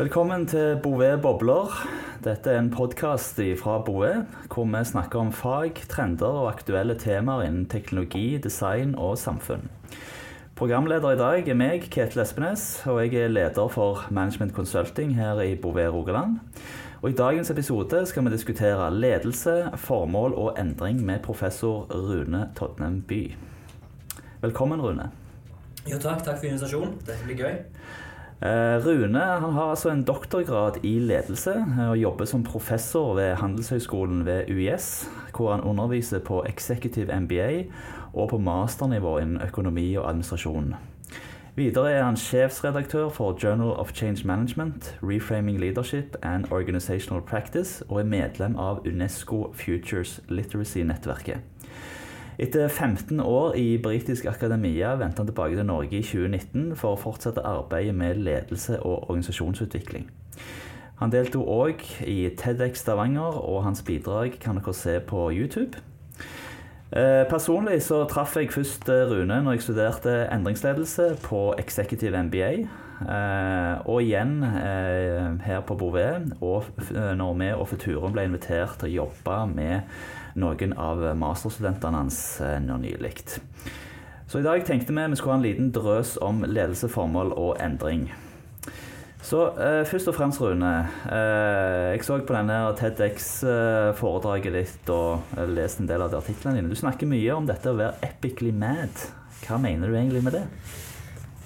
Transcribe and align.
Velkommen 0.00 0.46
til 0.48 0.78
Bouvet 0.80 1.18
bobler. 1.20 1.74
Dette 2.24 2.48
er 2.48 2.62
en 2.62 2.70
podkast 2.72 3.36
fra 3.60 3.74
Bouvet 3.84 4.30
hvor 4.48 4.64
vi 4.64 4.80
snakker 4.88 5.20
om 5.20 5.28
fag, 5.28 5.76
trender 5.92 6.38
og 6.40 6.46
aktuelle 6.54 6.94
temaer 6.96 7.44
innen 7.44 7.66
teknologi, 7.68 8.38
design 8.40 8.94
og 8.96 9.18
samfunn. 9.20 9.68
Programleder 10.56 11.12
i 11.12 11.20
dag 11.20 11.52
er 11.52 11.60
meg, 11.60 11.84
Ketil 11.92 12.24
Espenes, 12.24 12.64
og 12.88 13.02
jeg 13.02 13.26
er 13.26 13.34
leder 13.34 13.68
for 13.68 14.06
Management 14.08 14.56
Consulting 14.56 15.12
her 15.20 15.44
i 15.44 15.52
Bouvet 15.52 15.92
Rogaland. 15.92 16.40
Og 17.02 17.10
I 17.10 17.20
dagens 17.20 17.52
episode 17.52 18.06
skal 18.08 18.24
vi 18.24 18.32
diskutere 18.38 18.88
ledelse, 18.94 19.58
formål 19.76 20.32
og 20.32 20.54
endring 20.56 21.04
med 21.04 21.20
professor 21.28 21.84
Rune 21.92 22.46
Todnem 22.56 23.02
By. 23.02 23.26
Velkommen, 24.40 24.80
Rune. 24.80 25.12
Jo, 25.84 25.98
takk. 26.00 26.24
Takk 26.24 26.38
for 26.40 26.48
invitasjonen. 26.48 27.02
Dette 27.04 27.26
blir 27.28 27.44
gøy. 27.44 27.58
Eh, 28.42 28.86
Rune 28.86 29.20
han 29.20 29.52
har 29.52 29.70
altså 29.70 29.90
en 29.90 30.04
doktorgrad 30.04 30.78
i 30.82 30.94
ledelse 30.98 31.52
og 31.90 31.98
jobber 32.00 32.24
som 32.24 32.44
professor 32.44 33.14
ved 33.14 33.34
Handelshøyskolen 33.34 34.24
ved 34.26 34.48
UiS, 34.48 35.08
hvor 35.36 35.52
han 35.52 35.60
underviser 35.60 36.18
på 36.24 36.44
executive 36.48 37.20
MBA 37.20 37.64
og 38.14 38.28
på 38.28 38.38
masternivå 38.38 39.18
innen 39.18 39.42
økonomi 39.44 39.94
og 39.94 40.08
administrasjon. 40.08 40.74
Videre 41.54 41.92
er 41.92 42.02
han 42.02 42.16
sjefsredaktør 42.16 43.08
for 43.08 43.36
Journal 43.44 43.76
of 43.76 43.92
Change 43.92 44.26
Management, 44.26 44.98
Reframing 45.02 45.60
Leadership 45.60 46.16
and 46.22 46.44
Organizational 46.50 47.22
Practice, 47.22 47.84
og 47.88 48.00
er 48.00 48.04
medlem 48.04 48.56
av 48.56 48.80
Unesco 48.86 49.52
Futures 49.52 50.20
Literacy-nettverket. 50.28 51.38
Etter 52.40 52.68
15 52.68 53.20
år 53.20 53.52
i 53.60 53.76
britisk 53.82 54.24
akademia 54.24 54.94
vendte 54.96 55.20
han 55.20 55.28
tilbake 55.28 55.58
til 55.58 55.66
Norge 55.68 55.98
i 55.98 56.00
2019 56.00 56.70
for 56.80 56.96
å 56.96 57.00
fortsette 57.02 57.42
arbeidet 57.44 57.92
med 57.92 58.22
ledelse 58.24 58.78
og 58.80 59.10
organisasjonsutvikling. 59.10 60.06
Han 61.02 61.12
deltok 61.12 61.44
òg 61.44 61.84
i 62.08 62.30
TEDX 62.40 62.80
Stavanger, 62.80 63.36
og 63.44 63.66
hans 63.66 63.82
bidrag 63.84 64.38
kan 64.40 64.56
dere 64.56 64.72
se 64.76 64.94
på 65.04 65.26
YouTube. 65.36 65.82
Eh, 66.96 67.26
personlig 67.28 67.82
så 67.84 68.06
traff 68.08 68.38
jeg 68.40 68.48
først 68.50 68.88
eh, 68.88 69.04
Rune 69.06 69.36
når 69.44 69.58
jeg 69.58 69.66
studerte 69.66 70.14
endringsledelse 70.32 71.10
på 71.22 71.42
Executive 71.60 72.22
MBA. 72.24 72.50
Eh, 73.00 73.74
og 73.84 74.00
igjen 74.00 74.40
her 75.44 75.60
på 75.68 75.76
Bouvet, 75.76 76.32
og 76.40 76.64
når 76.90 77.36
vi 77.36 77.52
og 77.52 77.68
Futurum 77.68 78.16
ble 78.16 78.26
invitert 78.28 78.80
til 78.80 78.88
å 78.88 78.96
jobbe 79.04 79.38
med 79.52 79.92
noen 80.38 80.74
av 80.78 81.02
masterstudentene 81.18 82.02
hans 82.02 82.18
eh, 82.44 82.58
nå 82.62 82.78
nylig. 82.82 83.14
Så 84.30 84.38
i 84.38 84.46
dag 84.46 84.62
tenkte 84.66 84.94
vi 84.94 85.06
vi 85.10 85.18
skulle 85.18 85.34
ha 85.34 85.38
en 85.40 85.46
liten 85.46 85.70
drøs 85.74 86.16
om 86.22 86.44
ledelse, 86.46 86.88
formål 86.88 87.32
og 87.34 87.56
endring. 87.62 88.10
Så 89.22 89.42
eh, 89.60 89.82
først 89.86 90.08
og 90.08 90.16
fremst, 90.16 90.40
Rune. 90.40 90.70
Eh, 91.10 91.90
jeg 91.94 92.04
så 92.06 92.20
på 92.24 92.36
denne 92.36 92.60
TEDX-foredraget 92.78 94.54
ditt 94.56 94.92
og 94.94 95.34
leste 95.50 95.84
en 95.84 95.90
del 95.90 96.04
av 96.06 96.12
de 96.12 96.20
artiklene 96.20 96.60
dine. 96.60 96.70
Du 96.70 96.78
snakker 96.78 97.10
mye 97.10 97.34
om 97.36 97.48
dette 97.48 97.70
å 97.70 97.76
være 97.78 97.98
epically 98.06 98.52
mad. 98.54 99.04
Hva 99.44 99.58
mener 99.60 99.90
du 99.90 99.98
egentlig 99.98 100.24
med 100.24 100.38
det? 100.38 100.46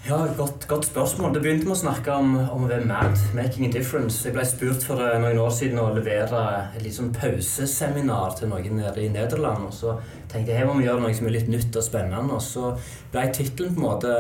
Ja, 0.05 0.27
godt, 0.37 0.67
godt, 0.69 0.85
spørsmål. 0.85 1.31
Det 1.33 1.41
begynte 1.41 1.65
med 1.65 1.73
å 1.73 1.81
snakke 1.81 2.13
om, 2.13 2.35
om, 2.37 2.65
å 2.67 2.69
være 2.69 2.85
mad, 2.85 3.15
making 3.33 3.65
a 3.65 3.71
difference. 3.73 4.19
Jeg 4.27 4.35
ble 4.35 4.43
spurt 4.45 4.83
for 4.85 5.01
eh, 5.01 5.15
noen 5.17 5.39
år 5.41 5.53
siden 5.57 5.79
å 5.81 5.87
levere 5.97 6.41
et 6.77 6.83
litt 6.85 6.93
sånn 6.93 7.09
pauseseminar 7.17 8.35
til 8.37 8.51
noen 8.51 8.83
nede 8.83 9.01
i 9.01 9.09
Nederland. 9.09 9.71
Og 9.71 9.73
så 9.73 9.95
tenkte 10.29 10.53
jeg 10.53 10.59
her 10.59 10.69
må 10.69 10.75
vi 10.77 10.85
gjøre 10.85 11.01
noe 11.01 11.17
som 11.17 11.31
er 11.31 11.33
litt 11.39 11.49
nytt 11.49 11.79
og 11.81 11.87
spennende. 11.87 12.37
Og 12.37 12.45
så 12.45 12.75
ble 13.15 13.23
tittelen 13.33 13.73
på 13.73 13.81
en 13.81 13.87
måte 13.87 14.13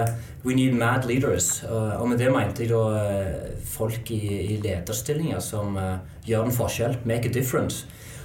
We 0.46 0.56
need 0.56 0.72
mad 0.80 1.04
leaders. 1.04 1.50
Og 1.68 2.06
med 2.08 2.16
det 2.22 2.30
mente 2.32 2.64
jeg 2.64 2.72
da 2.72 3.02
eh, 3.02 3.50
folk 3.68 4.08
i, 4.16 4.22
i 4.54 4.56
lederstillinger 4.64 5.44
som 5.44 5.76
uh, 5.76 5.98
gjør 6.24 6.48
en 6.48 6.56
forskjell, 6.62 6.96
make 7.04 7.28
a 7.28 7.34
difference. 7.34 7.84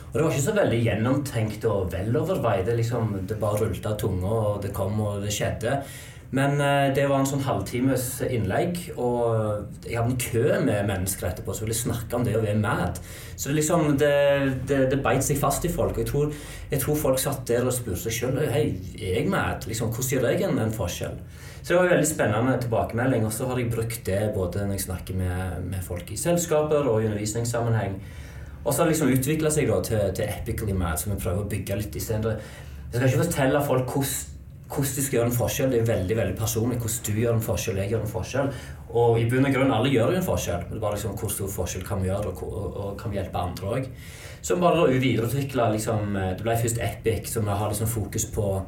Og 0.09 0.15
det 0.15 0.23
var 0.23 0.31
ikke 0.31 0.45
så 0.45 0.55
veldig 0.55 0.79
gjennomtenkt 0.85 1.67
og 1.67 1.91
veloverveid. 1.91 2.71
Liksom, 2.79 3.17
det 3.27 3.37
bare 3.43 3.65
rullet 3.65 3.91
av 3.91 3.99
tunga, 3.99 4.31
og 4.53 4.63
det 4.63 4.71
kom, 4.79 4.95
og 5.03 5.19
det 5.27 5.35
skjedde. 5.35 5.75
Men 6.35 6.59
uh, 6.61 6.91
det 6.93 7.07
var 7.09 7.23
en 7.23 7.29
sånn 7.29 7.41
halvtimes 7.41 8.03
innlegg, 8.27 8.77
og 9.01 9.87
jeg 9.87 9.97
hadde 9.97 10.11
en 10.13 10.19
kø 10.21 10.43
med 10.61 10.85
mennesker 10.85 11.31
etterpå 11.31 11.55
som 11.57 11.65
ville 11.65 11.77
snakke 11.77 12.19
om 12.19 12.25
det 12.27 12.35
å 12.37 12.43
være 12.43 12.59
mad. 12.61 12.99
Så 13.39 13.55
liksom, 13.55 13.95
det, 13.97 14.13
det, 14.69 14.83
det 14.91 15.01
beit 15.01 15.25
seg 15.25 15.39
fast 15.41 15.65
i 15.65 15.73
folk. 15.73 15.97
Og 15.97 16.03
jeg 16.03 16.11
tror, 16.11 16.37
jeg 16.69 16.83
tror 16.83 17.01
folk 17.01 17.21
satt 17.23 17.41
der 17.49 17.65
og 17.65 17.73
spurte 17.73 18.03
seg 18.05 18.17
sjøl 18.19 18.39
Hei, 18.53 18.65
er 18.99 19.21
jeg 19.21 19.31
mad? 19.31 19.65
Liksom, 19.69 19.89
hvordan 19.95 20.13
gjør 20.13 20.29
jeg 20.29 20.45
en, 20.45 20.61
en 20.61 20.75
forskjell? 20.75 21.17
Så 21.59 21.73
det 21.73 21.77
var 21.79 21.89
en 21.89 21.93
veldig 21.95 22.09
spennende 22.13 22.55
tilbakemelding. 22.61 23.25
Og 23.25 23.33
så 23.33 23.49
har 23.49 23.59
jeg 23.59 23.73
brukt 23.73 24.05
det 24.05 24.21
både 24.37 24.67
når 24.67 24.77
jeg 24.77 24.85
snakker 24.85 25.17
med, 25.17 25.59
med 25.73 25.85
folk 25.85 26.13
i 26.13 26.19
selskaper 26.19 26.85
og 26.85 27.01
i 27.01 27.09
undervisningssammenheng. 27.09 27.97
Og 28.63 28.73
så 28.73 28.81
har 28.81 28.89
det 28.89 28.93
liksom 28.93 29.13
utvikla 29.15 29.51
seg 29.53 29.69
da, 29.71 29.79
til, 29.81 30.01
til 30.13 30.29
Epically 30.29 30.75
Mad, 30.77 30.99
som 31.01 31.15
vi 31.15 31.21
prøver 31.23 31.45
å 31.45 31.49
bygge 31.49 31.79
litt 31.79 31.95
i 31.95 32.03
stedet. 32.03 32.35
Jeg 32.89 32.99
skal 32.99 33.09
ikke 33.09 33.23
fortelle 33.23 33.63
folk 33.65 33.95
hvordan 33.95 34.35
hvordan 34.69 34.95
du 34.95 35.01
skal 35.01 35.17
gjøre 35.17 35.29
en 35.31 35.35
forskjell, 35.39 35.71
det 35.71 35.79
er 35.79 35.87
veldig 35.87 36.15
veldig 36.17 36.37
personlig. 36.37 36.77
Hvordan 36.77 37.05
du 37.05 37.21
gjør 37.23 37.35
en 37.35 37.45
forskjell, 37.45 37.79
jeg 37.81 37.89
gjør 37.93 38.03
en 38.05 38.11
forskjell. 38.13 38.51
Og 38.89 39.19
i 39.21 39.25
bunn 39.29 39.47
og 39.49 39.55
grunn, 39.55 39.71
alle 39.73 39.93
gjør 39.93 40.15
en 40.17 40.25
forskjell. 40.25 40.65
Men 40.65 40.75
det 40.75 40.77
er 40.77 40.83
bare 40.83 40.97
liksom, 40.97 41.15
hvor 41.17 41.33
stor 41.33 41.49
forskjell 41.53 41.85
kan 41.87 42.03
vi 42.03 42.09
gjøre, 42.09 42.33
og, 42.33 42.43
og, 42.49 42.77
og 42.83 42.91
kan 42.99 43.11
vi 43.11 43.19
hjelpe 43.19 43.41
andre 43.41 43.71
òg. 43.73 43.89
Så 44.41 44.59
bare 44.61 44.77
da 44.79 44.99
videreutvikla 45.01 45.65
liksom, 45.73 46.15
eh, 46.15 46.29
Det 46.37 46.45
ble 46.45 46.55
først 46.61 46.79
Epic, 46.85 47.33
som 47.33 47.47
har 47.47 47.67
liksom 47.67 47.89
fokus 47.89 48.25
på, 48.25 48.61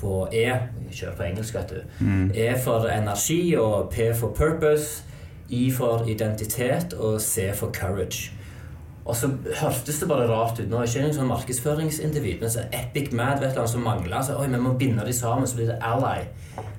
på 0.00 0.14
E. 0.32 0.46
Jeg 0.46 0.94
kjører 1.00 1.18
på 1.18 1.26
engelsk, 1.26 1.58
vet 1.58 1.74
du. 1.74 2.06
Mm. 2.06 2.30
E 2.34 2.48
for 2.64 2.88
energi, 2.88 3.42
og 3.56 3.90
P 3.90 4.12
for 4.14 4.34
purpose. 4.34 5.04
I 5.48 5.70
for 5.72 6.04
identitet, 6.06 6.92
og 6.94 7.20
C 7.20 7.50
for 7.56 7.72
courage. 7.72 8.30
Og 9.08 9.16
så 9.16 9.30
hørtes 9.62 10.02
det 10.02 10.08
bare 10.10 10.26
rart 10.28 10.58
ut. 10.60 10.66
Nå 10.68 10.82
er 10.82 10.88
ikke 10.88 11.06
en 11.06 11.14
sånn 11.16 11.30
markedsføringsindivid, 11.30 12.42
men 12.42 12.50
så 12.52 12.66
Epic 12.76 13.14
Mad 13.16 13.40
vet 13.40 13.56
du, 13.56 13.62
som 13.70 13.86
mangler. 13.86 14.20
Så, 14.24 14.36
oi, 14.36 14.50
vi 14.52 14.60
må 14.60 14.74
binde 14.80 15.06
de 15.06 15.14
sammen, 15.16 15.48
så 15.48 15.56
blir 15.56 15.70
det 15.72 15.78
Ally. 15.84 16.26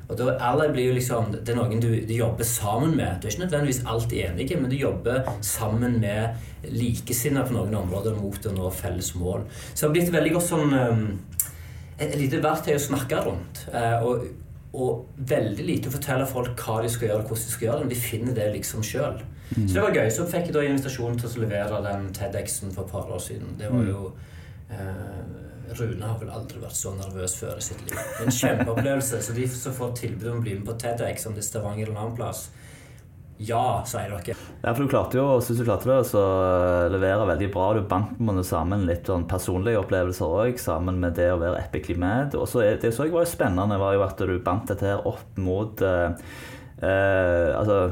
Og 0.10 0.18
da, 0.18 0.36
Ally 0.50 0.68
blir 0.74 0.88
jo 0.90 0.98
liksom, 0.98 1.32
Det 1.34 1.54
er 1.54 1.58
noen 1.58 1.82
du, 1.82 1.90
du, 2.06 2.14
jobber 2.14 2.46
sammen 2.46 2.96
med. 2.98 3.18
Du 3.18 3.28
er 3.28 3.34
ikke 3.34 3.46
nødvendigvis 3.46 3.82
alltid 3.86 4.22
enige, 4.28 4.60
men 4.62 4.70
du 4.70 4.78
jobber 4.78 5.26
sammen 5.46 5.98
med 6.02 6.70
likesinnede 6.70 7.48
på 7.50 7.58
noen 7.58 7.74
områder 7.82 8.18
mot 8.18 8.46
å 8.46 8.54
nå 8.54 8.70
felles 8.78 9.14
mål. 9.18 9.48
Så 9.74 9.82
det 9.82 9.88
har 9.88 9.96
blitt 9.98 10.14
veldig 10.14 10.36
godt 10.36 10.50
sånn 10.50 10.78
um, 10.78 11.04
et, 11.98 12.14
lite 12.20 12.42
verktøy 12.46 12.76
å 12.76 12.86
snakke 12.90 13.24
rundt. 13.26 13.66
Uh, 13.74 14.06
og, 14.06 14.30
og, 14.78 15.20
veldig 15.30 15.66
lite 15.66 15.90
å 15.90 15.98
fortelle 15.98 16.30
folk 16.30 16.62
hva 16.62 16.82
de 16.86 16.94
skal 16.94 17.10
gjøre, 17.10 17.26
og 17.26 17.34
hvordan 17.34 17.50
de 17.50 17.58
skal 17.58 17.70
gjøre 17.70 17.82
det. 17.82 17.90
Men 17.90 17.96
de 17.96 18.02
finner 18.06 18.38
det 18.38 18.50
liksom 18.60 18.86
sjøl. 18.86 19.22
Mm. 19.56 19.68
Så 19.68 19.74
det 19.74 19.84
var 19.84 19.98
gøy. 19.98 20.10
Så 20.14 20.26
fikk 20.30 20.50
jeg 20.50 20.56
da 20.56 20.66
invitasjon 20.68 21.20
til 21.20 21.30
å 21.30 21.44
levere 21.44 21.84
den 21.86 22.10
TEDX-en 22.16 22.74
for 22.76 22.86
et 22.86 22.94
par 22.94 23.14
år 23.14 23.22
siden. 23.24 23.56
Det 23.60 23.72
var 23.72 23.86
mm. 23.86 23.92
jo 23.92 24.12
eh, 24.76 25.22
Rune 25.80 26.06
har 26.06 26.18
vel 26.18 26.32
aldri 26.34 26.62
vært 26.62 26.78
så 26.78 26.96
nervøs 26.98 27.36
før 27.38 27.60
i 27.62 27.66
sitt 27.66 27.82
liv. 27.86 28.00
En 28.24 28.34
kjempeopplevelse. 28.34 29.22
Så 29.26 29.36
de 29.38 29.46
som 29.54 29.76
får 29.76 29.94
tilbud 30.02 30.32
om 30.32 30.42
å 30.42 30.46
bli 30.46 30.56
med 30.58 30.66
på 30.70 30.78
TEDX, 30.82 31.28
om 31.30 31.38
det 31.38 31.44
er 31.44 31.50
Stavanger 31.52 31.86
eller 31.86 31.98
en 31.98 32.04
annen 32.08 32.18
plass 32.18 32.48
ja, 33.40 33.86
sier 33.88 34.12
dere. 34.12 34.36
Ja, 34.60 34.74
for 34.74 34.84
Du 34.84 34.92
klarte 34.92 35.16
jo 35.16 35.26
synes 35.40 35.62
du 35.62 35.68
klarte 35.68 35.88
det, 35.88 36.00
å 36.20 36.90
levere 36.92 37.28
veldig 37.30 37.48
bra. 37.54 37.70
Du 37.78 37.86
bandt 37.88 38.20
med 38.20 38.44
sammen 38.44 38.84
litt 38.88 39.08
sånn 39.08 39.24
personlige 39.32 39.80
opplevelser 39.80 40.34
òg, 40.42 40.60
sammen 40.60 41.00
med 41.00 41.16
det 41.16 41.30
å 41.32 41.40
være 41.40 41.62
epically 41.62 41.96
med. 42.00 42.36
Og 42.36 42.50
så 42.52 42.66
Det 42.76 42.92
som 42.92 43.08
var 43.08 43.24
jo 43.24 43.32
spennende, 43.32 43.80
var 43.80 43.96
jo 43.96 44.04
at 44.04 44.20
du 44.20 44.36
bandt 44.44 44.68
dette 44.68 44.86
her 44.86 45.08
opp 45.08 45.40
mot 45.40 45.82
eh, 45.82 46.12
eh, 46.12 46.18
altså, 46.88 47.92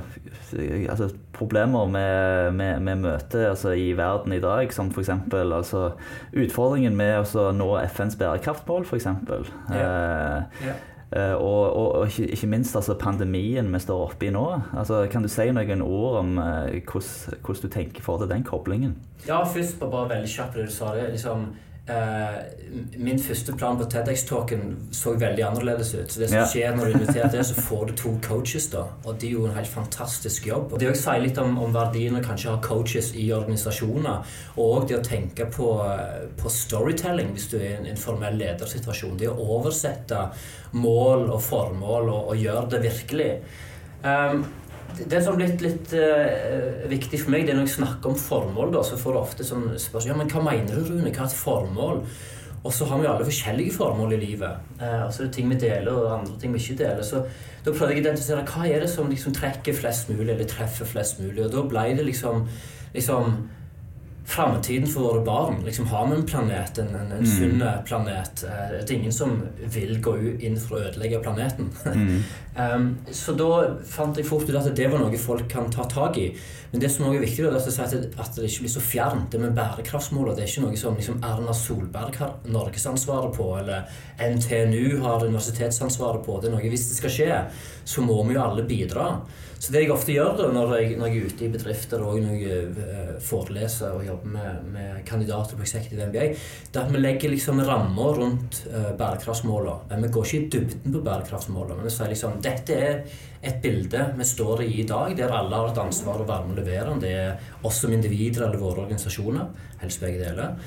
altså, 0.90 1.10
problemer 1.34 1.86
med, 1.86 2.52
med, 2.52 2.80
med 2.80 3.02
møte 3.04 3.50
altså, 3.50 3.72
i 3.76 3.92
verden 3.98 4.34
i 4.34 4.40
dag, 4.40 4.74
som 4.74 4.92
f.eks. 4.92 5.10
Altså, 5.34 5.90
utfordringen 6.34 6.96
med 6.96 7.36
å 7.36 7.50
nå 7.52 7.72
FNs 7.88 8.16
bærekraftmål, 8.20 8.88
f.eks. 8.88 9.10
Yeah. 9.12 9.50
Eh, 9.72 10.70
yeah. 10.70 10.86
Uh, 11.16 11.36
og, 11.40 11.76
og, 11.76 11.92
og 11.96 12.08
ikke, 12.08 12.26
ikke, 12.36 12.48
minst 12.52 12.76
altså, 12.76 12.98
pandemien 13.00 13.70
vi 13.74 13.80
står 13.80 14.02
oppe 14.10 14.28
i 14.28 14.32
nå. 14.36 14.44
Altså, 14.76 15.06
kan 15.12 15.24
du 15.24 15.30
si 15.32 15.46
noen 15.56 15.82
ord 15.86 16.18
om 16.20 16.34
uh, 16.42 16.68
hvordan 16.84 17.62
du 17.62 17.68
tenker 17.72 18.04
for 18.04 18.20
deg 18.20 18.34
den 18.34 18.44
koblingen? 18.44 18.98
Ja, 19.24 19.40
først 19.48 19.80
bare 19.80 20.10
veldig 20.10 20.34
kjapt 20.34 20.60
det 20.60 20.68
du 20.68 20.74
sa. 20.76 20.92
det 20.98 21.14
liksom 21.14 21.48
min 22.98 23.20
første 23.20 23.54
plan 23.56 23.78
på 23.80 23.86
TEDX-talken 23.88 24.64
så 24.92 25.14
veldig 25.16 25.44
annerledes 25.48 25.94
ut. 25.96 26.12
Så 26.12 26.20
det 26.20 26.28
som 26.34 26.44
skjer 26.52 26.76
når 26.76 26.90
du 26.90 26.98
inviterer 26.98 27.32
til, 27.32 27.46
så 27.48 27.64
får 27.64 27.86
du 27.88 27.94
to 28.02 28.12
coaches, 28.26 28.68
da. 28.74 28.84
Og 29.08 29.16
de 29.22 29.30
gjorde 29.32 29.54
en 29.54 29.60
helt 29.62 29.72
fantastisk 29.72 30.50
jobb. 30.50 30.74
Og 30.74 30.82
det 30.82 30.90
òg 30.92 31.00
sier 31.00 31.24
litt 31.24 31.40
om, 31.40 31.56
om 31.64 31.72
verdien 31.76 32.20
å 32.20 32.24
kanskje 32.26 32.52
ha 32.52 32.60
coaches 32.64 33.14
i 33.16 33.30
organisasjoner, 33.36 34.36
og 34.60 34.90
det 34.90 35.00
å 35.00 35.06
tenke 35.06 35.48
på, 35.54 35.70
på 36.42 36.52
storytelling 36.52 37.32
hvis 37.38 37.48
du 37.54 37.58
er 37.62 37.70
i 37.70 37.74
en, 37.78 37.90
en 37.94 38.04
formell 38.04 38.36
ledersituasjon. 38.42 39.16
Det 39.22 39.32
å 39.32 39.50
oversette 39.58 40.28
mål 40.76 41.30
og 41.30 41.40
formål 41.46 42.12
og, 42.12 42.34
og 42.34 42.44
gjøre 42.44 42.72
det 42.76 42.84
virkelig. 42.84 43.32
Um, 44.04 44.44
det 44.98 45.20
som 45.22 45.34
har 45.34 45.42
blitt 45.42 45.62
litt 45.62 45.94
uh, 45.94 46.88
viktig 46.90 47.20
for 47.22 47.34
meg, 47.34 47.46
det 47.46 47.54
er 47.54 47.60
når 47.60 47.68
jeg 47.68 47.78
snakker 47.78 48.12
om 48.12 48.18
formål, 48.20 48.74
da, 48.78 48.82
så 48.86 48.98
får 49.00 49.14
du 49.14 49.20
ofte 49.20 49.46
sånn 49.48 49.68
spørsmål 49.76 50.14
ja, 50.14 50.18
men 50.22 50.32
hva 50.32 50.44
mener 50.48 50.74
du, 50.74 50.88
Rune? 50.88 51.12
Hva 51.12 51.26
er 51.26 51.30
et 51.30 51.38
formål? 51.38 52.02
Og 52.66 52.74
så 52.74 52.88
har 52.90 53.00
vi 53.00 53.06
jo 53.06 53.12
alle 53.12 53.28
forskjellige 53.28 53.76
formål 53.78 54.16
i 54.16 54.22
livet. 54.24 54.72
Uh, 54.80 55.04
altså 55.06 55.24
det 55.24 55.30
er 55.30 55.36
ting 55.38 55.52
vi 55.52 55.60
deler, 55.62 55.92
og 55.94 56.16
andre 56.20 56.40
ting 56.42 56.56
vi 56.56 56.64
ikke 56.64 56.80
deler. 56.82 57.04
Så 57.06 57.22
da 57.22 57.74
prøvde 57.74 57.94
jeg 57.94 58.02
å 58.02 58.06
identifisere 58.06 58.48
hva 58.50 58.66
er 58.68 58.84
det 58.84 58.90
som 58.92 59.12
liksom 59.12 59.36
trekker 59.38 59.78
flest 59.78 60.10
mulig, 60.12 60.32
eller 60.34 60.50
treffer 60.50 60.90
flest 60.90 61.22
mulig. 61.22 61.46
Og 61.46 61.54
da 61.54 61.64
ble 61.70 61.86
det 62.00 62.08
liksom, 62.08 62.48
liksom 62.96 63.38
framtiden 64.28 64.88
for 64.88 65.02
våre 65.02 65.22
barn. 65.26 65.62
Liksom, 65.66 65.88
har 65.88 66.08
vi 66.08 66.16
en 66.16 66.26
planet, 66.26 66.78
en, 66.78 66.88
en, 66.88 67.12
en 67.12 67.18
mm. 67.18 67.26
sunn 67.26 67.64
planet? 67.86 68.44
Eh, 68.44 68.74
det 68.74 68.92
er 68.92 68.98
ingen 68.98 69.14
som 69.14 69.38
vil 69.58 70.02
gå 70.04 70.18
inn 70.44 70.60
for 70.60 70.76
å 70.76 70.82
ødelegge 70.90 71.22
planeten. 71.24 71.70
Mm. 71.86 72.18
um, 72.60 72.90
så 73.12 73.36
da 73.40 73.50
fant 73.88 74.20
jeg 74.20 74.28
fort 74.28 74.50
ut 74.50 74.60
at 74.60 74.68
det 74.76 74.90
var 74.92 75.00
noe 75.00 75.22
folk 75.22 75.48
kan 75.52 75.72
ta 75.72 75.88
tak 75.88 76.20
i. 76.20 76.28
Men 76.72 76.84
det 76.84 76.92
som 76.92 77.08
også 77.08 77.22
er 77.22 77.24
viktig, 77.24 77.46
er 77.48 77.56
at 77.56 77.96
det, 77.96 78.12
at 78.20 78.36
det 78.36 78.52
ikke 78.52 78.66
blir 78.66 78.76
så 78.76 78.84
fjernt. 78.84 79.32
Det 79.32 79.40
med 79.40 79.56
bærekraftsmålene 79.56 80.36
det 80.36 80.44
er 80.44 80.52
ikke 80.52 80.66
noe 80.66 80.84
som 80.84 81.00
liksom 81.00 81.24
Erna 81.24 81.56
Solberg 81.56 82.20
har 82.20 82.36
norgesansvaret 82.52 83.32
på, 83.38 83.48
eller 83.62 83.88
NTNU 84.20 85.00
har 85.08 85.24
universitetsansvaret 85.24 86.26
på. 86.28 86.42
Det 86.42 86.52
er 86.52 86.58
noe, 86.58 86.68
Hvis 86.68 86.90
det 86.92 87.00
skal 87.00 87.16
skje, 87.16 87.44
så 87.88 88.04
må 88.04 88.20
vi 88.28 88.36
jo 88.36 88.44
alle 88.44 88.68
bidra. 88.68 89.14
Så 89.60 89.72
det 89.74 89.86
jeg 89.86 89.92
ofte 89.94 90.14
gjør 90.14 90.36
da, 90.38 90.48
når 90.54 90.74
jeg, 90.78 90.98
når 91.00 91.08
jeg 91.08 91.18
er 91.18 91.32
ute 91.32 91.46
i 91.46 91.52
bedrifter 91.54 92.04
og 92.06 92.20
når 92.22 92.36
jeg 92.44 92.66
uh, 92.78 93.16
foreleser 93.24 93.96
og 93.96 94.04
jobber 94.06 94.17
med, 94.24 94.66
med, 94.74 95.04
kandidater 95.08 95.58
på 95.58 95.66
Executive 95.66 96.08
MBA, 96.10 96.26
det 96.74 96.82
at 96.82 96.92
vi 96.94 97.02
legger 97.02 97.34
liksom 97.34 97.62
rammer 97.68 98.20
rundt 98.22 98.64
uh, 98.72 98.92
bærekraftsmålene. 98.98 100.02
Vi 100.04 100.12
går 100.14 100.28
ikke 100.28 100.40
i 100.40 100.50
dybden 100.56 100.96
på 100.96 101.04
bærekraftsmålene, 101.06 101.78
men 101.78 101.90
vi 101.90 101.94
sier 101.96 102.12
liksom 102.12 102.42
dette 102.44 102.78
er 102.78 103.00
et 103.48 103.62
bilde 103.62 104.10
vi 104.18 104.26
står 104.26 104.66
i 104.66 104.72
i 104.82 104.88
dag, 104.88 105.14
der 105.18 105.34
alle 105.34 105.62
har 105.62 105.72
et 105.72 105.80
ansvar 105.82 106.22
å 106.22 106.28
være 106.28 106.48
med 106.48 106.58
å 106.58 106.62
levere. 106.62 106.98
Det 107.02 107.14
er 107.14 107.66
oss 107.68 107.84
som 107.84 107.94
individer 107.94 108.48
eller 108.48 108.62
våre 108.62 108.86
organisasjoner. 108.86 109.50
Helst 109.82 110.04
begge 110.04 110.24
deler. 110.26 110.58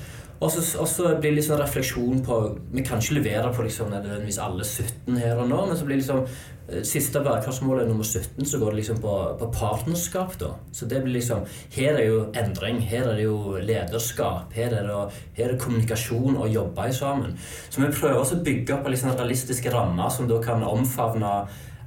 Og 0.41 0.49
så 0.49 1.09
blir 1.21 1.29
det 1.29 1.35
liksom 1.37 1.59
refleksjon 1.59 2.23
på 2.25 2.37
Vi 2.73 2.81
kan 2.85 3.01
ikke 3.01 3.19
levere 3.19 3.51
på 3.53 3.65
liksom 3.67 3.91
nødvendigvis 3.93 4.39
alle 4.41 4.65
17 4.65 5.19
her 5.21 5.37
og 5.37 5.51
nå, 5.51 5.59
men 5.67 5.77
så 5.77 5.85
blir 5.85 5.99
det 5.99 6.01
liksom 6.01 6.25
siste 6.87 7.21
bærekraftsmålet 7.23 7.87
nummer 7.89 8.03
17, 8.07 8.45
så 8.45 8.59
går 8.59 8.71
det 8.71 8.81
liksom 8.81 9.01
på, 9.03 9.15
på, 9.39 9.49
partnerskap. 9.53 10.37
da. 10.39 10.53
Så 10.71 10.85
det 10.85 11.01
blir 11.03 11.17
liksom, 11.19 11.45
Her 11.75 11.99
er 11.99 12.05
jo 12.07 12.21
endring, 12.35 12.81
her 12.81 13.09
er 13.09 13.19
det 13.19 13.25
jo 13.25 13.57
lederskap, 13.57 14.53
her 14.53 14.75
er 14.77 14.87
det, 14.87 15.01
her 15.37 15.49
er 15.49 15.55
det 15.55 15.63
kommunikasjon 15.63 16.37
og 16.37 16.53
jobbe 16.53 16.91
sammen. 16.93 17.35
Så 17.69 17.81
vi 17.81 17.91
prøver 17.91 18.19
også 18.19 18.39
å 18.39 18.45
bygge 18.45 18.77
opp 18.77 18.87
liksom 18.89 19.15
realistiske 19.15 19.73
rammer 19.73 20.09
som 20.09 20.29
da 20.29 20.39
kan 20.43 20.63
omfavne 20.63 21.35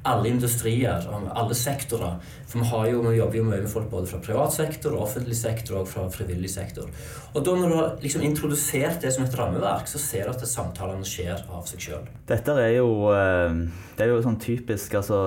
alle 0.05 0.29
industrier, 0.29 1.07
alle 1.33 1.55
sektorer. 1.57 2.19
For 2.49 2.61
vi, 2.61 2.91
jo, 2.93 3.01
vi 3.07 3.17
jobber 3.17 3.39
jo 3.39 3.45
mye 3.47 3.63
med 3.65 3.71
folk 3.73 3.89
både 3.91 4.11
fra 4.11 4.21
privat 4.25 4.53
sektor, 4.53 4.99
offentlig 5.01 5.37
sektor 5.39 5.81
og 5.81 5.89
fra 5.89 6.05
frivillig 6.13 6.51
sektor. 6.53 6.91
Og 7.35 7.43
da 7.43 7.55
når 7.59 7.71
du 7.71 7.75
har 7.75 7.95
liksom 8.03 8.23
introdusert 8.23 9.03
det 9.03 9.11
som 9.15 9.25
et 9.25 9.35
rammeverk, 9.35 9.89
så 9.91 9.99
ser 9.99 10.29
du 10.29 10.35
at 10.35 10.45
samtalene 10.47 11.07
skjer 11.09 11.43
av 11.51 11.65
seg 11.67 11.83
sjøl. 11.83 12.07
Dette 12.31 12.55
er 12.63 12.77
jo, 12.77 13.11
eh, 13.11 13.57
det 13.99 14.07
er 14.07 14.13
jo 14.13 14.23
sånn 14.23 14.39
typisk 14.41 14.95
altså, 15.01 15.19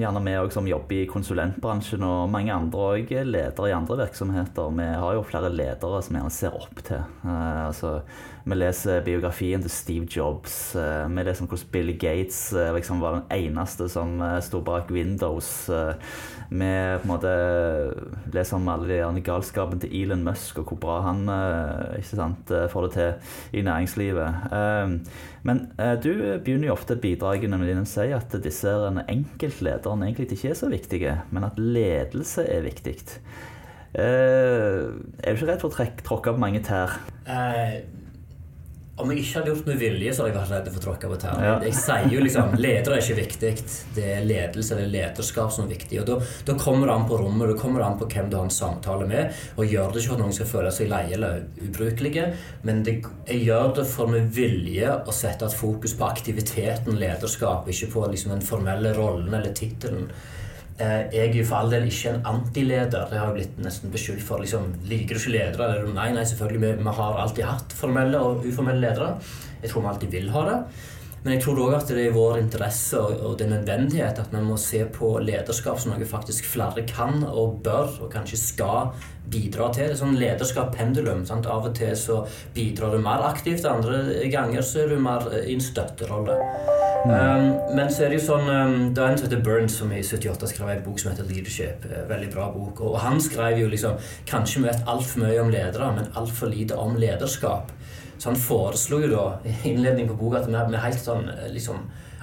Gjerne 0.00 0.22
vi 0.24 0.34
som 0.54 0.68
jobber 0.68 0.96
i 0.96 1.08
konsulentbransjen, 1.10 2.02
og 2.08 2.30
mange 2.32 2.54
andre 2.54 2.88
òg 2.96 3.12
ledere 3.28 3.68
i 3.68 3.76
andre 3.76 4.00
virksomheter. 4.06 4.72
Vi 4.78 4.88
har 5.04 5.16
jo 5.18 5.28
flere 5.28 5.52
ledere 5.52 6.00
som 6.02 6.16
gjerne 6.16 6.32
ser 6.32 6.56
opp 6.56 6.80
til. 6.86 7.04
Uh, 7.20 7.68
altså, 7.68 7.92
vi 8.48 8.56
leser 8.56 9.04
biografien 9.04 9.62
til 9.62 9.70
Steve 9.70 10.08
Jobs. 10.08 10.74
Uh, 10.74 11.04
vi 11.12 11.26
leser 11.28 11.44
om 11.44 11.52
hvordan 11.52 11.72
Bill 11.76 11.92
Gates 12.00 12.40
liksom 12.74 13.04
var 13.04 13.20
den 13.20 13.28
eneste 13.36 13.90
som 13.92 14.16
sto 14.42 14.62
bak 14.64 14.90
Windows. 14.90 15.68
Vi 16.52 16.72
på 16.72 17.06
en 17.06 17.12
måte 17.12 17.36
leser 18.32 18.56
om 18.56 18.72
alle 18.72 19.20
galskapen 19.24 19.80
til 19.80 19.94
Elon 20.02 20.24
Musk 20.24 20.58
og 20.60 20.72
hvor 20.72 20.80
bra 20.80 20.98
han 21.06 21.28
Eh, 21.41 21.41
sant, 22.06 22.50
eh, 22.50 22.68
får 22.70 22.86
det 22.86 22.92
til 22.96 23.60
i 23.60 23.62
næringslivet. 23.66 24.44
Eh, 24.58 25.22
men 25.42 25.62
du 26.02 26.12
begynner 26.44 26.68
jo 26.68 26.76
ofte 26.76 26.96
bidragene 26.96 27.58
med 27.58 27.72
dine 27.72 27.86
å 27.86 27.88
si 27.88 28.12
at 28.14 28.34
disse 28.44 28.74
enkeltlederne 29.10 30.06
egentlig 30.06 30.30
ikke 30.36 30.52
er 30.52 30.60
så 30.60 30.70
viktige, 30.70 31.16
men 31.30 31.48
at 31.48 31.58
ledelse 31.58 32.46
er 32.46 32.62
viktig. 32.62 32.94
Er 33.92 34.94
du 35.26 35.34
ikke 35.34 35.50
redd 35.50 35.60
for 35.60 35.72
å 35.72 35.88
tråkke 36.06 36.32
på 36.32 36.40
mange 36.40 36.62
tær? 36.64 36.94
Uh, 37.26 37.82
om 39.00 39.08
jeg 39.08 39.22
ikke 39.22 39.38
hadde 39.38 39.48
gjort 39.48 39.68
med 39.70 39.78
vilje, 39.80 40.12
så 40.12 40.22
hadde 40.22 40.32
jeg 40.32 40.36
vært 40.36 40.50
redd 40.52 40.66
for 40.68 40.78
å 40.78 40.84
tråkke 40.84 41.08
på 41.08 41.16
tærne. 41.22 41.44
Ja. 41.46 41.52
Jeg 41.64 41.76
sier 41.78 42.10
jo 42.12 42.24
liksom 42.26 42.56
ledere 42.60 42.98
er 42.98 43.04
ikke 43.04 43.16
viktig. 43.22 43.52
Det 43.96 44.04
er 44.18 44.26
ledelse 44.26 44.74
eller 44.76 44.90
lederskap 44.92 45.54
som 45.54 45.64
er 45.64 45.72
viktig. 45.72 46.00
Og 46.02 46.10
da, 46.10 46.18
da 46.50 46.56
kommer 46.60 46.90
det 46.90 46.96
an 46.98 47.06
på 47.08 47.20
rommet, 47.22 47.48
da 47.48 47.56
kommer 47.62 47.80
det 47.80 47.86
an 47.86 47.96
på 48.02 48.08
hvem 48.12 48.28
du 48.28 48.36
har 48.36 48.44
en 48.44 48.52
samtale 48.52 49.08
med. 49.08 49.40
Og 49.56 49.72
gjør 49.72 49.94
det 49.94 50.02
ikke 50.02 50.12
for 50.12 50.18
at 50.18 50.24
noen 50.26 50.36
skal 50.36 50.50
føle 50.52 50.74
seg 50.76 50.92
leie 50.92 51.16
eller 51.16 51.40
ubrukelige, 51.64 52.28
men 52.68 52.84
det, 52.84 52.98
jeg 53.30 53.46
gjør 53.48 53.72
det 53.80 53.86
for 53.94 54.12
med 54.12 54.28
vilje 54.36 54.92
å 55.08 55.16
sette 55.16 55.48
et 55.48 55.56
fokus 55.56 55.96
på 55.96 56.10
aktiviteten 56.12 57.00
lederskap, 57.00 57.72
ikke 57.72 57.90
på 57.96 58.06
liksom 58.12 58.36
den 58.36 58.44
formelle 58.44 58.92
rollen 58.98 59.32
eller 59.32 59.56
tittelen. 59.56 60.10
Eh, 60.80 61.12
jeg 61.12 61.28
er 61.28 61.36
jo 61.36 61.44
for 61.46 61.60
all 61.60 61.72
del 61.72 61.88
ikke 61.88 62.14
en 62.14 62.24
antileder. 62.32 63.08
Det 63.10 63.18
har 63.18 63.30
jeg 63.30 63.38
blitt 63.40 63.60
nesten 63.64 63.92
beskyldt 63.92 64.24
for. 64.24 64.42
Liksom, 64.42 64.70
liker 64.88 65.18
du 65.18 65.20
ikke 65.20 65.34
ledere? 65.36 65.92
Nei, 65.92 66.08
nei, 66.16 66.24
selvfølgelig. 66.28 66.62
Vi, 66.64 66.72
vi, 66.80 66.96
har 67.00 67.20
alltid 67.24 67.48
hatt 67.48 67.76
formelle 67.76 68.22
og 68.22 68.46
uformelle 68.48 68.82
ledere. 68.86 69.14
Jeg 69.62 69.72
tror 69.72 69.84
vi 69.84 69.92
alltid 69.92 70.16
vil 70.16 70.32
ha 70.34 70.44
det. 70.48 70.58
Men 71.22 71.36
jeg 71.36 71.44
tror 71.44 71.60
òg 71.62 71.76
at 71.76 71.90
det 71.90 72.00
er 72.00 72.08
i 72.10 72.14
vår 72.14 72.40
interesse 72.40 72.98
og, 72.98 73.36
det 73.38 73.46
er 73.46 73.52
nødvendighet 73.52 74.18
at 74.18 74.32
vi 74.34 74.42
må 74.42 74.56
se 74.58 74.82
på 74.90 75.14
lederskap 75.22 75.78
som 75.78 75.94
noe 75.94 76.08
faktisk 76.08 76.48
flere 76.50 76.82
kan 76.88 77.22
og 77.28 77.60
bør 77.62 78.00
og 78.02 78.10
kanskje 78.10 78.40
skal 78.40 78.90
bidra 79.30 79.68
til. 79.70 79.86
Det 79.86 79.94
er 79.94 80.00
sånn 80.00 80.18
lederskap-pendulum. 80.18 81.22
Av 81.30 81.68
og 81.68 81.74
til 81.78 81.94
så 81.98 82.24
bidrar 82.56 82.96
du 82.96 83.02
mer 83.02 83.22
aktivt, 83.28 83.68
andre 83.70 84.26
ganger 84.32 84.66
så 84.66 84.82
er 84.82 84.90
du 84.92 85.02
mer 85.02 85.28
i 85.44 85.54
en 85.54 85.62
støtterolle. 85.62 86.40
Um, 87.02 87.48
men 87.74 87.88
så 87.90 88.04
er 88.04 88.12
det 88.12 88.20
jo 88.20 88.26
sånn 88.28 88.46
um, 88.46 88.74
Det 88.94 89.02
er 89.02 89.10
en 89.10 89.16
som 89.18 89.26
heter 89.26 89.40
Burns, 89.42 89.74
som 89.80 89.90
i 89.90 90.04
78 90.06 90.52
skrev 90.52 90.68
en 90.70 90.84
bok 90.84 91.00
som 91.02 91.10
heter 91.10 91.26
'Leadership'. 91.26 91.86
Eh, 91.90 92.04
veldig 92.06 92.28
bra 92.30 92.46
bok. 92.54 92.80
Og 92.80 92.98
han 93.02 93.18
skrev 93.20 93.58
jo 93.58 93.70
liksom 93.70 93.98
Kanskje 94.26 94.62
vi 94.62 94.68
vet 94.68 94.86
altfor 94.86 95.24
mye 95.24 95.40
om 95.42 95.50
ledere, 95.50 95.90
men 95.96 96.12
altfor 96.14 96.50
lite 96.50 96.78
om 96.78 96.94
lederskap. 96.94 97.72
Så 98.22 98.30
han 98.30 98.38
foreslo 98.38 99.00
jo 99.02 99.10
da 99.10 99.26
i 99.42 99.56
innledningen 99.72 100.12
på 100.12 100.20
boka 100.20 100.44
at 100.44 100.46
vi 100.46 100.54
er 100.54 100.84
helt 100.84 101.02
sånn 101.02 101.26
eh, 101.32 101.48
liksom 101.50 101.80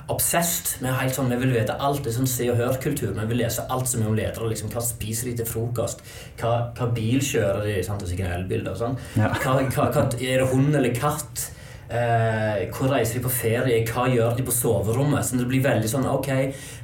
obsessed. 0.09 0.77
Vi 0.79 0.87
er 0.87 0.95
helt 1.01 1.17
sånn, 1.17 1.27
vi 1.33 1.41
vil 1.41 1.51
vite 1.57 1.75
alt. 1.75 1.99
Det 2.05 2.13
er 2.13 2.17
sånn 2.21 2.29
Se 2.31 2.47
og 2.53 2.57
Hør-kultur. 2.61 3.11
Vi 3.17 3.25
vil 3.33 3.41
lese 3.43 3.65
alt 3.67 3.91
som 3.91 4.05
er 4.05 4.07
om 4.09 4.15
ledere. 4.15 4.47
Liksom, 4.47 4.71
hva 4.71 4.81
spiser 4.85 5.29
de 5.29 5.35
til 5.41 5.49
frokost? 5.49 6.01
Hva, 6.39 6.71
hva 6.77 6.87
bil 6.95 7.19
kjører 7.19 7.67
de? 7.67 7.77
Sant? 7.83 7.99
Det 7.99 8.07
er 8.07 8.13
sikkert 8.15 8.37
elbilder. 8.39 8.79
Sånn. 8.79 8.95
Ja. 9.19 9.33
Hva, 9.43 9.59
hva, 9.59 9.89
hva, 9.91 10.05
er 10.17 10.39
det 10.39 10.47
hund 10.53 10.79
eller 10.79 10.95
katt? 10.95 11.49
Eh, 11.89 12.63
hvor 12.71 12.93
reiser 12.93 13.19
de 13.19 13.25
på 13.25 13.33
ferie? 13.33 13.83
Hva 13.91 14.07
gjør 14.13 14.39
de 14.39 14.47
på 14.47 14.55
soverommet? 14.55 15.27
Så 15.27 15.41
det 15.41 15.49
blir 15.51 15.67
veldig 15.67 15.89
sånn 15.89 16.07
Ok, 16.07 16.31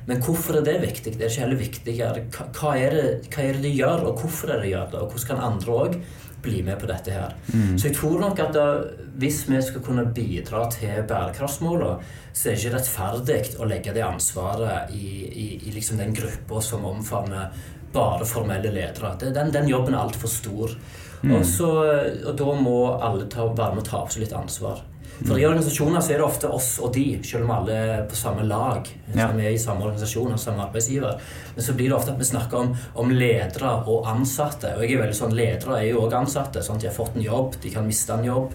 men 0.09 0.21
hvorfor 0.25 0.59
er 0.59 0.67
det 0.67 0.79
viktig? 0.83 1.15
Det 1.15 1.29
er 1.29 1.31
ikke 1.31 1.45
heller 1.45 1.63
viktigere. 1.63 2.27
Hva 2.59 2.75
er 2.75 2.99
det, 2.99 3.07
hva 3.31 3.47
er 3.47 3.57
det 3.57 3.65
de 3.69 3.73
gjør, 3.79 4.09
og 4.09 4.23
hvorfor 4.25 4.51
er 4.51 4.59
det 4.59 4.67
de 4.67 4.75
gjør 4.75 4.91
det? 4.91 5.01
Og 5.05 5.15
hvordan 5.15 5.31
kan 5.31 5.43
andre 5.53 5.79
òg 5.79 5.99
bli 6.45 6.61
med 6.65 6.79
på 6.81 6.89
dette 6.89 7.13
her? 7.13 7.35
Mm. 7.51 7.75
Så 7.77 7.89
jeg 7.89 7.97
tror 7.97 8.19
nok 8.21 8.41
at 8.43 8.53
da, 8.55 8.65
hvis 9.19 9.43
vi 9.49 9.61
skal 9.65 9.83
kunne 9.85 10.05
bidra 10.15 10.65
til 10.73 11.03
bærekraftsmålene, 11.09 12.13
så 12.35 12.49
er 12.49 12.55
det 12.55 12.63
ikke 12.63 12.75
rettferdig 12.77 13.39
å 13.59 13.69
legge 13.69 13.93
det 13.95 14.03
ansvaret 14.05 14.91
i, 14.95 15.07
i, 15.25 15.47
i 15.67 15.75
liksom 15.75 16.01
den 16.01 16.13
gruppa 16.15 16.61
som 16.63 16.85
omfavner 16.87 17.53
bare 17.95 18.27
formelle 18.27 18.71
ledere. 18.71 19.13
Den, 19.21 19.53
den 19.53 19.69
jobben 19.71 19.95
er 19.95 20.03
altfor 20.03 20.31
stor. 20.31 20.75
Mm. 21.23 21.37
Og, 21.37 21.45
så, 21.47 21.69
og, 22.25 22.33
da 22.37 22.57
må 22.59 22.79
alle 22.93 23.29
ta, 23.31 23.47
være 23.47 23.77
med 23.77 23.85
og 23.85 23.89
ta 23.89 24.03
på 24.03 24.15
seg 24.15 24.25
litt 24.25 24.35
ansvar. 24.35 24.83
For 25.23 25.39
i 25.39 25.45
organisasjoner 25.47 26.03
så 26.03 26.11
er 26.13 26.19
det 26.19 26.25
ofte 26.25 26.49
oss 26.51 26.73
og 26.83 26.91
de, 26.95 27.05
selv 27.23 27.47
om 27.47 27.53
alle 27.55 27.75
er 27.75 28.01
på 28.09 28.17
samme 28.19 28.43
lag. 28.47 28.87
Ja. 29.15 29.29
Vi 29.31 29.45
er 29.45 29.55
i 29.55 29.61
samme 29.61 29.85
organisasjon 29.87 30.35
og 30.35 30.41
samme 30.41 30.65
arbeidsgiver. 30.67 31.21
Men 31.55 31.67
så 31.67 31.75
blir 31.77 31.91
det 31.91 31.97
ofte 31.97 32.11
at 32.11 32.19
vi 32.19 32.27
snakker 32.27 32.65
om, 32.65 32.73
om 32.99 33.13
ledere 33.15 33.71
og 33.87 34.09
ansatte. 34.11 34.73
Og 34.75 34.83
jeg 34.83 34.97
er 34.97 35.05
veldig 35.05 35.19
sånn, 35.21 35.35
Ledere 35.35 35.79
er 35.79 35.89
jo 35.93 36.03
òg 36.03 36.17
ansatte. 36.19 36.63
Sant? 36.63 36.83
de 36.83 36.89
har 36.89 36.97
fått 36.97 37.15
en 37.15 37.23
jobb, 37.23 37.55
de 37.63 37.71
kan 37.71 37.87
miste 37.87 38.13
en 38.13 38.27
jobb. 38.27 38.51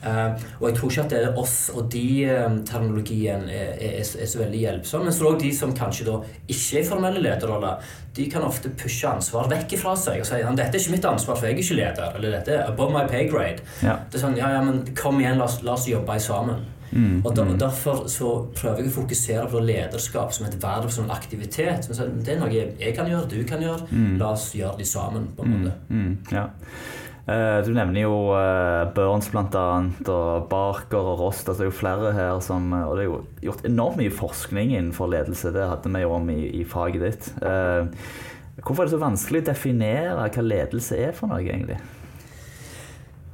Uh, 0.00 0.32
og 0.60 0.68
jeg 0.68 0.76
tror 0.78 0.92
ikke 0.92 1.02
at 1.02 1.12
det 1.12 1.18
er 1.20 1.38
oss 1.40 1.56
og 1.76 1.90
de-terminologien 1.92 3.42
um, 3.44 3.50
er, 3.52 3.74
er, 3.76 3.98
er, 4.00 4.28
så 4.30 4.40
veldig 4.40 4.62
hjelpsom. 4.62 5.04
Men 5.04 5.16
så 5.16 5.34
det 5.34 5.44
de 5.44 5.52
som 5.56 5.74
kanskje 5.76 6.08
da 6.08 6.16
ikke 6.46 6.80
er 6.80 6.80
i 6.80 6.88
formelle 6.88 7.22
lederroller, 7.24 7.92
de 8.16 8.26
kan 8.32 8.46
ofte 8.46 8.72
pushe 8.80 9.08
ansvar 9.08 9.50
vekk 9.52 9.76
fra 9.80 9.94
seg 9.98 10.22
og 10.22 10.28
si 10.28 10.40
at 10.40 10.58
dette 10.58 10.76
er 10.76 10.82
ikke 10.82 10.96
mitt 10.96 11.08
ansvar, 11.08 11.36
for 11.36 11.46
jeg 11.46 11.58
er 11.58 11.64
ikke 11.64 11.78
leder. 11.78 12.18
Eller 12.18 12.36
dette 12.38 12.56
er 12.56 12.68
above 12.72 12.94
my 12.96 13.06
pay 13.10 13.28
grade. 13.30 13.64
Ja. 13.84 14.00
Det 14.08 14.18
er 14.18 14.24
sånn, 14.24 14.38
ja, 14.40 14.52
ja, 14.56 14.64
men 14.66 14.82
Kom 14.96 15.20
igjen, 15.20 15.38
la 15.38 15.46
oss, 15.46 15.60
la 15.66 15.76
oss 15.76 15.88
jobbe 15.88 16.16
sammen. 16.20 16.64
Mm, 16.90 17.20
og, 17.24 17.36
der, 17.36 17.44
mm. 17.44 17.58
Derfor 17.58 18.06
så 18.10 18.30
prøver 18.56 18.82
jeg 18.82 18.90
å 18.90 18.94
fokusere 18.94 19.44
på 19.50 19.60
lederskap 19.62 20.32
som 20.34 20.48
et 20.48 20.56
verv, 20.62 20.88
som 20.90 21.06
en 21.06 21.14
aktivitet. 21.14 21.86
det 21.86 22.34
er 22.34 22.40
noe 22.40 22.50
jeg 22.50 22.94
kan 22.96 23.08
gjøre, 23.10 23.28
du 23.30 23.44
kan 23.46 23.62
gjøre. 23.62 23.86
Mm. 23.90 24.16
La 24.18 24.32
oss 24.34 24.50
gjøre 24.56 24.80
det 24.80 24.88
sammen. 24.90 25.28
på 25.36 25.46
en 25.46 25.54
måte. 25.54 25.76
Mm, 25.88 26.00
mm, 26.00 26.16
ja. 26.32 26.48
Eh, 27.28 27.58
du 27.66 27.70
nevner 27.76 28.06
jo 28.06 28.14
uh, 28.32 28.88
Burns 28.96 29.28
bl.a. 29.32 29.66
og 30.12 30.48
Barker 30.50 31.12
og 31.12 31.20
Rost. 31.20 31.46
Altså 31.48 31.60
det 31.62 31.68
er 31.68 31.72
jo 31.72 31.78
flere 31.82 32.14
her 32.16 32.40
som 32.44 32.72
Og 32.72 32.96
det 32.96 33.04
er 33.04 33.10
jo 33.10 33.20
gjort 33.50 33.68
enormt 33.68 34.00
mye 34.00 34.14
forskning 34.14 34.74
innenfor 34.74 35.12
ledelse. 35.12 35.52
Det 35.54 35.68
hadde 35.74 35.94
vi 35.94 36.02
jo 36.04 36.16
om 36.16 36.32
i, 36.32 36.40
i 36.62 36.64
faget 36.64 37.06
ditt. 37.06 37.30
Hvorfor 38.60 38.82
er 38.82 38.90
det 38.90 38.96
så 38.96 39.00
vanskelig 39.00 39.40
å 39.44 39.48
definere 39.52 40.28
hva 40.28 40.44
ledelse 40.44 40.98
er 41.00 41.16
for 41.16 41.30
noe, 41.30 41.40
egentlig? 41.40 41.78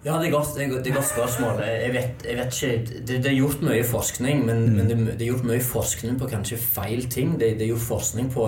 Ja, 0.06 0.20
det 0.22 0.28
er 0.28 0.36
godt, 0.36 0.52
det 0.54 0.68
er, 0.68 0.94
godt 0.94 1.08
spørsmål. 1.08 1.62
Jeg 1.66 1.90
vet, 1.96 2.26
jeg 2.28 2.36
vet 2.38 2.52
ikke 2.54 2.98
det, 3.00 3.16
det, 3.24 3.30
er 3.30 3.38
gjort 3.40 3.62
mye 3.66 3.82
forskning, 3.84 4.44
men, 4.46 4.60
mm. 4.68 4.76
men 4.76 4.90
det, 4.90 4.98
det, 5.08 5.24
er 5.24 5.32
gjort 5.32 5.48
mye 5.48 5.64
forskning 5.66 6.20
på 6.20 6.28
kanskje 6.30 6.60
feil 6.62 7.08
ting. 7.10 7.32
Det, 7.40 7.56
det 7.58 7.66
er 7.66 7.72
jo 7.72 7.80
forskning 7.82 8.28
på 8.30 8.46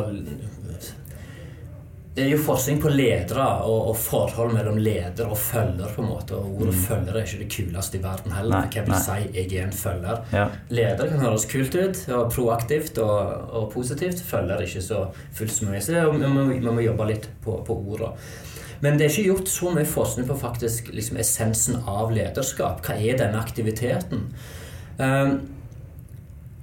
det 2.19 2.25
er 2.25 2.33
jo 2.33 2.39
forskning 2.43 2.81
på 2.83 2.91
ledere 2.91 3.45
og, 3.71 3.93
og, 3.93 3.97
forhold 4.03 4.51
mellom 4.57 4.79
leder 4.83 5.29
og 5.31 5.39
følger. 5.39 5.87
på 5.95 6.03
en 6.03 6.09
måte, 6.11 6.35
og 6.35 6.57
Ordet 6.57 6.75
mm. 6.75 6.81
følger 6.89 7.15
er 7.15 7.29
ikke 7.29 7.39
det 7.45 7.51
kuleste 7.55 7.99
i 7.99 8.03
verden 8.03 8.35
heller. 8.35 8.57
Nei, 8.57 8.71
Hva 8.75 8.83
vil 8.83 8.95
nei. 8.95 9.03
si 9.05 9.29
'jeg 9.37 9.53
er 9.61 9.67
en 9.67 9.77
følger'? 9.77 10.25
Ja. 10.33 10.47
Leder 10.69 11.07
kan 11.13 11.23
høres 11.23 11.45
kult 11.47 11.75
ut, 11.75 12.01
og 12.09 12.33
proaktivt 12.33 12.99
og, 12.99 13.21
og 13.55 13.71
positivt. 13.73 14.23
Følger 14.23 14.65
ikke 14.67 14.83
så 14.83 15.07
fullt 15.33 15.53
så 15.53 15.69
mye. 15.69 15.81
Så 15.81 15.95
det, 15.95 16.03
vi, 16.13 16.27
må, 16.27 16.45
vi 16.45 16.75
må 16.75 16.81
jobbe 16.81 17.07
litt 17.07 17.29
på, 17.45 17.63
på 17.67 17.79
ordene. 17.87 18.11
Men 18.81 18.99
det 18.99 19.07
er 19.07 19.15
ikke 19.15 19.31
gjort 19.31 19.49
så 19.49 19.71
mye 19.75 19.87
forskning 19.87 20.27
på 20.27 20.39
faktisk 20.39 20.91
liksom, 20.95 21.23
essensen 21.23 21.79
av 21.87 22.11
lederskap. 22.11 22.83
Hva 22.83 22.99
er 22.99 23.23
denne 23.23 23.39
aktiviteten? 23.39 24.27
Um, 24.99 25.39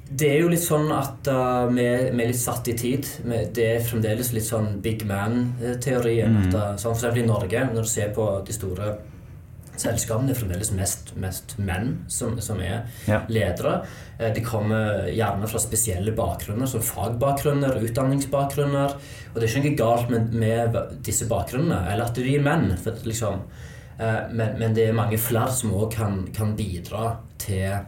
det 0.06 0.28
er 0.30 0.44
jo 0.44 0.52
litt 0.52 0.62
sånn 0.62 0.92
at 0.94 1.28
uh, 1.34 1.66
vi, 1.72 1.82
vi, 2.14 2.22
er 2.22 2.30
litt 2.30 2.38
satt 2.38 2.68
i 2.70 2.76
tid. 2.78 3.08
Det 3.26 3.66
er 3.66 3.84
fremdeles 3.86 4.32
litt 4.36 4.46
sånn 4.46 4.78
big 4.84 5.02
man-teorien. 5.10 6.38
Mm. 6.46 6.54
Uh, 6.54 6.72
sånn 6.82 6.98
for 7.00 7.18
i 7.18 7.26
Norge, 7.26 7.66
når 7.72 7.88
du 7.88 7.90
ser 7.90 8.12
på 8.14 8.28
de 8.46 8.54
store 8.54 8.94
selskapene, 9.76 10.30
det 10.30 10.36
er 10.36 10.40
fremdeles 10.40 10.70
mest, 10.78 11.10
mest 11.20 11.58
menn 11.58 12.06
som, 12.08 12.38
som 12.40 12.62
er 12.64 12.86
ja. 13.10 13.24
ledere. 13.34 13.80
Uh, 14.20 14.30
de 14.36 14.46
kommer 14.46 15.10
gjerne 15.10 15.50
fra 15.50 15.64
spesielle 15.64 16.14
bakgrunner, 16.16 16.70
som 16.70 16.86
fagbakgrunner, 16.86 17.82
utdanningsbakgrunner. 17.90 18.96
Og 19.34 19.42
det 19.42 19.50
er 19.50 19.56
ikke 19.56 19.72
noe 19.72 19.82
galt 19.82 20.14
med, 20.14 20.38
med 20.38 20.80
disse 21.08 21.26
bakgrunnene, 21.32 21.82
eller 21.96 22.06
at 22.06 22.22
de 22.22 22.30
er 22.30 22.46
menn. 22.46 22.70
For, 22.78 23.02
liksom, 23.10 23.42
men, 23.98 24.58
men, 24.60 24.74
det 24.76 24.90
er 24.90 24.96
mange 24.96 25.18
flere 25.18 25.54
som 25.56 25.74
òg 25.74 25.94
kan, 25.96 26.26
kan 26.36 26.54
bidra 26.60 27.14
til 27.42 27.80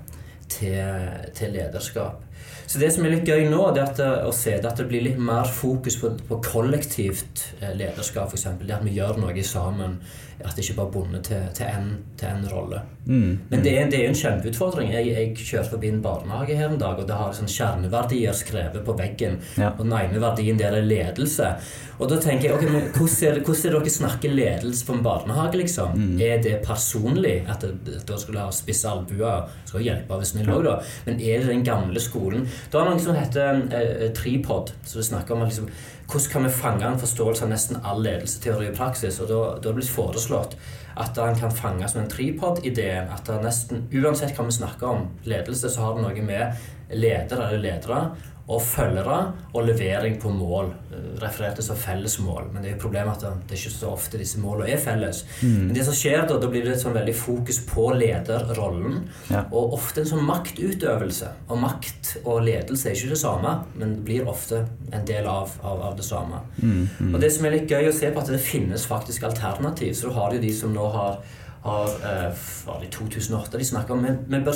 til, 0.51 1.10
til, 1.38 1.54
lederskap. 1.56 2.24
Så 2.68 2.80
det 2.80 2.92
som 2.94 3.06
er 3.08 3.16
litt 3.16 3.27
gøy 3.27 3.48
nå, 3.51 3.62
det 3.75 3.84
er 3.84 3.92
at, 3.92 4.01
å 4.27 4.34
se 4.36 4.58
det 4.58 4.68
at 4.68 4.80
det 4.82 4.88
blir 4.89 5.06
litt 5.06 5.20
mer 5.20 5.48
fokus 5.48 5.98
på, 6.01 6.12
på 6.27 6.39
kollektivt 6.44 7.46
eh, 7.62 7.74
lederskap, 7.77 8.32
f.eks. 8.32 8.48
Det 8.62 8.75
at 8.75 8.86
vi 8.86 8.98
gjør 8.98 9.22
noe 9.24 9.46
sammen. 9.48 10.00
At 10.44 10.53
det 10.56 10.63
ikke 10.63 10.77
bare 10.77 10.88
er 10.88 10.94
bundet 10.94 11.24
til, 11.29 11.48
til, 11.58 11.65
en, 11.65 11.89
til 12.20 12.29
en 12.29 12.46
rolle. 12.51 12.82
Mm. 13.08 13.39
Men 13.50 13.63
det 13.63 13.72
er, 13.74 13.89
det 13.89 14.01
er 14.03 14.10
en 14.12 14.17
kjempeutfordring. 14.20 14.91
Jeg, 14.94 15.08
jeg 15.10 15.34
kjørte 15.39 15.72
forbi 15.72 15.89
en 15.89 16.01
barnehage 16.03 16.58
her 16.60 16.70
en 16.70 16.79
dag, 16.82 17.00
og 17.00 17.08
det 17.10 17.17
har 17.17 17.34
sånn 17.34 17.50
kjerneverdier 17.50 18.36
skrevet 18.38 18.84
på 18.86 18.96
veggen. 19.00 19.39
Ja. 19.58 19.72
Og 19.74 19.86
den 19.86 19.96
ene 19.98 20.22
verdien 20.22 20.60
der 20.60 20.77
er 20.77 20.86
ledelse. 20.86 21.53
Og 21.98 22.12
da 22.12 22.20
tenker 22.22 22.50
jeg, 22.50 22.58
ok, 22.58 22.67
men 22.70 22.89
hvordan 22.94 23.32
er, 23.32 23.41
hvordan 23.41 23.63
er 23.63 23.74
det 23.74 23.82
dere 23.88 23.96
snakker 23.96 24.36
ledelse 24.38 24.86
på 24.86 24.98
en 24.98 25.03
barnehage, 25.08 25.62
liksom? 25.63 25.98
Mm. 25.98 26.22
Er 26.27 26.44
det 26.46 26.56
personlig? 26.67 27.38
At 27.50 27.65
da 28.08 28.22
skulle 28.22 28.46
ha 28.46 28.53
spisse 28.53 28.91
albuer? 28.91 29.48
Skal 29.65 29.86
hjelpe 29.88 30.22
hvis 30.22 30.36
snill 30.36 30.53
òg, 30.53 30.65
da. 30.67 30.77
Men 31.08 31.22
er 31.22 31.41
det 31.41 31.50
den 31.50 31.65
gamle 31.65 32.03
skolen? 32.03 32.46
Da 32.70 32.84
er 32.84 32.91
det 32.91 32.98
noe 32.98 33.08
som 33.08 33.17
heter 33.17 33.63
eh, 33.74 34.10
tripod, 34.17 34.75
som 34.86 35.06
snakker 35.10 35.38
om 35.38 35.48
liksom, 35.48 35.72
hvordan 36.08 36.32
kan 36.32 36.44
vi 36.48 36.50
fange 36.56 36.88
en 36.88 37.00
forståelse 37.00 37.44
av 37.44 37.50
nesten 37.52 37.80
all 37.84 38.00
ledelsesteori 38.04 38.70
i 38.70 38.76
praksis. 38.76 39.20
Og 39.20 39.28
da, 39.28 39.40
da 39.58 39.58
er 39.58 39.74
det 39.74 39.80
blitt 39.82 39.92
foreslått 39.92 40.56
at 40.98 41.20
han 41.20 41.36
kan 41.38 41.54
fange 41.54 41.88
som 41.92 42.02
en 42.02 42.10
tripod-ideen. 42.10 43.12
At 43.14 43.28
nesten, 43.44 43.86
uansett 43.92 44.38
hva 44.38 44.48
vi 44.48 44.56
snakker 44.56 44.88
om 44.94 45.06
ledelse, 45.28 45.70
så 45.70 45.84
har 45.84 45.98
det 45.98 46.06
noe 46.06 46.26
med 46.26 46.96
ledere 46.96 47.50
eller 47.50 47.64
ledere 47.64 48.02
og 48.48 48.62
følgere 48.63 49.16
og 49.51 49.66
levering 49.68 50.16
på 50.22 50.30
mål. 50.32 50.70
Eh, 50.96 51.08
referert 51.20 51.58
til 51.60 51.66
som 51.68 51.80
fellesmål. 51.80 52.48
Men 52.54 52.63
det 52.63 52.70
er 52.70 52.75
jo 52.77 52.84
problemet 52.86 53.24
at 53.25 53.42
det 53.48 53.58
er 53.58 53.60
ikke 53.60 53.74
så 53.74 53.89
ofte 53.92 54.20
disse 54.22 54.39
målene 54.39 54.70
er 54.72 54.80
felles. 54.80 55.24
Mm. 55.42 55.66
Men 55.66 55.74
det 55.75 55.84
som 55.88 55.98
skjer 55.98 56.24
da, 56.30 56.38
da 56.39 56.50
blir 56.51 56.63
det 56.63 56.77
et 56.77 56.84
sånn 56.84 56.96
veldig 56.96 57.16
fokus 57.18 57.60
på 57.68 57.89
lederrollen. 58.00 59.01
Ja. 59.27 59.44
Og 59.51 59.75
ofte 59.75 60.04
en 60.04 60.12
sånn 60.13 60.24
maktutøvelse. 60.27 61.32
Og 61.50 61.60
makt 61.60 62.13
og 62.24 62.46
ledelse 62.48 62.88
er 62.88 62.96
ikke 62.96 63.16
det 63.18 63.20
samme, 63.20 63.58
men 63.75 63.98
blir 64.08 64.30
ofte 64.32 64.63
en 64.96 65.10
del 65.10 65.27
av, 65.27 65.51
av, 65.60 65.84
av 65.89 65.98
det 66.00 66.08
samme. 66.08 66.39
Mm. 66.62 66.86
Mm. 67.01 67.12
Og 67.12 67.20
det 67.24 67.34
som 67.36 67.50
er 67.50 67.58
litt 67.58 67.72
gøy 67.72 67.92
å 67.92 67.98
se 67.98 68.13
på, 68.13 68.24
at 68.24 68.32
det 68.32 68.39
finnes 68.44 68.88
faktisk 68.88 69.27
alternativ. 69.27 69.92
Så 69.98 70.08
du 70.08 70.16
har 70.16 70.32
jo 70.32 70.39
de 70.44 70.54
som 70.56 70.72
nå 70.75 70.88
har 70.96 71.20
har 71.68 71.89
eh, 71.89 72.34
var 72.66 72.80
det 72.80 72.88
i 72.88 72.92
2008 72.94 73.58
de 73.58 73.66
snakka 73.66 73.94
om 73.94 74.06
vi 74.06 74.39
bør, 74.39 74.56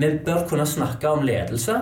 vi 0.00 0.08
bør 0.26 0.40
kunne 0.48 0.64
snakke 0.66 1.10
om 1.12 1.22
ledelse 1.22 1.76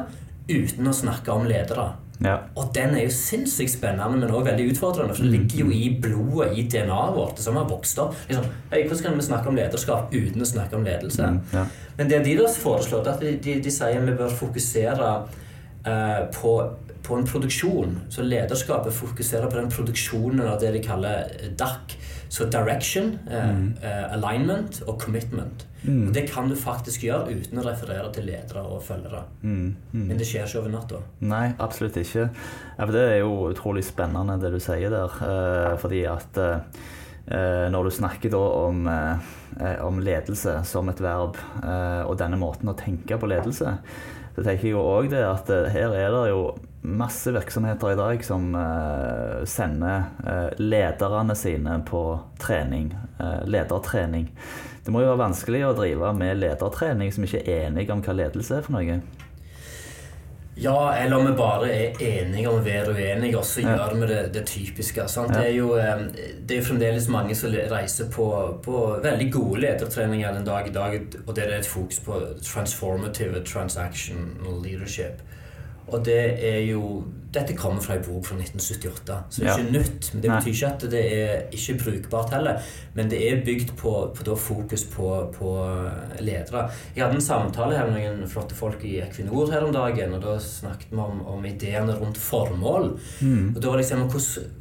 uten 0.49 0.89
å 0.89 0.95
snakke 0.95 1.33
om 1.35 1.47
ledere. 1.49 1.93
Ja. 2.25 2.37
Og 2.57 2.71
den 2.75 2.95
er 2.97 3.05
jo 3.05 3.13
sinnssykt 3.13 3.75
spennende, 3.75 4.09
men 4.17 4.31
også 4.31 4.49
veldig 4.49 4.71
utfordrende. 4.73 5.17
For 5.17 5.27
det 5.27 5.33
mm. 5.33 5.37
ligger 5.37 5.59
jo 5.65 5.75
i 5.75 5.91
blodet, 6.03 6.49
i 6.57 6.65
DNA-et 6.73 7.17
vårt, 7.17 7.43
som 7.43 7.59
har 7.61 7.69
vokst 7.69 8.01
opp. 8.01 8.17
Liksom, 8.31 8.47
hey, 8.71 8.87
hvordan 8.87 9.05
kan 9.05 9.19
vi 9.19 9.27
snakke 9.27 9.53
om 9.53 9.59
lederskap 9.59 10.15
uten 10.15 10.45
å 10.45 10.49
snakke 10.49 10.79
om 10.79 10.87
ledelse? 10.87 11.29
Mm, 11.35 11.43
ja. 11.53 11.67
Men 11.99 12.13
det 12.13 12.23
de 12.25 12.39
da 12.41 12.49
foreslår, 12.53 13.05
er 13.05 13.13
at 13.13 13.27
de, 13.27 13.37
de, 13.45 13.59
de 13.65 13.75
sier 13.75 14.09
vi 14.09 14.17
bør 14.17 14.33
fokusere 14.33 15.13
uh, 15.21 16.23
på, 16.33 16.57
på, 17.05 17.21
en 17.21 17.29
produksjon. 17.29 17.99
Så 18.13 18.25
lederskapet 18.25 18.97
fokuserer 18.97 19.53
på 19.53 19.61
den 19.61 19.73
produksjonen 19.73 20.47
av 20.49 20.61
det 20.63 20.73
de 20.79 20.85
kaller 20.85 21.33
DAC. 21.59 21.99
Så 22.33 22.49
direction, 22.51 23.19
uh, 23.29 23.51
mm. 23.53 23.67
uh, 23.85 24.05
alignment 24.17 24.81
og 24.87 24.97
commitment. 25.05 25.69
Mm. 25.87 26.13
Det 26.13 26.27
kan 26.31 26.51
du 26.51 26.57
faktisk 26.59 27.07
gjøre 27.07 27.37
uten 27.37 27.61
å 27.61 27.65
referere 27.67 28.11
til 28.15 28.27
ledere 28.29 28.65
og 28.67 28.83
følgere. 28.85 29.23
Mm. 29.43 29.77
Mm. 29.93 30.05
Men 30.09 30.19
det 30.19 30.27
skjer 30.29 30.47
ikke 30.49 30.63
over 30.65 30.75
natta. 30.75 31.01
Nei, 31.23 31.47
absolutt 31.63 31.99
ikke. 32.03 32.29
Ja, 32.77 32.91
det 32.91 33.07
er 33.07 33.19
jo 33.23 33.49
utrolig 33.53 33.87
spennende 33.87 34.39
det 34.43 34.53
du 34.57 34.61
sier 34.63 34.93
der. 34.93 35.17
Eh, 35.27 35.73
fordi 35.83 36.03
at 36.11 36.41
eh, 36.43 37.67
når 37.73 37.89
du 37.89 37.95
snakker 38.01 38.35
da 38.35 38.43
om, 38.67 38.85
eh, 38.91 39.81
om, 39.87 40.03
ledelse 40.03 40.59
som 40.69 40.91
et 40.91 41.03
verb, 41.03 41.39
eh, 41.63 42.03
og 42.07 42.19
denne 42.21 42.39
måten 42.41 42.71
å 42.73 42.79
tenke 42.79 43.19
på 43.19 43.31
ledelse, 43.31 43.79
så 44.37 44.45
tenker 44.45 44.69
jeg 44.69 44.75
jo 44.77 44.85
òg 44.85 45.11
det 45.15 45.23
at 45.25 45.51
eh, 45.55 45.71
her 45.73 45.95
er 45.97 46.11
det 46.13 46.25
jo 46.33 46.43
masse 46.87 47.33
virksomheter 47.33 47.93
i 47.93 47.97
dag 47.99 48.25
som 48.25 48.55
uh, 48.55 49.45
sender 49.45 50.05
uh, 50.27 50.49
lederne 50.59 51.35
sine 51.35 51.81
på 51.87 52.21
trening. 52.39 52.95
Uh, 53.21 53.43
ledertrening. 53.49 54.31
Det 54.85 54.93
må 54.95 55.03
jo 55.03 55.11
være 55.11 55.25
vanskelig 55.25 55.65
å 55.67 55.75
drive 55.75 56.13
med 56.15 56.39
ledertrening 56.39 57.11
som 57.13 57.27
ikke 57.27 57.43
er 57.43 57.67
enige 57.67 57.95
om 57.95 58.05
hva 58.07 58.15
ledelse 58.15 58.61
er 58.61 58.67
for 58.67 58.77
noe. 58.77 59.01
Ja, 60.57 60.95
eller 60.97 61.19
om 61.19 61.27
vi 61.27 61.33
bare 61.37 61.69
er 61.69 61.99
enige 62.01 62.49
om 62.49 62.63
å 62.63 62.65
være 62.65 62.95
uenige, 62.95 63.37
og 63.37 63.45
så 63.45 63.61
ja. 63.61 63.75
gjør 63.75 63.99
vi 63.99 64.07
det, 64.09 64.21
det 64.33 64.45
typiske. 64.49 65.05
Ja. 65.05 65.25
Det, 65.29 65.43
er 65.43 65.53
jo, 65.53 65.75
det, 65.77 66.55
er 66.55 66.63
jo, 66.63 66.69
fremdeles 66.71 67.11
mange 67.13 67.37
som 67.37 67.53
reiser 67.53 68.09
på, 68.15 68.29
på 68.65 68.85
veldig 69.05 69.27
gode 69.35 69.61
ledertreninger 69.67 70.39
den 70.39 70.49
dag 70.49 70.71
i 70.71 70.73
dag, 70.73 70.97
og 71.27 71.35
det 71.37 71.45
er 71.45 71.59
et 71.59 71.69
fokus 71.69 72.01
på 72.07 72.23
transformative 72.41 73.45
transactional 73.45 74.63
leadership. 74.65 75.21
Og 75.87 76.03
det 76.07 76.23
er 76.43 76.65
jo 76.67 77.05
Dette 77.37 77.53
kommer 77.53 77.83
fra 77.85 77.99
ei 77.99 78.01
bok 78.01 78.25
fra 78.25 78.37
1978, 78.39 79.17
så 79.29 79.43
det 79.43 79.45
er 79.45 79.51
ja. 79.51 79.55
ikke 79.61 79.73
nytt. 79.75 80.07
Men 80.15 80.23
det 80.23 80.31
betyr 80.31 80.55
ikke 80.55 80.69
at 80.71 80.85
det 80.89 81.01
er 81.05 81.43
ikke 81.59 81.75
brukbart 81.83 82.31
heller. 82.33 82.63
Men 82.97 83.11
det 83.13 83.19
er 83.27 83.43
bygd 83.45 83.75
på, 83.77 83.93
på 84.17 84.37
fokus 84.41 84.87
på, 84.89 85.11
på, 85.35 85.51
ledere. 86.25 86.63
Jeg 86.95 87.05
hadde 87.05 87.19
en 87.19 87.27
samtale 87.27 87.77
her 87.77 87.91
med 87.91 87.99
noen 87.99 88.31
flotte 88.31 88.57
folk 88.57 88.87
i 88.89 88.95
Equinor 89.05 89.53
her 89.53 89.67
om 89.67 89.75
dagen, 89.75 90.17
og 90.17 90.25
da 90.25 90.39
snakket 90.41 90.95
vi 90.95 91.03
om, 91.03 91.21
om 91.35 91.45
ideene 91.45 91.99
rundt 92.01 92.17
formål. 92.17 92.95
Mm. 93.21 93.53
Og 93.53 93.61
da 93.61 93.75
var 93.75 93.85
liksom 93.85 94.07
hvordan 94.07 94.55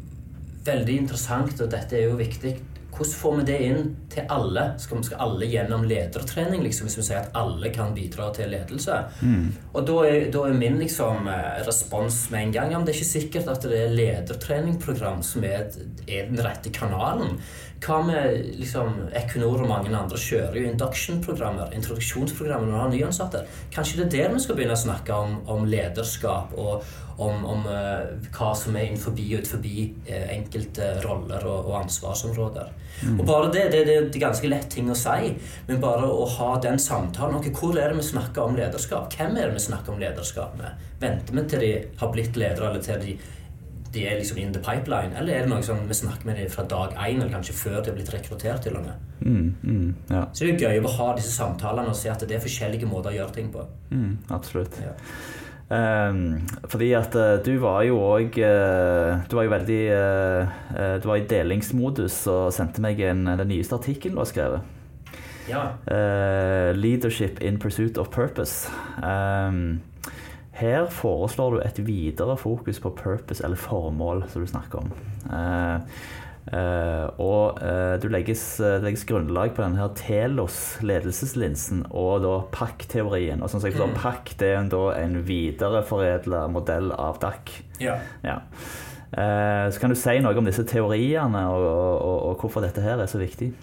Veldig 0.65 0.95
interessant, 0.97 1.59
og 1.61 1.67
dette 1.69 1.93
er 1.93 2.07
jo 2.07 2.15
viktig 2.17 2.55
hvordan 2.95 3.13
får 3.19 3.35
vi 3.37 3.43
det 3.49 3.57
inn 3.65 3.89
til 4.11 4.31
alle? 4.31 4.63
Skal, 4.79 5.03
skal 5.03 5.21
alle 5.25 5.49
gjennom 5.51 5.83
ledertrening, 5.87 6.63
liksom, 6.63 6.87
hvis 6.87 6.97
vi 6.99 7.05
sier 7.09 7.21
at 7.21 7.35
alle 7.37 7.71
kan 7.75 7.93
bidra 7.95 8.29
til 8.35 8.51
ledelse? 8.53 9.01
Mm. 9.21 9.49
Og 9.73 9.85
da 9.89 9.97
er, 10.07 10.29
da 10.33 10.45
er, 10.47 10.57
min 10.57 10.79
liksom, 10.79 11.29
eh, 11.31 11.61
respons 11.67 12.25
med 12.31 12.47
en 12.47 12.55
gang 12.55 12.73
ja, 12.73 12.81
det 12.81 12.93
er 12.93 12.99
ikke 12.99 13.11
sikkert 13.11 13.51
at 13.51 13.67
det 13.67 13.83
er 13.83 13.95
ledertreningprogram 13.95 15.23
som 15.25 15.45
er, 15.47 15.69
er 16.07 16.29
den 16.31 16.41
rette 16.45 16.71
kanalen. 16.75 17.39
Hva 17.85 17.99
med 18.07 18.37
liksom, 18.55 19.01
Equinor 19.13 19.61
og 19.61 19.69
mange 19.69 19.91
andre 19.93 20.17
kjører 20.19 20.55
jo 20.61 20.69
induction-programmer, 20.71 21.73
introduksjonsprogrammer 21.75 22.71
når 22.71 22.77
de 22.77 22.81
har 22.81 22.93
nyansatte? 22.93 23.43
Kanskje 23.75 23.99
det 23.99 24.05
er 24.07 24.13
der 24.15 24.37
vi 24.37 24.45
skal 24.45 24.57
begynne 24.57 24.77
å 24.77 24.85
snakke 24.85 25.19
om, 25.25 25.41
om 25.51 25.67
lederskap 25.69 26.55
og 26.55 26.87
om, 27.17 27.45
om 27.45 27.67
uh, 27.67 28.15
hva 28.35 28.49
som 28.57 28.75
er 28.75 28.89
innenfor 28.89 29.13
og 29.15 29.21
utenfor 29.39 29.61
uh, 29.63 30.25
enkelte 30.33 30.89
roller 31.05 31.45
og, 31.47 31.69
og 31.69 31.77
ansvarsområder. 31.83 32.73
Mm. 33.03 33.19
Og 33.19 33.25
bare 33.27 33.51
det, 33.53 33.63
det, 33.71 33.83
det, 33.87 33.95
er 34.15 34.25
ganske 34.25 34.49
lett 34.51 34.67
ting 34.71 34.89
å 34.91 34.97
si, 34.97 35.31
men 35.67 35.81
bare 35.83 36.07
å 36.07 36.27
ha 36.37 36.51
den 36.63 36.79
samtalen 36.79 37.39
okay, 37.39 37.51
Hvor 37.55 37.75
er 37.75 37.91
det 37.91 37.99
vi 37.99 38.09
snakker 38.09 38.47
om 38.47 38.59
lederskap? 38.59 39.09
Hvem 39.15 39.35
er 39.35 39.49
det 39.49 39.57
vi 39.57 39.65
snakker 39.67 39.95
om 39.95 40.03
lederskap 40.03 40.55
med? 40.59 40.85
Venter 41.01 41.35
vi 41.35 41.47
til 41.51 41.65
de 41.65 41.73
har 41.99 42.13
blitt 42.13 42.39
ledere, 42.39 42.71
eller 42.71 42.85
til 42.85 43.01
de 43.03 43.17
de 43.95 44.07
er 44.07 44.17
liksom 44.19 44.37
in 44.37 44.53
the 44.53 44.59
pipeline? 44.59 45.15
Eller 45.15 45.33
er 45.33 45.45
det 45.45 45.51
noe 45.53 45.63
som 45.63 45.79
vi 45.87 45.95
snakker 45.95 46.27
med 46.27 46.39
dem 46.39 46.49
fra 46.51 46.65
dag 46.67 46.97
én, 46.99 47.21
eller 47.21 47.31
kanskje 47.31 47.55
før 47.55 47.77
de 47.79 47.91
har 47.91 47.95
blitt 47.95 48.11
rekruttert? 48.13 48.63
til 48.65 48.75
og 48.75 48.83
med? 48.83 49.05
Mm, 49.21 49.55
mm, 49.63 49.95
ja. 50.09 50.25
Så 50.33 50.45
det 50.45 50.55
er 50.55 50.67
gøy 50.67 50.83
å 50.83 50.91
ha 50.97 51.07
disse 51.15 51.31
samtalene 51.31 51.91
og 51.91 51.95
se 51.95 52.11
at 52.11 52.23
det 52.27 52.35
er 52.37 52.43
forskjellige 52.43 52.89
måter 52.89 53.13
å 53.13 53.17
gjøre 53.19 53.35
ting 53.37 53.51
på. 53.53 53.63
Mm, 53.91 54.17
absolutt. 54.35 54.75
Ja. 54.83 54.93
Um, 55.65 56.43
fordi 56.69 56.91
at 56.93 57.15
uh, 57.17 57.39
du 57.41 57.55
var 57.57 57.81
jo 57.87 57.95
òg 57.97 58.35
uh, 58.37 59.23
Du 59.25 59.33
var 59.33 59.47
jo 59.47 59.49
veldig 59.49 59.79
uh, 59.89 60.51
Du 61.01 61.07
var 61.09 61.17
i 61.17 61.23
delingsmodus 61.25 62.19
og 62.29 62.53
sendte 62.53 62.83
meg 62.85 63.01
en, 63.01 63.23
den 63.25 63.49
nyeste 63.49 63.73
artikkelen 63.79 64.13
du 64.13 64.21
har 64.21 64.29
skrevet. 64.29 64.71
Ja. 65.49 65.63
Uh, 65.89 66.77
'Leadership 66.77 67.41
in 67.41 67.57
pursuit 67.57 67.97
of 67.97 68.13
purpose'. 68.13 68.69
Um, 69.01 69.81
her 70.55 70.85
foreslår 70.87 71.51
du 71.51 71.61
et 71.65 71.79
videre 71.87 72.37
fokus 72.37 72.79
på 72.79 72.89
purpose, 72.95 73.43
eller 73.43 73.59
formål, 73.59 74.23
som 74.31 74.41
du 74.41 74.47
snakker 74.47 74.85
om. 74.85 74.91
Eh, 75.27 75.75
eh, 75.75 75.81
og 76.53 77.57
eh, 77.63 77.95
du 78.03 78.07
legges, 78.13 78.43
det 78.61 78.83
legges 78.85 79.05
grunnlag 79.09 79.55
på 79.57 79.63
denne 79.63 79.79
her 79.81 79.89
Telos 79.97 80.77
ledelseslinsen 80.85 81.85
og 81.89 82.21
da 82.21 82.35
PAC-teorien. 82.53 83.41
Og 83.41 83.49
sånn 83.49 83.63
som 83.63 83.69
jeg 83.69 83.77
forstår, 83.77 83.93
Mm. 83.95 84.01
PAC 84.03 84.35
det 84.37 84.49
er 84.51 84.59
en, 84.59 84.69
da 84.69 84.83
en 84.99 85.15
videreforedla 85.25 86.43
modell 86.53 86.91
av 86.93 87.17
DAC. 87.23 87.55
ja. 87.81 87.97
Ja. 88.23 88.41
Eh, 89.15 89.69
så 89.71 89.79
kan 89.79 89.89
du 89.89 89.95
si 89.95 90.17
noe 90.19 90.35
om 90.37 90.45
disse 90.45 90.65
teoriene, 90.67 91.45
og, 91.47 91.63
og, 91.65 92.17
og 92.29 92.41
hvorfor 92.41 92.61
dette 92.65 92.81
her 92.83 92.99
er 92.99 93.07
så 93.07 93.17
viktig? 93.21 93.53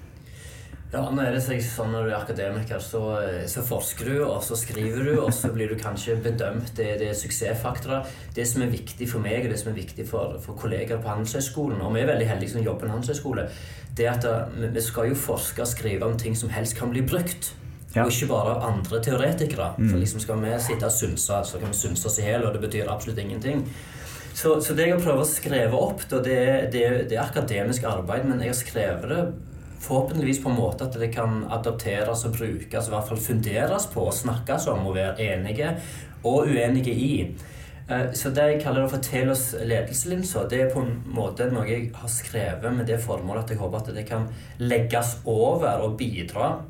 Ja, 0.93 1.07
nå 1.09 1.23
er 1.25 1.33
det 1.33 1.41
sånn 1.65 1.95
Når 1.95 2.05
du 2.05 2.11
er 2.11 2.19
akademiker, 2.19 2.81
så, 2.85 3.01
så 3.49 3.63
forsker 3.65 4.11
du, 4.11 4.17
og 4.27 4.43
så 4.45 4.59
skriver 4.61 5.07
du, 5.09 5.13
og 5.23 5.31
så 5.33 5.49
blir 5.55 5.73
du 5.73 5.79
kanskje 5.81 6.19
bedømt. 6.21 6.75
Det, 6.77 6.91
det 7.01 7.09
er 7.09 7.17
suksessfaktorer. 7.17 8.11
Det 8.37 8.45
som 8.49 8.65
er 8.67 8.75
viktig 8.75 9.09
for 9.09 9.25
meg, 9.25 9.47
og 9.47 9.55
det 9.55 9.61
som 9.63 9.71
er 9.73 9.79
viktig 9.79 10.05
for, 10.11 10.37
for 10.45 10.59
kolleger 10.61 11.01
på 11.01 11.09
Handelshøyskolen, 11.09 11.81
og 11.81 11.95
vi 11.97 12.03
er 12.03 12.11
veldig 12.11 12.27
heldige 12.29 12.53
som 12.53 12.67
jobber 12.67 12.85
på 12.85 12.91
en 12.91 12.93
handelshøyskole, 12.99 13.47
det 13.97 14.05
er 14.05 14.19
at 14.19 14.53
vi 14.53 14.69
vi 14.73 14.83
skal 14.85 15.09
jo 15.09 15.17
forske 15.17 15.65
og 15.65 15.71
skrive 15.71 16.05
om 16.05 16.19
ting 16.21 16.37
som 16.37 16.53
helst 16.53 16.77
kan 16.77 16.93
bli 16.93 17.05
brukt. 17.09 17.55
Ja. 17.95 18.05
Og 18.05 18.13
ikke 18.13 18.29
bare 18.29 18.53
av 18.57 18.67
andre 18.69 19.01
teoretikere. 19.05 19.71
Mm. 19.79 19.87
For 19.89 20.01
liksom 20.01 20.21
skal 20.21 20.45
vi 20.45 20.53
sitte 20.65 20.89
og 20.89 20.93
synse, 20.97 21.39
så 21.49 21.61
kan 21.61 21.73
vi 21.73 21.79
synse 21.79 22.09
oss 22.09 22.19
i 22.21 22.27
hjel, 22.27 22.45
og 22.45 22.53
det 22.53 22.61
betyr 22.67 22.93
absolutt 22.93 23.21
ingenting. 23.21 23.65
Så, 24.35 24.59
så 24.61 24.77
det 24.77 24.91
jeg 24.91 24.99
har 24.99 25.01
prøvd 25.05 25.25
å 25.25 25.29
skrive 25.29 25.81
opp, 25.89 26.05
da, 26.09 26.21
det, 26.25 26.39
det, 26.73 26.85
det 27.09 27.17
er 27.17 27.25
akademisk 27.25 27.89
arbeid, 27.89 28.29
men 28.29 28.45
jeg 28.45 28.53
har 28.53 28.61
skrevet 28.61 29.09
det 29.13 29.23
forhåpentligvis 29.83 30.43
på 30.43 30.51
en 30.51 30.59
måte 30.59 30.87
at 30.87 30.99
det 31.01 31.11
kan 31.15 31.43
adapteres 31.51 32.25
og 32.29 32.37
brukes, 32.37 32.87
i 32.87 32.95
hvert 32.95 33.09
fall 33.09 33.21
funderes 33.21 33.89
på 33.91 34.07
og 34.07 34.15
snakkes 34.15 34.69
om 34.71 34.87
og 34.87 34.95
være 34.95 35.19
enige 35.33 35.75
og 36.23 36.47
uenige 36.47 36.95
i. 36.95 37.13
Eh, 37.91 38.13
Så 38.15 38.31
det 38.31 38.43
jeg 38.43 38.63
kaller 38.63 38.89
for 38.89 39.03
Telos 39.03 39.55
ledelseslinser, 39.59 40.49
det 40.49 40.61
er 40.61 40.75
på 40.75 40.85
en 40.85 41.03
måte 41.07 41.51
noe 41.51 41.67
jeg 41.67 41.91
har 41.95 42.09
skrevet 42.09 42.77
med 42.77 42.87
det 42.87 43.01
formålet 43.03 43.45
at 43.45 43.51
jeg 43.51 43.59
håper 43.59 43.79
at 43.79 43.95
det 43.95 44.07
kan 44.07 44.29
legges 44.59 45.19
over 45.25 45.83
og 45.83 45.99
bidra 45.99 46.63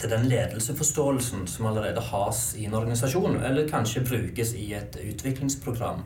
til 0.00 0.10
den 0.10 0.26
ledelsesforståelsen 0.26 1.46
som 1.46 1.66
allerede 1.66 2.00
has 2.00 2.56
i 2.58 2.64
en 2.66 2.74
organisasjon, 2.74 3.38
eller 3.44 3.68
kanskje 3.68 4.02
brukes 4.08 4.54
i 4.58 4.72
et 4.74 4.98
utviklingsprogram. 5.08 6.02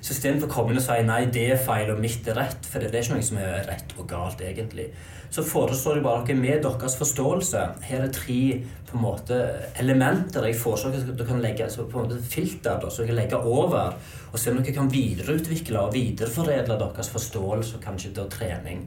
Så 0.00 0.14
istedenfor 0.14 0.48
å 0.48 0.52
komme 0.52 0.72
inn 0.72 0.80
og 0.80 0.84
si 0.84 0.96
nei, 1.06 1.22
det 1.32 1.44
er 1.54 1.62
feil 1.62 1.90
og 1.92 2.00
mitt 2.02 2.26
er 2.28 2.36
rett, 2.38 2.66
for 2.68 2.82
det 2.82 2.92
er 2.92 3.02
ikke 3.02 3.16
noe 3.16 3.26
som 3.26 3.38
er 3.42 3.64
rett 3.66 3.94
og 3.96 4.08
galt 4.10 4.42
egentlig, 4.44 4.90
så 5.32 5.42
foreslår 5.42 5.98
jeg 5.98 6.04
bare 6.04 6.24
dere 6.28 6.38
med 6.38 6.60
deres 6.62 6.94
forståelse 7.00 7.62
Her 7.88 8.04
er 8.04 8.12
tre 8.14 8.40
på 8.86 8.94
en 8.94 9.02
måte 9.02 9.38
elementer 9.82 10.46
jeg 10.46 10.60
foreslår 10.60 10.94
at 11.00 11.08
dere 11.08 11.26
kan 11.26 11.42
legge 11.42 11.64
altså 11.64 11.88
på 11.90 11.98
en 11.98 12.06
måte 12.06 12.20
filter 12.22 12.78
da, 12.82 12.90
så 12.90 13.02
dere 13.02 13.10
kan 13.10 13.18
legge 13.18 13.40
over, 13.40 13.96
og 14.30 14.38
se 14.38 14.52
om 14.52 14.60
dere 14.60 14.76
kan 14.76 14.92
videreutvikle 14.92 15.82
og 15.82 15.96
videreforedle 15.96 16.78
deres 16.84 17.10
forståelse 17.12 17.80
og 17.80 17.84
kanskje 17.88 18.14
da 18.16 18.28
trening. 18.30 18.86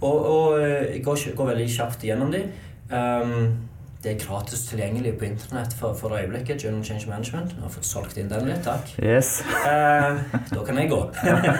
Og, 0.00 0.16
og 0.18 0.58
eh, 0.58 0.96
jeg 0.96 1.04
går, 1.06 1.22
går 1.38 1.52
veldig 1.52 1.68
kjapt 1.76 2.04
gjennom 2.08 2.34
dem. 2.34 2.50
Um, 2.90 3.54
det 4.04 4.10
er 4.12 4.18
gratis 4.20 4.66
tilgjengelig 4.68 5.14
på 5.18 5.24
internett 5.24 5.72
for, 5.78 5.94
for 5.96 6.12
øyeblikket. 6.18 6.64
Journal 6.64 6.84
Change 6.84 7.08
Management. 7.08 7.54
Jeg 7.56 7.64
har 7.64 7.72
fått 7.72 7.88
solgt 7.88 8.18
inn 8.20 8.28
den 8.28 8.50
litt, 8.50 8.60
takk. 8.66 8.90
Yes. 9.00 9.38
Eh, 9.64 10.18
da 10.50 10.64
kan 10.66 10.80
jeg 10.80 10.90
gå. 10.92 10.98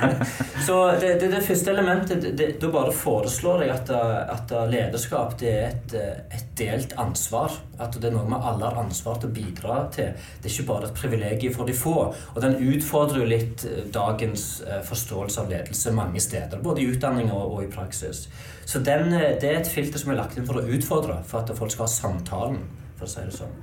så 0.67 0.77
det, 1.01 1.15
det, 1.23 1.31
det 1.33 1.41
første 1.47 1.73
elementet 1.73 2.27
det, 2.37 2.51
Da 2.61 2.71
bare 2.75 2.93
foreslår 2.93 3.65
jeg 3.65 3.73
at, 3.73 3.93
at 4.37 4.55
lederskap 4.69 5.39
det 5.41 5.55
er 5.55 5.71
et, 5.71 5.97
et 6.37 6.51
delt 6.61 6.93
ansvar. 7.01 7.57
At 7.81 7.97
det 7.97 8.11
er 8.11 8.17
noe 8.19 8.29
vi 8.29 8.37
alle 8.37 8.69
har 8.69 8.81
ansvar 8.85 9.23
til 9.23 9.33
å 9.33 9.37
bidra 9.41 9.79
til. 9.95 10.13
Det 10.13 10.51
er 10.51 10.55
ikke 10.55 10.69
bare 10.69 10.91
et 10.91 10.99
privilegium 11.01 11.57
for 11.57 11.71
de 11.71 11.77
få. 11.77 11.97
Og 12.13 12.43
den 12.45 12.59
utfordrer 12.61 13.25
jo 13.25 13.31
litt 13.33 13.65
eh, 13.71 13.87
dagens 13.95 14.59
eh, 14.69 14.83
forståelse 14.85 15.47
av 15.47 15.55
ledelse 15.55 15.97
mange 15.97 16.21
steder. 16.21 16.61
Både 16.61 16.85
i 16.85 16.91
utdanning 16.93 17.33
og, 17.33 17.57
og 17.57 17.65
i 17.65 17.73
praksis. 17.73 18.27
Så 18.65 18.81
den, 18.85 19.13
eh, 19.13 19.37
det 19.41 19.51
er 19.51 19.61
et 19.61 19.71
filter 19.71 20.01
som 20.01 20.13
er 20.13 20.21
lagt 20.23 20.39
inn 20.39 20.47
for 20.49 20.61
å 20.61 20.67
utfordre, 20.67 21.21
for 21.29 21.43
at 21.43 21.57
folk 21.57 21.73
skal 21.73 21.87
ha 21.87 21.93
samtalen, 21.93 22.61
for 22.99 23.07
å 23.07 23.11
si 23.11 23.25
det 23.25 23.37
sånn. 23.37 23.55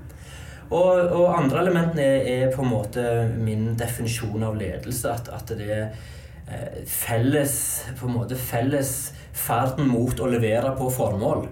Og, 0.71 1.11
og 1.11 1.33
andre 1.35 1.65
elementene 1.65 2.03
er, 2.05 2.27
er 2.45 2.53
på 2.53 2.63
en 2.63 2.71
måte 2.71 3.03
min 3.35 3.73
definisjon 3.79 4.43
av 4.47 4.55
ledelse. 4.59 5.11
At, 5.11 5.27
at 5.35 5.51
det 5.59 5.67
er 5.67 5.89
eh, 6.47 6.83
felles 6.87 7.55
på 7.99 8.07
en 8.07 8.15
måte 8.21 8.39
felles 8.39 8.93
ferden 9.35 9.89
mot 9.91 10.19
å 10.19 10.29
levere 10.31 10.71
på 10.77 10.87
formål. 10.93 11.49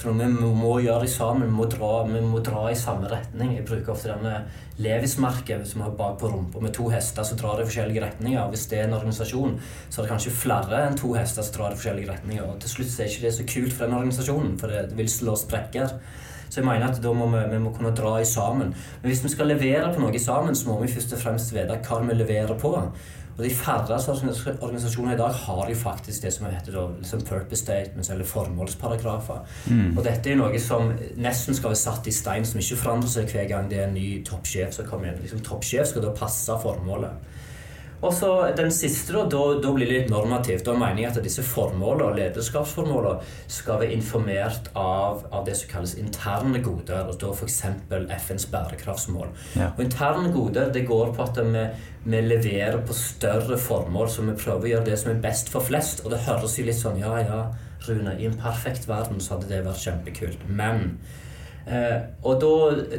Så 0.00 0.12
vi 0.16 0.26
må, 0.32 0.78
gjøre 0.80 1.04
det 1.04 1.10
sammen. 1.12 1.42
Vi 1.44 1.52
må, 1.52 1.66
dra, 1.68 1.90
vi 2.08 2.22
må 2.24 2.38
dra 2.40 2.62
i 2.70 2.76
samme 2.78 3.10
retning. 3.10 3.50
Jeg 3.58 3.66
bruker 3.68 3.92
ofte 3.92 4.08
denne 4.14 4.46
Levis-merket 4.80 5.66
som 5.68 5.82
vi 5.82 5.84
har 5.84 5.98
bak 5.98 6.16
på 6.22 6.30
rumpa 6.32 6.62
med 6.64 6.72
to 6.72 6.86
hester 6.88 7.26
som 7.28 7.36
drar 7.36 7.60
i 7.60 7.66
forskjellige 7.68 8.06
retninger. 8.06 8.48
Hvis 8.48 8.64
det 8.70 8.78
er 8.78 8.88
en 8.88 8.96
organisasjon, 8.96 9.58
så 9.90 10.00
er 10.00 10.06
det 10.06 10.12
kanskje 10.14 10.32
flere 10.38 10.80
enn 10.86 10.96
to 10.96 11.12
hester 11.18 11.44
som 11.44 11.58
drar 11.58 11.76
i 11.76 11.80
forskjellige 11.82 12.14
retninger. 12.14 12.48
Og 12.48 12.56
til 12.64 12.72
slutt 12.78 12.94
så 12.94 13.04
er 13.04 13.12
ikke 13.12 13.26
det 13.26 13.36
så 13.36 13.48
kult 13.52 13.76
for 13.76 13.84
den 13.84 14.00
organisasjonen, 14.00 14.56
for 14.62 14.72
det, 14.72 14.86
det 14.88 15.00
vil 15.02 15.12
slå 15.12 15.36
sprekker. 15.36 15.92
Så 16.50 16.62
jeg 16.62 16.66
mener 16.66 16.88
at 16.88 17.04
da 17.04 17.12
må 17.14 17.28
vi, 17.30 17.44
vi 17.52 17.60
må 17.62 17.70
kunne 17.76 17.92
dra 17.94 18.16
i 18.18 18.26
sammen. 18.26 18.72
Men 18.72 19.12
hvis 19.12 19.20
vi 19.22 19.36
skal 19.36 19.52
levere 19.52 19.92
på 19.92 20.00
noe 20.02 20.18
sammen, 20.18 20.56
så 20.56 20.72
må 20.72 20.80
vi 20.80 20.90
først 20.90 21.12
og 21.14 21.20
fremst 21.26 21.52
vite 21.54 21.76
hva 21.84 22.00
vi 22.08 22.16
leverer 22.16 22.56
på. 22.58 22.72
Og 23.38 23.44
de 23.44 23.50
færreste 23.54 24.12
organisasjoner 24.60 25.14
i 25.14 25.18
dag 25.18 25.32
har 25.32 25.68
jo 25.70 25.76
faktisk 25.78 26.22
det 26.22 26.32
som 26.34 26.46
heter 26.50 26.74
da, 26.76 26.86
liksom 26.98 27.22
purpose 27.28 27.62
statements, 27.62 28.10
eller 28.10 28.28
formålsparagrafer. 28.28 29.44
Og 29.96 30.04
dette 30.04 30.30
er 30.32 30.36
noe 30.40 30.60
som 30.60 30.92
nesten 31.16 31.56
skal 31.56 31.72
være 31.72 31.82
satt 31.82 32.06
i 32.10 32.14
stein, 32.14 32.44
som 32.44 32.60
ikke 32.60 32.76
forandrer 32.82 33.14
seg 33.14 33.32
hver 33.32 33.48
gang 33.48 33.70
det 33.70 33.78
er 33.80 33.88
en 33.88 33.96
ny 33.96 34.24
toppsjef 34.26 34.74
som 34.76 34.88
kommer 34.90 35.12
inn. 35.12 35.22
Liksom, 35.22 35.40
toppsjef 35.46 35.88
skal 35.92 36.04
da 36.04 36.12
passe 36.16 36.58
formålet. 36.62 37.30
Og 38.00 38.14
så 38.16 38.30
den 38.56 38.70
siste, 38.72 39.12
da, 39.12 39.24
da, 39.28 39.42
da 39.60 39.72
blir 39.76 39.88
det 39.88 39.96
litt 39.98 40.12
normativt. 40.12 40.64
Da 40.64 40.74
mener 40.78 41.02
jeg 41.02 41.10
at 41.10 41.20
disse 41.24 41.44
formålene, 41.44 42.16
lederskapsformålene 42.16 43.20
skal 43.50 43.82
være 43.82 43.96
informert 43.96 44.70
av, 44.78 45.26
av 45.28 45.44
det 45.48 45.58
som 45.60 45.72
kalles 45.74 45.96
interne 46.00 46.62
goder, 46.64 47.10
og 47.10 47.20
da 47.20 47.32
f.eks. 47.34 47.60
FNs 47.90 48.48
bærekraftsmål. 48.52 49.32
Ja. 49.60 49.72
Og 49.74 49.84
interne 49.84 50.32
goder 50.32 50.72
det 50.72 50.86
går 50.88 51.12
på 51.16 51.26
at 51.26 51.40
vi, 51.44 51.66
vi 52.08 52.22
leverer 52.24 52.80
på 52.86 52.96
større 52.96 53.60
formål, 53.60 54.08
så 54.08 54.24
vi 54.24 54.36
prøver 54.38 54.68
å 54.68 54.72
gjøre 54.74 54.88
det 54.88 55.00
som 55.02 55.12
er 55.12 55.24
best 55.24 55.52
for 55.52 55.64
flest. 55.64 56.04
Og 56.04 56.14
det 56.14 56.24
høres 56.28 56.56
jo 56.58 56.68
litt 56.68 56.80
sånn 56.80 57.00
Ja, 57.00 57.16
ja, 57.20 57.42
Rune, 57.86 58.16
i 58.20 58.28
en 58.28 58.36
perfekt 58.36 58.88
verden 58.88 59.20
så 59.20 59.36
hadde 59.36 59.48
det 59.52 59.64
vært 59.64 59.84
kjempekult. 59.84 60.48
Men 60.48 60.98
og 61.70 62.40
da, 62.42 62.52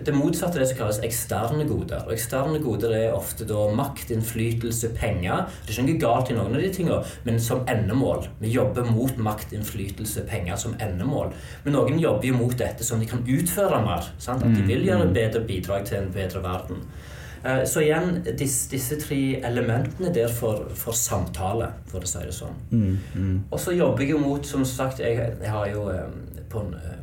Det 0.06 0.14
motsatte 0.16 0.58
er 0.58 0.64
det 0.64 0.70
som 0.70 0.78
kalles 0.80 1.00
eksterne 1.04 1.66
goder. 1.68 2.06
Og 2.08 2.14
Eksterne 2.16 2.62
goder 2.64 2.94
er 2.96 3.16
ofte 3.16 3.46
da 3.50 3.66
makt, 3.76 4.14
innflytelse, 4.16 4.94
penger. 4.96 5.46
Det 5.66 5.74
er 5.74 5.80
ikke 5.82 5.88
noe 5.90 6.02
galt 6.06 6.32
i 6.32 6.38
noen 6.38 6.56
av 6.56 6.64
de 6.64 6.72
tingene, 6.74 7.02
men 7.28 7.40
som 7.40 7.66
endemål. 7.68 8.28
Vi 8.40 8.54
jobber 8.54 8.88
mot 8.88 9.18
makt, 9.18 9.54
innflytelse, 9.58 10.24
penger 10.30 10.56
som 10.56 10.76
endemål. 10.80 11.34
Men 11.66 11.76
noen 11.78 12.00
jobber 12.00 12.32
jo 12.32 12.38
mot 12.40 12.56
dette 12.58 12.88
som 12.88 13.00
de 13.02 13.10
kan 13.12 13.26
utføre 13.28 13.82
mer. 13.86 14.12
Sant? 14.18 14.46
At 14.48 14.56
de 14.56 14.64
vil 14.68 14.86
gjøre 14.88 15.10
et 15.10 15.18
bedre 15.20 15.44
bidrag 15.48 15.86
til 15.90 15.98
en 16.02 16.14
bedre 16.16 16.44
verden. 16.44 16.86
Eh, 17.44 17.64
Så 17.66 17.82
igjen, 17.82 18.24
disse, 18.38 18.70
disse 18.72 19.00
tre 19.02 19.42
elementene 19.44 20.14
der 20.14 20.30
for, 20.30 20.68
for 20.78 20.94
samtale, 20.94 21.72
for 21.90 22.06
å 22.06 22.10
si 22.10 22.20
det 22.22 22.34
sånn. 22.38 22.58
Mm, 22.72 22.98
mm. 23.16 23.38
Og 23.52 23.60
så 23.60 23.74
jobber 23.74 24.06
jeg 24.06 24.14
jo 24.14 24.20
mot, 24.22 24.46
som 24.46 24.66
sagt, 24.66 25.00
jeg, 25.02 25.18
jeg 25.18 25.50
har 25.50 25.68
jo 25.74 25.88
eh, 25.90 26.06
på 26.50 26.62
en 26.62 26.76
eh, 26.78 27.00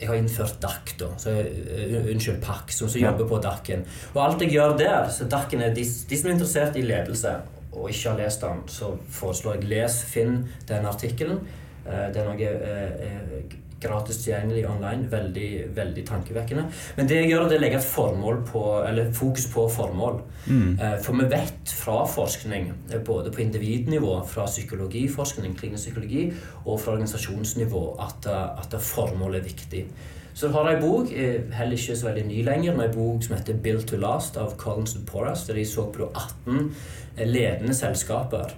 jeg 0.00 0.08
har 0.08 0.16
innført 0.18 0.56
DAC, 0.62 0.94
da. 0.98 1.12
Så, 1.18 1.30
uh, 1.30 2.10
unnskyld, 2.10 2.40
PAC, 2.42 2.72
som, 2.74 2.88
som 2.88 3.00
Ja. 3.00 3.10
jobber 3.10 3.28
på 3.28 3.38
DAC-en. 3.42 3.84
Og 4.14 4.22
alt 4.24 4.40
jeg 4.42 4.50
gjør 4.56 4.76
der 4.78 5.08
så 5.08 5.24
DAC-en 5.30 5.60
er 5.62 5.74
de, 5.74 5.84
de 6.10 6.18
som 6.18 6.30
er 6.30 6.34
interessert 6.34 6.76
i 6.76 6.82
ledelse 6.82 7.36
og 7.72 7.88
ikke 7.90 8.10
har 8.10 8.18
lest 8.18 8.40
den, 8.44 8.62
så 8.68 8.92
foreslår 9.08 9.54
jeg 9.54 9.68
les, 9.70 9.98
finn 10.04 10.48
den 10.68 10.86
artikkelen. 10.86 11.38
Eh, 11.86 12.08
det 12.12 12.20
er 12.20 12.26
noe 12.28 12.36
eh, 12.36 13.06
eh, 13.06 13.56
gratis 13.82 14.22
tilgjengelig 14.22 14.64
online. 14.70 15.08
Veldig, 15.10 15.50
veldig 15.76 16.06
tankevekkende. 16.08 16.64
Men 16.96 17.08
det 17.10 17.20
jeg 17.20 17.32
gjør, 17.32 17.48
det 17.48 17.56
er 17.56 17.62
å 17.62 17.64
legge 17.66 17.80
et 17.80 17.90
formål 17.90 18.40
på, 18.48 18.62
eller 18.88 19.12
fokus 19.16 19.48
på 19.52 19.66
formål. 19.72 20.22
Mm. 20.46 20.78
Eh, 20.78 20.96
For 21.02 21.18
vi 21.18 21.28
vet 21.30 21.74
fra 21.82 22.04
forskning, 22.06 22.72
eh, 22.90 23.00
både 23.00 23.30
på 23.30 23.42
individnivå, 23.42 24.26
fra 24.26 24.46
psykologiforskning, 24.46 25.54
klinisk 25.58 25.88
psykologi, 25.88 26.32
og 26.64 26.80
fra 26.80 26.96
organisasjonsnivå, 26.96 27.84
at, 28.00 28.26
eh, 28.26 28.58
at 28.58 28.80
formål 28.80 29.36
er 29.36 29.46
viktig. 29.46 29.86
Så 30.34 30.48
har 30.48 30.70
jeg 30.70 30.76
en 30.76 30.82
bok, 30.82 31.08
heller 31.52 31.76
ikke 31.76 31.96
så 31.96 32.06
veldig 32.06 32.26
ny 32.26 32.42
lenger, 32.42 32.76
men 32.76 32.88
en 32.88 32.94
bok 32.94 33.22
som 33.22 33.36
heter 33.36 33.52
'Built 33.52 33.86
to 33.86 33.96
Last' 33.96 34.38
av 34.38 34.56
Collins 34.56 34.96
and 34.96 35.06
Porras, 35.06 35.46
der 35.46 35.54
de 35.54 35.64
så 35.64 35.92
på 35.92 36.10
18 36.14 36.74
ledende 37.18 37.74
selskaper. 37.74 38.48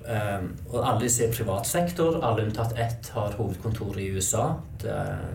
Og 0.70 0.88
alle 0.88 1.00
disse 1.00 1.24
er 1.24 1.32
privat 1.32 1.66
sektor. 1.66 2.20
Alle 2.22 2.44
unntatt 2.44 2.78
ett 2.78 3.08
har 3.08 3.32
hovedkontor 3.32 3.98
i 3.98 4.10
USA. 4.14 4.54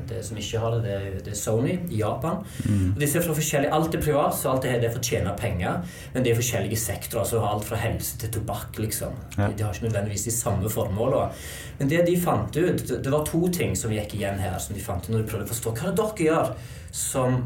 Det 0.10 0.24
som 0.26 0.40
ikke 0.40 0.62
har 0.64 0.78
det, 0.84 0.96
det 1.26 1.34
er, 1.34 1.38
Sony 1.38 1.76
i 1.90 2.00
Japan. 2.02 2.42
Mm. 2.66 2.94
Og 2.94 3.00
disse 3.02 3.20
er 3.20 3.26
fra 3.26 3.36
forskjellige, 3.38 3.74
Alt 3.76 3.96
er 3.96 4.04
privat, 4.04 4.36
så 4.38 4.54
alt 4.54 4.68
er 4.70 4.82
det 4.82 4.92
for 4.94 5.02
å 5.02 5.10
tjene 5.12 5.36
penger. 5.40 5.84
Men 6.14 6.26
det 6.26 6.34
er 6.34 6.40
forskjellige 6.40 6.82
sektorer. 6.82 7.28
så 7.30 7.44
Alt 7.46 7.68
fra 7.70 7.80
helse 7.82 8.18
til 8.22 8.34
tobakk. 8.40 8.80
liksom. 8.80 9.16
Ja. 9.38 9.48
De, 9.48 9.54
de, 9.56 9.64
har 9.64 9.74
ikke 9.74 9.88
nødvendigvis 9.90 10.28
de 10.30 10.36
samme 10.36 10.70
formålene. 10.70 11.32
Men 11.80 11.92
det 11.92 12.04
de 12.08 12.18
fant 12.20 12.58
ut, 12.58 12.84
det, 12.88 13.02
det 13.04 13.14
var 13.14 13.26
to 13.28 13.48
ting 13.54 13.76
som 13.78 13.94
gikk 13.94 14.18
igjen 14.18 14.40
her. 14.40 14.60
som 14.60 14.76
de 14.76 14.84
fant 14.84 15.04
ut 15.04 15.14
når 15.14 15.24
de 15.24 15.32
prøvde 15.32 15.50
å 15.50 15.54
forstå 15.54 15.76
hva 15.80 15.90
det 15.90 15.98
dere 16.04 16.30
gjør 16.30 16.54
som 16.92 17.42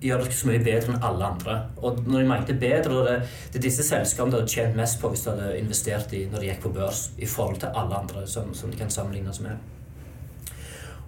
gjør 0.00 0.22
dere 0.24 0.36
så 0.36 0.48
mye 0.48 0.62
bedre 0.64 0.94
enn 0.94 1.02
alle 1.04 1.26
andre. 1.34 1.56
Og 1.84 2.00
når 2.06 2.22
de 2.22 2.28
mente 2.30 2.56
bedre, 2.60 3.02
det, 3.06 3.16
det 3.52 3.60
er 3.60 3.66
disse 3.66 3.84
selskapene 3.86 4.34
de 4.34 4.40
hadde 4.40 4.54
tjent 4.54 4.78
mest 4.78 5.00
på 5.00 5.10
hvis 5.12 5.26
de 5.26 5.34
hadde 5.34 5.58
investert 5.60 6.14
i 6.16 6.24
når 6.30 6.40
de 6.40 6.48
gikk 6.50 6.64
på 6.64 6.72
børs, 6.76 7.10
i 7.20 7.28
forhold 7.28 7.60
til 7.62 7.76
alle 7.82 8.00
andre 8.00 8.24
som, 8.30 8.54
som 8.56 8.72
de 8.72 8.80
kan 8.80 8.92
sammenlignes 8.92 9.42
med. 9.44 9.60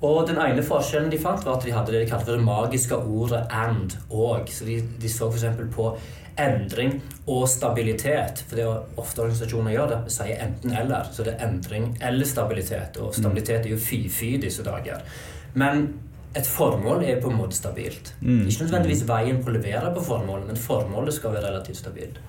Og 0.03 0.25
den 0.27 0.41
ene 0.43 0.65
forskjellen 0.67 1.12
de 1.12 1.21
fant, 1.23 1.45
var 1.47 1.61
at 1.61 1.67
de 1.67 1.75
hadde 1.75 1.95
det 1.95 2.03
de 2.03 2.11
kalte 2.11 2.35
det 2.35 2.43
magiske 2.43 2.97
ordet 2.97 3.45
'and' 3.51 3.97
og. 4.11 4.49
Så 4.51 4.65
de, 4.67 4.81
de 5.03 5.09
så 5.09 5.31
f.eks. 5.31 5.45
på 5.75 5.97
endring 6.38 7.03
og 7.27 7.49
stabilitet. 7.49 8.45
For 8.49 8.57
det 8.57 8.65
er 8.65 9.01
ofte 9.01 9.23
organisasjoner 9.23 9.73
gjør 9.73 9.88
det. 9.93 10.01
sier 10.12 10.41
enten-eller. 10.43 11.12
Så 11.12 11.23
det 11.23 11.37
er 11.37 11.49
endring 11.49 11.99
eller 12.01 12.27
stabilitet. 12.27 12.97
Og 12.97 13.15
stabilitet 13.15 13.67
er 13.67 13.71
jo 13.71 13.77
fy-fy 13.77 14.41
disse 14.43 14.65
dager. 14.65 15.05
Men 15.55 16.01
et 16.35 16.47
formål 16.47 17.05
er 17.05 17.21
på 17.21 17.31
en 17.31 17.37
måte 17.37 17.57
stabilt. 17.57 18.15
Mm. 18.21 18.47
Ikke 18.49 18.65
nødvendigvis 18.65 19.09
veien 19.09 19.43
på 19.45 19.51
å 19.51 19.55
levere 19.59 19.93
på 19.95 20.05
formålet, 20.07 20.47
men 20.49 20.57
formålet 20.57 21.15
skal 21.15 21.35
være 21.35 21.51
relativt 21.51 21.77
stabilt. 21.77 22.21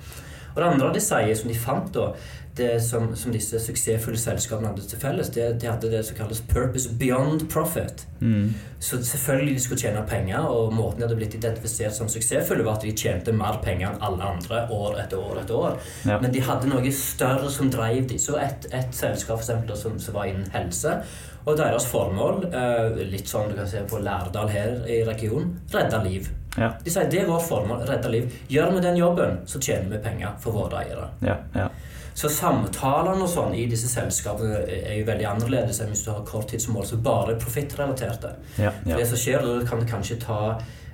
Og 0.53 0.61
det 0.61 0.69
andre 0.69 0.93
de 0.93 1.01
sier, 1.01 1.33
som 1.35 1.49
de 1.49 1.57
fant, 1.57 1.87
da, 1.95 2.11
det 2.55 2.83
som, 2.85 3.15
som 3.15 3.33
disse 3.33 3.59
suksessfulle 3.59 4.19
selskapene 4.19 4.69
hadde 4.69 4.85
til 4.85 4.99
felles, 5.01 5.31
det, 5.33 5.47
de 5.61 5.69
hadde 5.71 5.89
det 5.89 6.03
som 6.05 6.17
kalles 6.17 6.41
'purpose 6.41 6.91
beyond 6.99 7.47
profit'. 7.53 8.05
Mm. 8.19 8.53
Så 8.79 9.03
selvfølgelig 9.03 9.55
de 9.55 9.59
skulle 9.59 9.81
tjene 9.81 10.05
penger, 10.07 10.37
og 10.37 10.73
måten 10.73 11.01
de 11.01 11.07
hadde 11.07 11.15
blitt 11.15 11.33
identifisert 11.33 11.95
som 11.95 12.09
suksessfulle, 12.09 12.65
var 12.65 12.77
at 12.77 12.85
de 12.85 12.91
tjente 12.91 13.33
mer 13.33 13.59
penger 13.63 13.89
enn 13.89 14.01
alle 14.01 14.23
andre 14.23 14.67
år 14.71 14.99
etter 15.03 15.17
år 15.17 15.41
etter 15.41 15.55
år. 15.55 15.77
Ja. 16.05 16.19
Men 16.21 16.33
de 16.33 16.41
hadde 16.41 16.69
noe 16.69 16.91
større 16.91 17.49
som 17.51 17.71
drev 17.71 18.07
dem. 18.09 18.19
Så 18.19 18.37
et, 18.37 18.69
et 18.71 18.95
selskap 18.95 19.41
for 19.41 19.45
eksempel, 19.45 19.77
som, 19.77 19.99
som 19.99 20.13
var 20.13 20.29
innen 20.29 20.49
helse 20.53 21.01
og 21.45 21.57
deres 21.59 21.85
formål, 21.91 22.45
eh, 22.55 23.01
litt 23.09 23.27
sånn 23.27 23.49
du 23.51 23.57
kan 23.57 23.67
se 23.67 23.81
på 23.89 23.99
Lærdal 23.99 24.51
her 24.51 24.77
i 24.87 25.01
regionen, 25.03 25.57
redde 25.73 25.99
liv. 26.05 26.29
Ja. 26.55 26.69
De 26.83 26.91
sier 26.93 27.09
det 27.09 27.23
er 27.23 27.27
vårt 27.27 27.47
formål, 27.47 27.83
redde 27.89 28.11
liv. 28.13 28.29
Gjør 28.47 28.75
vi 28.75 28.83
den 28.85 28.99
jobben, 28.99 29.41
så 29.49 29.59
tjener 29.59 29.89
vi 29.91 30.03
penger 30.05 30.37
for 30.43 30.55
våre 30.55 30.83
eiere. 30.83 31.09
Ja, 31.25 31.39
ja. 31.57 31.67
Så 32.13 32.29
samtalene 32.29 33.25
og 33.25 33.29
sånn 33.31 33.55
i 33.57 33.65
disse 33.69 33.89
selskapene 33.89 34.61
er 34.67 34.99
jo 34.99 35.07
veldig 35.07 35.25
annerledes 35.31 35.81
enn 35.81 35.89
hvis 35.93 36.05
du 36.05 36.11
har 36.11 36.21
korttidsmål 36.29 36.85
som 36.85 37.01
bare 37.05 37.33
er 37.33 37.41
profittrelaterte. 37.41 38.35
Ja, 38.61 38.71
ja. 38.85 38.97
Det 38.99 39.09
som 39.09 39.19
skjer, 39.19 39.41
da 39.45 39.65
kan 39.69 39.85
kanskje 39.89 40.19
ta 40.21 40.41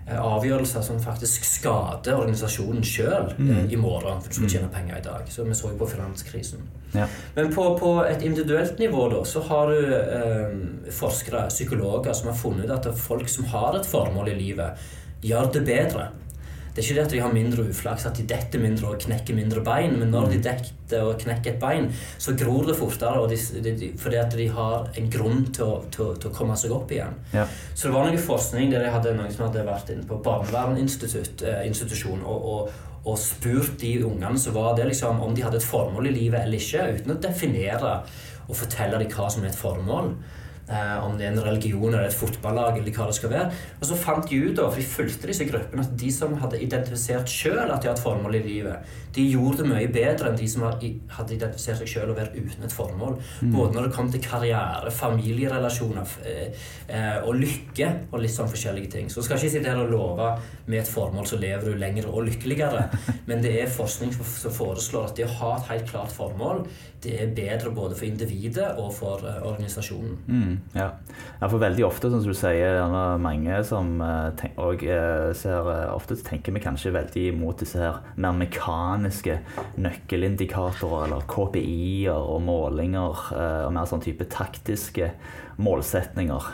Eh, 0.09 0.17
avgjørelser 0.17 0.81
som 0.81 0.97
faktisk 1.01 1.43
skader 1.45 2.17
organisasjonen 2.17 2.85
sjøl 2.85 3.33
mm. 3.37 3.49
Eh, 3.49 3.73
i 3.73 3.77
morgen. 3.77 4.21
For 4.23 4.31
du 4.31 4.37
skal 4.37 4.47
mm. 4.47 4.53
tjene 4.55 4.69
penger 4.73 4.97
i 4.97 5.03
dag. 5.05 5.27
Så 5.29 5.45
vi 5.45 5.57
så 5.57 5.69
jo 5.73 5.77
på 5.77 5.89
finanskrisen. 5.91 6.63
Ja. 6.95 7.05
Men 7.35 7.51
på, 7.53 7.65
på, 7.77 7.91
et 8.07 8.23
individuelt 8.25 8.79
nivå 8.81 9.05
da, 9.13 9.21
så 9.25 9.43
har 9.45 9.69
du 9.69 9.91
eh, 9.97 10.55
forskere, 10.95 11.45
psykologer, 11.53 12.15
som 12.17 12.31
har 12.31 12.39
funnet 12.39 12.65
ut 12.65 12.73
at 12.79 12.89
folk 12.97 13.29
som 13.29 13.45
har 13.53 13.77
et 13.77 13.89
formål 13.89 14.33
i 14.33 14.39
livet, 14.39 14.89
gjør 15.21 15.53
det 15.53 15.65
bedre. 15.67 16.09
Det 16.73 16.81
er 16.81 16.85
ikke 16.85 16.97
det 16.97 17.05
at 17.05 17.13
de 17.13 17.21
har 17.23 17.33
mindre 17.33 17.65
uflaks, 17.69 18.05
at 18.05 18.17
de 18.19 18.25
detter 18.29 18.61
mindre 18.61 18.91
og 18.91 19.01
knekker 19.01 19.35
mindre 19.37 19.63
bein, 19.65 19.95
men 19.99 20.11
når 20.13 20.29
de 20.33 20.39
mm. 20.39 20.43
detter 20.45 21.05
og 21.05 21.19
knekker 21.21 21.55
et 21.55 21.61
bein, 21.61 21.89
så 22.21 22.35
gror 22.37 22.67
det 22.69 22.77
fortere 22.79 23.27
de, 23.31 23.37
de, 23.65 23.73
de, 23.81 23.89
fordi 23.99 24.19
at 24.21 24.37
de 24.37 24.47
har 24.53 24.89
en 24.99 25.09
grunn 25.11 25.45
til 25.55 25.65
å, 25.65 25.79
til, 25.93 26.13
til 26.21 26.29
å 26.31 26.35
komme 26.35 26.57
seg 26.59 26.75
opp 26.75 26.91
igjen. 26.93 27.17
Ja. 27.33 27.45
Så 27.73 27.87
det 27.87 27.95
var 27.95 28.07
noe 28.07 28.21
forskning 28.29 28.73
der 28.73 28.85
jeg 28.87 28.95
hadde 28.95 29.15
noen 29.17 29.33
som 29.33 29.47
hadde 29.47 29.65
vært 29.67 29.91
inne 29.93 30.07
på 30.09 30.21
barnevernsinstitusjon 30.25 32.21
eh, 32.21 32.25
og, 32.25 32.49
og, 32.53 32.61
og, 33.03 33.15
spurt 33.21 33.77
de 33.81 33.93
ungene 34.05 34.41
som 34.41 34.57
var 34.57 34.75
det, 34.77 34.89
liksom, 34.91 35.21
om 35.25 35.35
de 35.35 35.45
hadde 35.45 35.59
et 35.61 35.71
formål 35.71 36.11
i 36.11 36.17
livet 36.21 36.43
eller 36.43 36.59
ikke, 36.61 36.89
uten 36.99 37.15
å 37.15 37.21
definere 37.21 37.95
og 38.49 38.57
fortelle 38.57 38.97
dem 39.01 39.11
hva 39.13 39.29
som 39.29 39.43
er 39.45 39.51
et 39.51 39.59
formål. 39.59 40.13
Eh, 40.69 41.05
om 41.05 41.15
det 41.17 41.25
er 41.25 41.31
en 41.31 41.41
religion 41.41 41.87
eller 41.87 42.05
et 42.05 42.13
fotballag 42.13 42.75
eller 42.77 42.93
hva 42.93 43.07
det 43.09 43.15
skal 43.17 43.31
være. 43.31 43.53
Og 43.79 43.87
så 43.89 43.95
fant 43.97 44.27
de 44.29 44.37
ut, 44.37 44.59
for 44.59 44.77
de 44.77 44.85
fulgte 44.85 45.29
disse 45.31 45.47
gruppene, 45.49 45.81
at 45.81 45.95
de 45.97 46.11
som 46.13 46.35
hadde 46.37 46.59
identifisert 46.61 47.31
sjøl 47.33 47.63
at 47.63 47.81
de 47.81 47.89
hadde 47.89 47.95
et 47.97 48.03
formål 48.03 48.37
i 48.37 48.41
livet, 48.43 48.91
de 49.15 49.25
gjorde 49.31 49.63
det 49.63 49.71
mye 49.71 49.87
bedre 49.89 50.29
enn 50.29 50.37
de 50.37 50.49
som 50.51 50.67
hadde 50.67 50.91
identifisert 51.33 51.81
seg 51.81 51.89
sjøl 51.89 52.11
og 52.13 52.19
vært 52.19 52.37
uten 52.37 52.67
et 52.67 52.75
formål. 52.75 53.17
Mm. 53.41 53.55
Både 53.55 53.73
når 53.73 53.87
det 53.87 53.95
kom 53.95 54.11
til 54.13 54.21
karriere, 54.21 54.93
familierelasjoner 54.93 56.13
eh, 56.29 56.61
eh, 56.85 57.17
og 57.23 57.41
lykke 57.41 57.89
og 58.11 58.21
litt 58.21 58.35
sånn 58.35 58.53
forskjellige 58.53 58.93
ting. 58.99 59.09
Så 59.09 59.25
skal 59.25 59.41
ikke 59.41 59.55
sitte 59.55 59.73
her 59.73 59.81
og 59.81 59.89
love 59.89 60.29
med 60.69 60.83
et 60.83 60.93
formål 60.93 61.25
så 61.33 61.41
lever 61.41 61.65
du 61.65 61.81
lenger 61.81 62.11
og 62.13 62.27
lykkeligere, 62.29 62.85
men 63.29 63.41
det 63.41 63.55
er 63.63 63.73
forskning 63.73 64.13
som 64.13 64.53
foreslår 64.53 65.09
at 65.09 65.17
det 65.17 65.25
å 65.25 65.35
ha 65.41 65.55
et 65.57 65.73
helt 65.73 65.89
klart 65.89 66.13
formål, 66.13 66.67
det 67.01 67.17
er 67.23 67.33
bedre 67.33 67.73
både 67.73 67.97
for 67.97 68.05
individet 68.05 68.73
og 68.77 68.91
for 68.93 69.23
organisasjonen. 69.23 70.17
Mm. 70.27 70.58
Ja. 70.75 70.91
ja. 71.41 71.47
for 71.47 71.59
veldig 71.61 71.85
ofte, 71.87 72.09
som 72.11 72.21
du 72.23 72.35
sier, 72.37 72.77
det 72.77 72.83
er 72.85 73.21
mange 73.21 73.59
som 73.67 73.97
tenk, 74.39 74.57
og 74.61 74.83
eh, 74.85 75.31
ser 75.37 75.69
eh, 75.73 75.85
Ofte 75.93 76.17
tenker 76.25 76.53
vi 76.55 76.61
kanskje 76.63 76.93
veldig 76.95 77.25
imot 77.33 77.63
disse 77.63 77.81
her 77.81 77.99
mer 78.21 78.37
mekaniske 78.37 79.39
nøkkelindikatorer, 79.81 81.07
eller 81.07 81.27
KPI-er 81.29 82.15
og 82.19 82.41
målinger, 82.45 83.29
og 83.65 83.73
mer 83.75 83.87
sånn 83.89 84.03
type 84.03 84.27
taktiske 84.31 85.11
målsetninger. 85.59 86.45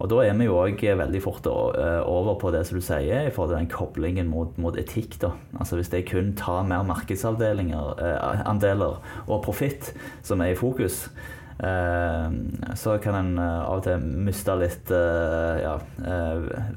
Og 0.00 0.08
da 0.08 0.20
er 0.24 0.36
vi 0.38 0.46
jo 0.46 0.56
òg 0.56 0.80
veldig 0.80 1.20
fort 1.20 1.48
over 1.50 2.38
på 2.40 2.52
det 2.54 2.62
som 2.68 2.78
du 2.78 2.84
sier, 2.84 3.26
i 3.26 3.34
forhold 3.34 3.52
til 3.52 3.58
den 3.58 3.72
koblingen 3.72 4.30
mot, 4.32 4.56
mot 4.62 4.78
etikk. 4.80 5.18
da. 5.20 5.34
Altså 5.58 5.76
Hvis 5.76 5.92
jeg 5.92 6.08
kun 6.08 6.32
tar 6.38 6.64
mer 6.68 6.86
markedsavdelinger, 6.88 8.00
andeler 8.48 9.02
og 9.26 9.44
profitt 9.44 9.92
som 10.24 10.40
er 10.40 10.54
i 10.54 10.58
fokus, 10.58 11.04
Eh, 11.10 11.38
så 11.60 12.94
kan 13.04 13.14
en 13.18 13.38
eh, 13.38 13.60
av 13.66 13.80
og 13.80 13.84
til 13.84 14.04
miste 14.24 14.54
litt 14.56 14.92
eh, 14.96 15.58
ja, 15.60 15.74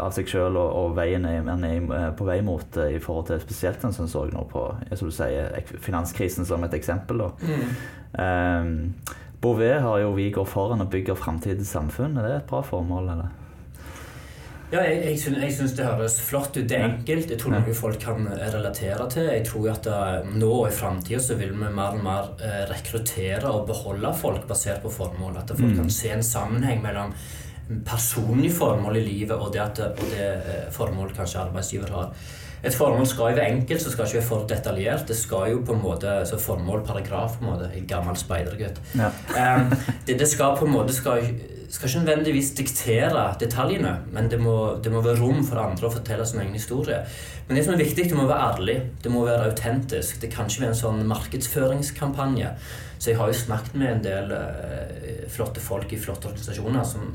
av 0.04 0.12
seg 0.16 0.28
sjøl 0.28 0.58
og, 0.60 0.70
og, 0.80 0.96
veien 0.98 1.24
en 1.24 1.64
er 1.64 2.12
på 2.18 2.28
vei 2.28 2.42
mot 2.44 2.80
i 2.84 3.00
forhold 3.04 3.30
til 3.30 3.40
spesielt 3.44 3.86
en 3.88 3.96
som 3.96 4.10
så 4.12 4.26
nå 4.28 4.44
på 4.52 4.66
som 4.92 5.08
du 5.08 5.16
sier, 5.16 5.56
finanskrisen 5.84 6.48
som 6.50 6.64
et 6.68 6.76
eksempel. 6.76 7.24
Mm. 7.40 8.92
Bouvet 9.44 9.82
har 9.84 9.98
jo 10.00 10.12
'Vi 10.16 10.32
går 10.32 10.46
foran 10.46 10.82
og 10.82 10.90
bygger 10.90 11.16
framtidens 11.16 11.76
samfunn'. 11.76 12.18
Er 12.20 12.28
det 12.28 12.36
et 12.36 12.48
bra 12.48 12.62
formål? 12.62 13.10
eller? 13.10 13.43
Ja, 14.74 14.82
jeg, 14.90 15.04
jeg, 15.06 15.18
syns, 15.22 15.38
jeg 15.38 15.54
syns 15.54 15.74
det 15.78 15.86
høres 15.86 16.16
flott 16.26 16.56
ut. 16.58 16.66
Det 16.66 16.78
er 16.80 16.88
enkelt. 16.88 17.30
Jeg 17.30 17.38
tror 17.42 17.54
noe 17.54 17.76
folk 17.78 18.00
kan 18.02 18.26
eh, 18.26 18.48
relatere 18.56 19.06
til. 19.14 19.30
Jeg 19.30 19.46
tror 19.46 19.70
at 19.76 19.90
eh, 19.94 20.32
nå 20.34 20.50
og 20.50 20.70
i 20.72 20.74
framtida 20.74 21.22
så 21.22 21.38
vil 21.38 21.54
vi 21.54 21.70
mer 21.78 21.94
og 21.94 22.02
mer 22.02 22.32
eh, 22.42 22.64
rekruttere 22.72 23.52
og 23.52 23.68
beholde 23.70 24.16
folk 24.18 24.48
basert 24.50 24.82
på 24.82 24.94
formål. 24.94 25.38
At 25.44 25.54
folk 25.54 25.76
mm. 25.76 25.78
kan 25.84 25.94
se 25.94 26.14
en 26.16 26.26
sammenheng 26.26 26.82
mellom 26.82 27.14
personlig 27.86 28.50
formål 28.58 28.98
i 28.98 29.06
livet 29.06 29.38
og 29.38 29.54
det, 29.54 29.62
at, 29.62 29.84
og 29.94 30.10
det 30.12 30.74
formål 30.76 31.14
kanskje 31.16 31.46
arbeidsgiver 31.46 31.94
har. 31.94 32.10
Et 32.64 32.76
formål 32.76 33.08
skal 33.08 33.34
jo 33.34 33.38
være 33.38 33.52
enkelt, 33.52 33.82
så 33.82 33.92
skal 33.92 34.08
ikke 34.08 34.18
være 34.18 34.28
for 34.28 34.46
detaljert. 34.48 35.08
Det 35.08 35.18
skal 35.20 35.50
jo 35.52 35.64
på 35.68 35.76
en 35.76 35.82
måte, 35.84 36.12
så 36.26 36.40
Formål, 36.40 36.86
paragraf, 36.88 37.38
på 37.38 37.44
en 37.44 37.52
måte. 37.52 37.70
En 37.76 37.88
gammel 37.88 38.16
speidergutt. 38.18 38.80
Ja. 38.96 39.10
um, 39.58 39.74
det, 40.08 40.20
det, 40.20 40.28
skal 40.32 40.56
på 40.58 40.66
en 40.66 40.72
måte 40.72 40.96
skal, 40.96 41.28
skal 41.74 41.90
ikke 41.90 42.00
nødvendigvis 42.04 42.52
diktere 42.54 43.22
detaljene, 43.42 43.96
men 44.14 44.28
det 44.30 44.38
må, 44.38 44.76
det 44.84 44.92
må, 44.94 45.02
være 45.02 45.18
rom 45.18 45.40
for 45.48 45.58
andre 45.58 45.88
å 45.88 45.94
fortelle 45.96 46.26
sin 46.30 46.44
egen 46.44 46.54
historie. 46.54 47.00
Men 47.48 47.58
det 47.58 47.64
som 47.66 47.74
er 47.74 47.82
viktig, 47.82 48.06
det 48.12 48.18
må 48.18 48.28
være 48.30 48.50
ærlig. 48.52 48.76
Det 49.02 49.12
må 49.12 49.24
være 49.26 49.48
autentisk. 49.50 50.20
Det 50.22 50.30
kan 50.36 50.46
ikke 50.46 50.68
være 50.68 50.76
en 50.76 50.82
sånn 50.84 51.02
markedsføringskampanje. 51.10 52.52
Så 53.00 53.10
jeg 53.10 53.18
har 53.18 53.32
jo 53.32 53.40
snakket 53.40 53.80
med 53.82 53.90
en 53.90 54.06
del 54.06 54.36
uh, 54.38 55.26
flotte 55.34 55.64
folk 55.66 55.90
i 55.98 56.00
flotte 56.00 56.30
organisasjoner 56.30 56.86
som 56.88 57.10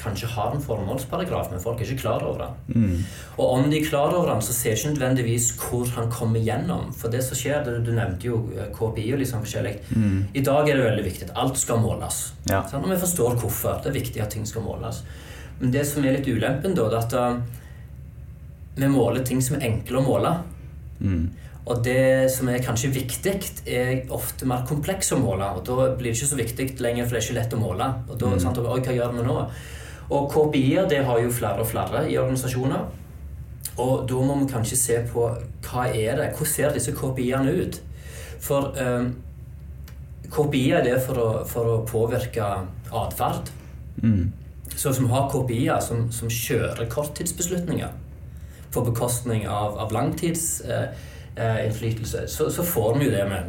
kanskje 0.00 0.28
har 0.32 0.54
en 0.54 0.62
formålsparagraf, 0.64 1.50
men 1.52 1.62
folk 1.62 1.80
er 1.80 1.88
ikke 1.88 2.02
klar 2.02 2.24
over 2.26 2.44
den. 2.44 2.82
Mm. 2.82 3.04
Og 3.36 3.44
om 3.46 3.70
de 3.70 3.78
er 3.78 3.86
klar 3.86 4.14
over 4.14 4.32
den, 4.32 4.42
så 4.42 4.56
ser 4.56 4.76
ikke 4.76 4.94
nødvendigvis 4.94 5.50
hvor 5.60 5.88
han 5.96 6.10
kommer 6.12 6.42
gjennom. 6.44 6.90
For 6.96 7.12
det 7.12 7.22
som 7.26 7.38
skjer, 7.38 7.64
det, 7.66 7.78
Du 7.86 7.92
nevnte 7.96 8.28
jo 8.28 8.42
eh, 8.56 8.70
KPI 8.74 9.08
og 9.14 9.22
liksom 9.22 9.44
forskjellig. 9.44 9.74
Mm. 9.94 10.18
I 10.34 10.44
dag 10.46 10.68
er 10.68 10.76
det 10.80 10.86
veldig 10.88 11.06
viktig 11.06 11.28
at 11.30 11.36
alt 11.44 11.58
skal 11.58 11.82
måles. 11.82 12.22
Ja. 12.50 12.62
Sånn, 12.70 12.84
og 12.84 12.92
vi 12.92 13.00
forstår 13.00 13.40
hvorfor. 13.40 13.80
Det 13.82 13.92
er 13.92 13.98
viktig 14.00 14.24
at 14.24 14.34
ting 14.36 14.46
skal 14.48 14.66
måles. 14.66 15.02
Men 15.60 15.74
det 15.74 15.84
som 15.88 16.04
er 16.04 16.16
litt 16.16 16.28
ulempen, 16.28 16.74
da, 16.76 16.88
er 16.88 16.98
at 17.00 17.16
uh, 17.16 17.60
vi 18.80 18.88
måler 18.88 19.24
ting 19.26 19.42
som 19.44 19.58
er 19.58 19.68
enkle 19.68 20.00
å 20.00 20.06
måle. 20.06 20.34
Mm. 21.00 21.28
Og 21.70 21.82
det 21.84 22.30
som 22.32 22.48
er 22.50 22.62
kanskje 22.64 22.90
viktig, 22.94 23.34
er 23.68 24.08
ofte 24.14 24.48
mer 24.48 24.64
kompleks 24.68 25.12
å 25.14 25.20
måle. 25.20 25.46
Og 25.58 25.66
da 25.66 25.90
blir 25.98 26.10
det 26.10 26.16
ikke 26.16 26.30
så 26.32 26.38
viktig 26.38 26.66
lenger, 26.80 27.04
for 27.04 27.16
det 27.16 27.20
er 27.20 27.26
ikke 27.26 27.38
lett 27.38 27.54
å 27.56 27.60
måle. 27.60 27.90
Og 28.08 28.16
da, 28.16 28.32
mm. 28.32 28.40
sant, 28.42 28.62
Oi, 28.62 28.80
hva 28.80 28.96
gjør 28.96 29.14
vi 29.18 29.26
nå? 29.26 29.36
Og 30.10 30.26
KPI-er 30.32 30.88
det 30.90 31.04
har 31.06 31.20
jo 31.22 31.30
flere 31.30 31.62
og 31.62 31.68
flere 31.70 32.02
i 32.10 32.18
organisasjoner. 32.18 32.88
Og 33.78 34.08
da 34.10 34.14
må 34.26 34.34
vi 34.40 34.48
kanskje 34.50 34.76
se 34.76 34.98
på 35.12 35.28
hva 35.66 35.84
er 35.88 36.16
det, 36.18 36.32
hvordan 36.34 36.52
ser 36.52 36.72
disse 36.74 36.92
KPI-ene 36.96 37.52
ut? 37.62 37.74
For 38.42 38.62
eh, 38.80 39.04
KPI 40.30 40.70
er 40.78 40.84
det 40.86 40.98
for 41.04 41.16
å, 41.20 41.44
for 41.48 41.64
å 41.70 41.84
påvirke 41.88 42.44
atferd. 42.90 43.50
Mm. 44.00 44.32
så 44.76 44.92
som 44.96 45.10
har 45.10 45.28
KPI-er 45.28 45.80
som, 45.84 46.12
som, 46.14 46.28
kjører 46.30 46.88
korttidsbeslutninger 46.88 47.88
på 48.72 48.80
bekostning 48.86 49.48
av, 49.50 49.78
av 49.82 49.92
langtidsinnflytelse, 49.92 52.18
eh, 52.18 52.24
eh 52.24 52.30
så, 52.30 52.50
så, 52.50 52.62
får 52.64 52.98
vi 52.98 53.04
jo 53.04 53.10
det 53.12 53.28
med 53.28 53.44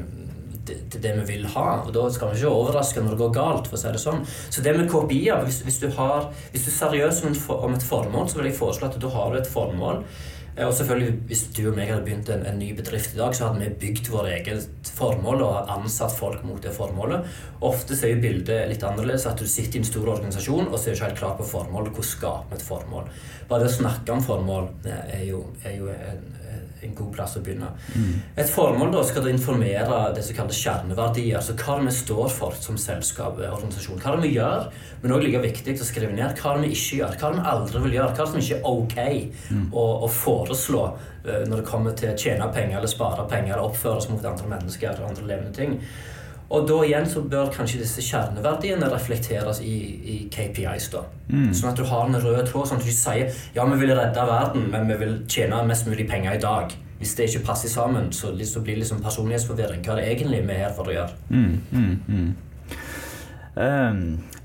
det, 0.67 0.77
det, 0.93 1.13
vi 1.21 1.27
vil 1.35 1.47
ha. 1.55 1.67
Og 1.85 1.93
da 1.95 2.07
skal 2.13 2.31
vi 2.31 2.41
ikke 2.41 2.51
overraske 2.51 3.03
når 3.03 3.15
det 3.15 3.21
går 3.23 3.33
galt. 3.37 3.69
for 3.69 3.79
å 3.79 3.81
si 3.81 3.93
det 3.95 4.03
sånn. 4.03 4.21
Så 4.49 4.65
det 4.65 4.75
med 4.77 4.91
KPI-er, 4.91 5.45
hvis, 5.47 5.61
hvis, 5.67 5.79
du 5.83 5.89
har, 5.97 6.29
hvis 6.51 6.67
du 6.67 6.71
er 6.73 6.77
seriøs 6.77 7.23
om, 7.27 7.39
om 7.57 7.77
et 7.77 7.87
formål, 7.87 8.29
så 8.29 8.39
vil 8.39 8.51
jeg 8.51 8.59
foreslå 8.59 8.91
at 8.91 9.01
du 9.01 9.09
har 9.11 9.39
et 9.39 9.49
formål 9.49 10.05
og 10.57 10.73
selvfølgelig, 10.73 11.19
Hvis 11.27 11.43
du 11.57 11.61
og 11.69 11.77
meg 11.77 11.87
hadde 11.87 12.03
begynt 12.03 12.29
en, 12.29 12.43
en, 12.45 12.57
ny 12.59 12.73
bedrift 12.75 13.13
i 13.15 13.17
dag, 13.17 13.35
så 13.35 13.47
hadde 13.47 13.61
vi 13.63 13.69
bygd 13.85 14.09
vårt 14.11 14.33
eget 14.33 14.91
formål 14.97 15.43
og 15.45 15.69
ansatt 15.71 16.11
folk 16.11 16.43
mot 16.43 16.59
det 16.63 16.73
formålet. 16.75 17.23
Ofte 17.63 17.95
så 17.95 18.09
er 18.09 18.15
jo 18.15 18.23
bildet 18.25 18.67
litt 18.67 18.83
annerledes. 18.83 19.25
At 19.29 19.39
du 19.39 19.47
sitter 19.47 19.79
i 19.79 19.81
en 19.81 19.87
stor 19.87 20.09
organisasjon 20.11 20.67
og 20.67 20.75
så 20.75 20.89
er 20.89 20.91
du 20.91 20.99
ikke 20.99 21.07
helt 21.07 21.21
klar 21.21 21.37
på 21.39 21.47
formålet. 21.47 21.95
Hvordan 21.95 22.09
skaper 22.11 22.51
vi 22.51 22.59
et 22.59 22.67
formål? 22.67 23.07
Bare 23.47 23.63
det 23.63 23.71
å 23.71 23.77
snakke 23.77 24.11
om 24.11 24.25
formål 24.27 24.67
er 24.91 25.23
jo, 25.29 25.45
er 25.63 25.77
jo 25.77 25.87
en, 25.95 26.27
en 26.85 26.95
god 26.97 27.11
plass 27.15 27.35
å 27.37 27.41
begynne. 27.45 27.69
Mm. 27.93 28.13
Et 28.41 28.49
formål 28.49 28.93
da 28.95 29.03
skal 29.07 29.25
da 29.25 29.31
informere 29.31 29.99
det 30.15 30.23
som 30.25 30.37
kalles 30.37 30.61
kjerneverdier. 30.61 31.37
altså 31.39 31.55
Hva 31.59 31.77
det 31.79 31.89
vi 31.89 31.95
står 31.97 32.31
for 32.33 32.57
som 32.57 32.79
selskap 32.81 33.37
og 33.39 33.45
organisasjon. 33.45 34.01
Hva 34.01 34.15
det 34.15 34.27
vi 34.27 34.33
gjør, 34.37 34.69
men 35.01 35.15
også 35.15 35.27
like 35.27 35.43
viktig 35.45 35.77
å 35.77 35.87
skrive 35.87 36.15
ned 36.15 36.39
hva 36.41 36.55
det 36.55 36.65
vi 36.65 36.73
ikke 36.77 37.01
gjør. 37.01 37.17
Hva 37.21 37.31
det 37.31 37.41
vi 37.41 37.51
aldri 37.53 37.83
vil 37.85 37.97
gjøre. 37.99 38.15
Hva 38.17 38.29
som 38.29 38.41
ikke 38.41 38.59
er 38.59 38.71
ok 38.71 38.97
mm. 39.51 39.67
å, 39.71 39.85
å, 40.07 40.11
foreslå 40.21 40.85
uh, 40.87 41.43
når 41.49 41.55
det 41.55 41.67
kommer 41.69 41.97
til 41.97 42.13
å 42.13 42.17
tjene 42.17 42.49
penger 42.55 42.79
eller 42.79 42.91
spare 42.91 43.27
penger 43.31 43.55
eller 43.55 43.67
oppføre 43.67 44.01
oss 44.01 44.09
mot 44.11 44.25
andre 44.25 44.55
mennesker 44.55 44.93
eller 44.93 45.11
andre 45.11 45.29
levende 45.29 45.55
ting. 45.57 45.77
Og 46.51 46.67
da 46.67 46.81
igjen 46.83 47.07
så 47.07 47.23
bør 47.23 47.51
kanskje 47.53 47.79
disse 47.79 48.03
kjerneverdiene 48.03 48.89
reflekteres 48.91 49.61
i, 49.63 49.75
i 50.13 50.15
KPIs. 50.33 50.89
da. 50.91 51.05
Mm. 51.31 51.49
Sånn 51.55 51.71
at 51.71 51.79
du 51.79 51.85
har 51.87 52.09
en 52.09 52.19
rød 52.19 52.43
tråd, 52.49 52.67
sånn 52.67 52.81
at 52.81 52.85
du 52.85 52.91
ikke 52.91 52.99
sier 52.99 53.41
ja, 53.55 53.65
vi 53.71 53.79
vil 53.79 53.93
redde 53.95 54.25
verden, 54.27 54.67
men 54.73 54.89
vi 54.91 54.99
vil 54.99 55.17
tjene 55.31 55.63
mest 55.69 55.87
mulig 55.87 56.09
penger 56.11 56.35
i 56.35 56.43
dag. 56.43 56.75
Hvis 57.01 57.15
det 57.17 57.29
ikke 57.29 57.47
passer 57.47 57.71
sammen, 57.71 58.11
så, 58.13 58.33
så 58.45 58.61
blir 58.61 58.75
det 58.75 58.83
liksom 58.83 58.99
personlighetsforvirring. 59.01 59.81
Hva 59.85 59.95
er 59.95 60.01
det 60.01 60.09
egentlig 60.11 60.43
vi 60.43 60.57
er 60.57 60.65
her 60.67 60.75
for 60.75 60.91
å 60.91 60.97
gjøre? 60.97 61.15
Mm, 61.31 61.55
mm, 61.71 61.93
mm. 62.07 62.31
Uh, 63.51 63.95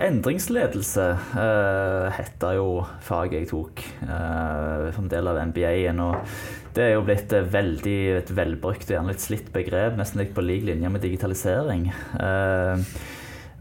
endringsledelse 0.03 1.05
uh, 1.37 2.07
heter 2.17 2.57
jo 2.57 2.71
faget 3.07 3.45
jeg 3.45 3.51
tok 3.53 3.83
uh, 4.03 4.89
som 4.97 5.07
del 5.11 5.31
av 5.31 5.39
MBA-en. 5.51 6.01
og 6.07 6.66
Det 6.77 6.85
er 6.85 6.97
jo 6.97 7.05
blitt 7.07 7.33
veldig 7.33 7.99
et 8.19 8.31
velbrukt 8.37 8.91
og 8.91 8.97
gjerne 8.99 9.13
litt 9.15 9.23
slitt 9.25 9.53
begrep, 9.55 9.97
nesten 9.97 10.21
litt 10.21 10.35
på 10.37 10.45
lik 10.45 10.67
linje 10.69 10.91
med 10.93 11.01
digitalisering. 11.01 11.89
Uh, 12.21 12.83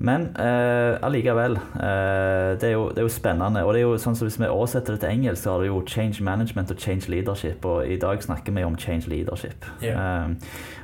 men 0.04 0.26
uh, 0.36 1.00
allikevel, 1.08 1.54
det, 1.56 2.68
er 2.68 2.74
jo, 2.74 2.90
det, 2.92 3.00
er 3.00 3.06
jo, 3.06 3.12
spennende. 3.14 3.62
Og 3.64 3.72
det 3.72 3.80
er 3.80 3.86
jo 3.86 3.94
sånn 4.02 4.18
som 4.20 4.28
Hvis 4.28 4.36
vi 4.42 4.50
oversetter 4.52 4.98
det 4.98 5.06
til 5.06 5.14
engelsk, 5.14 5.46
så 5.46 5.54
har 5.54 5.64
det 5.64 5.70
jo 5.70 5.78
change 5.88 6.20
management 6.20 6.74
og 6.76 6.82
change 6.84 7.08
leadership. 7.08 7.64
Og 7.64 7.88
i 7.88 7.96
dag 8.02 8.20
snakker 8.24 8.52
vi 8.52 8.66
om 8.68 8.76
change 8.76 9.08
leadership. 9.08 9.64
Yeah. 9.80 10.36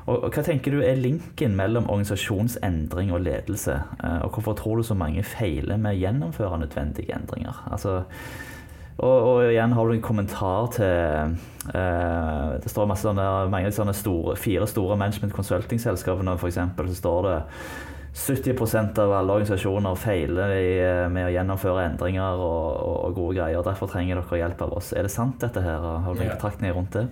Og, 0.06 0.30
Hva 0.32 0.46
tenker 0.48 0.72
du 0.72 0.80
er 0.80 0.96
linken 0.96 1.58
mellom 1.60 1.90
organisasjonsendring 1.92 3.12
og 3.12 3.26
ledelse? 3.28 3.76
og 4.24 4.32
hvorfor 4.32 4.56
tror 4.56 4.80
du 4.80 4.88
så 4.88 4.96
mange 4.96 5.24
feiler 5.28 5.76
med 5.76 5.98
å 5.98 6.00
gjennomføre 6.00 6.62
nødvendige 6.64 7.12
endringer? 7.20 7.60
Altså, 7.68 8.06
og, 9.02 9.28
og, 9.28 9.38
igjen 9.50 9.74
har 9.76 9.88
du 9.88 9.96
en 9.96 10.04
kommentar 10.06 10.68
til 10.76 11.38
Det 12.62 12.70
står 12.72 12.90
masse 12.90 13.06
sånne, 13.06 13.26
mange 13.54 13.70
sånne 13.74 13.94
store, 13.98 14.36
fire 14.38 14.68
store 14.70 14.98
management 14.98 15.34
consulting-selskapene, 15.34 16.38
f.eks. 16.38 16.60
Så 16.78 17.00
står 17.02 17.28
det 17.28 17.38
70 18.14 19.00
av 19.00 19.12
alle 19.12 19.32
organisasjoner 19.38 19.96
feiler 19.96 20.54
i, 20.58 20.72
eh, 20.84 21.08
med 21.10 21.30
å 21.30 21.32
gjennomføre 21.32 21.86
endringer 21.88 22.42
og, 22.44 22.72
og, 22.76 22.96
og, 23.06 23.14
gode 23.16 23.38
greier. 23.40 23.64
Derfor 23.64 23.88
trenger 23.88 24.20
dere 24.20 24.40
hjelp 24.42 24.64
av 24.68 24.74
oss. 24.82 24.92
Er 24.92 25.08
det 25.08 25.14
sant, 25.14 25.38
dette 25.40 25.64
her? 25.64 25.80
Har 25.80 26.18
du 26.18 26.24
ja. 26.26 26.34
betraktninger 26.34 26.76
rundt 26.76 26.98
det? 26.98 27.08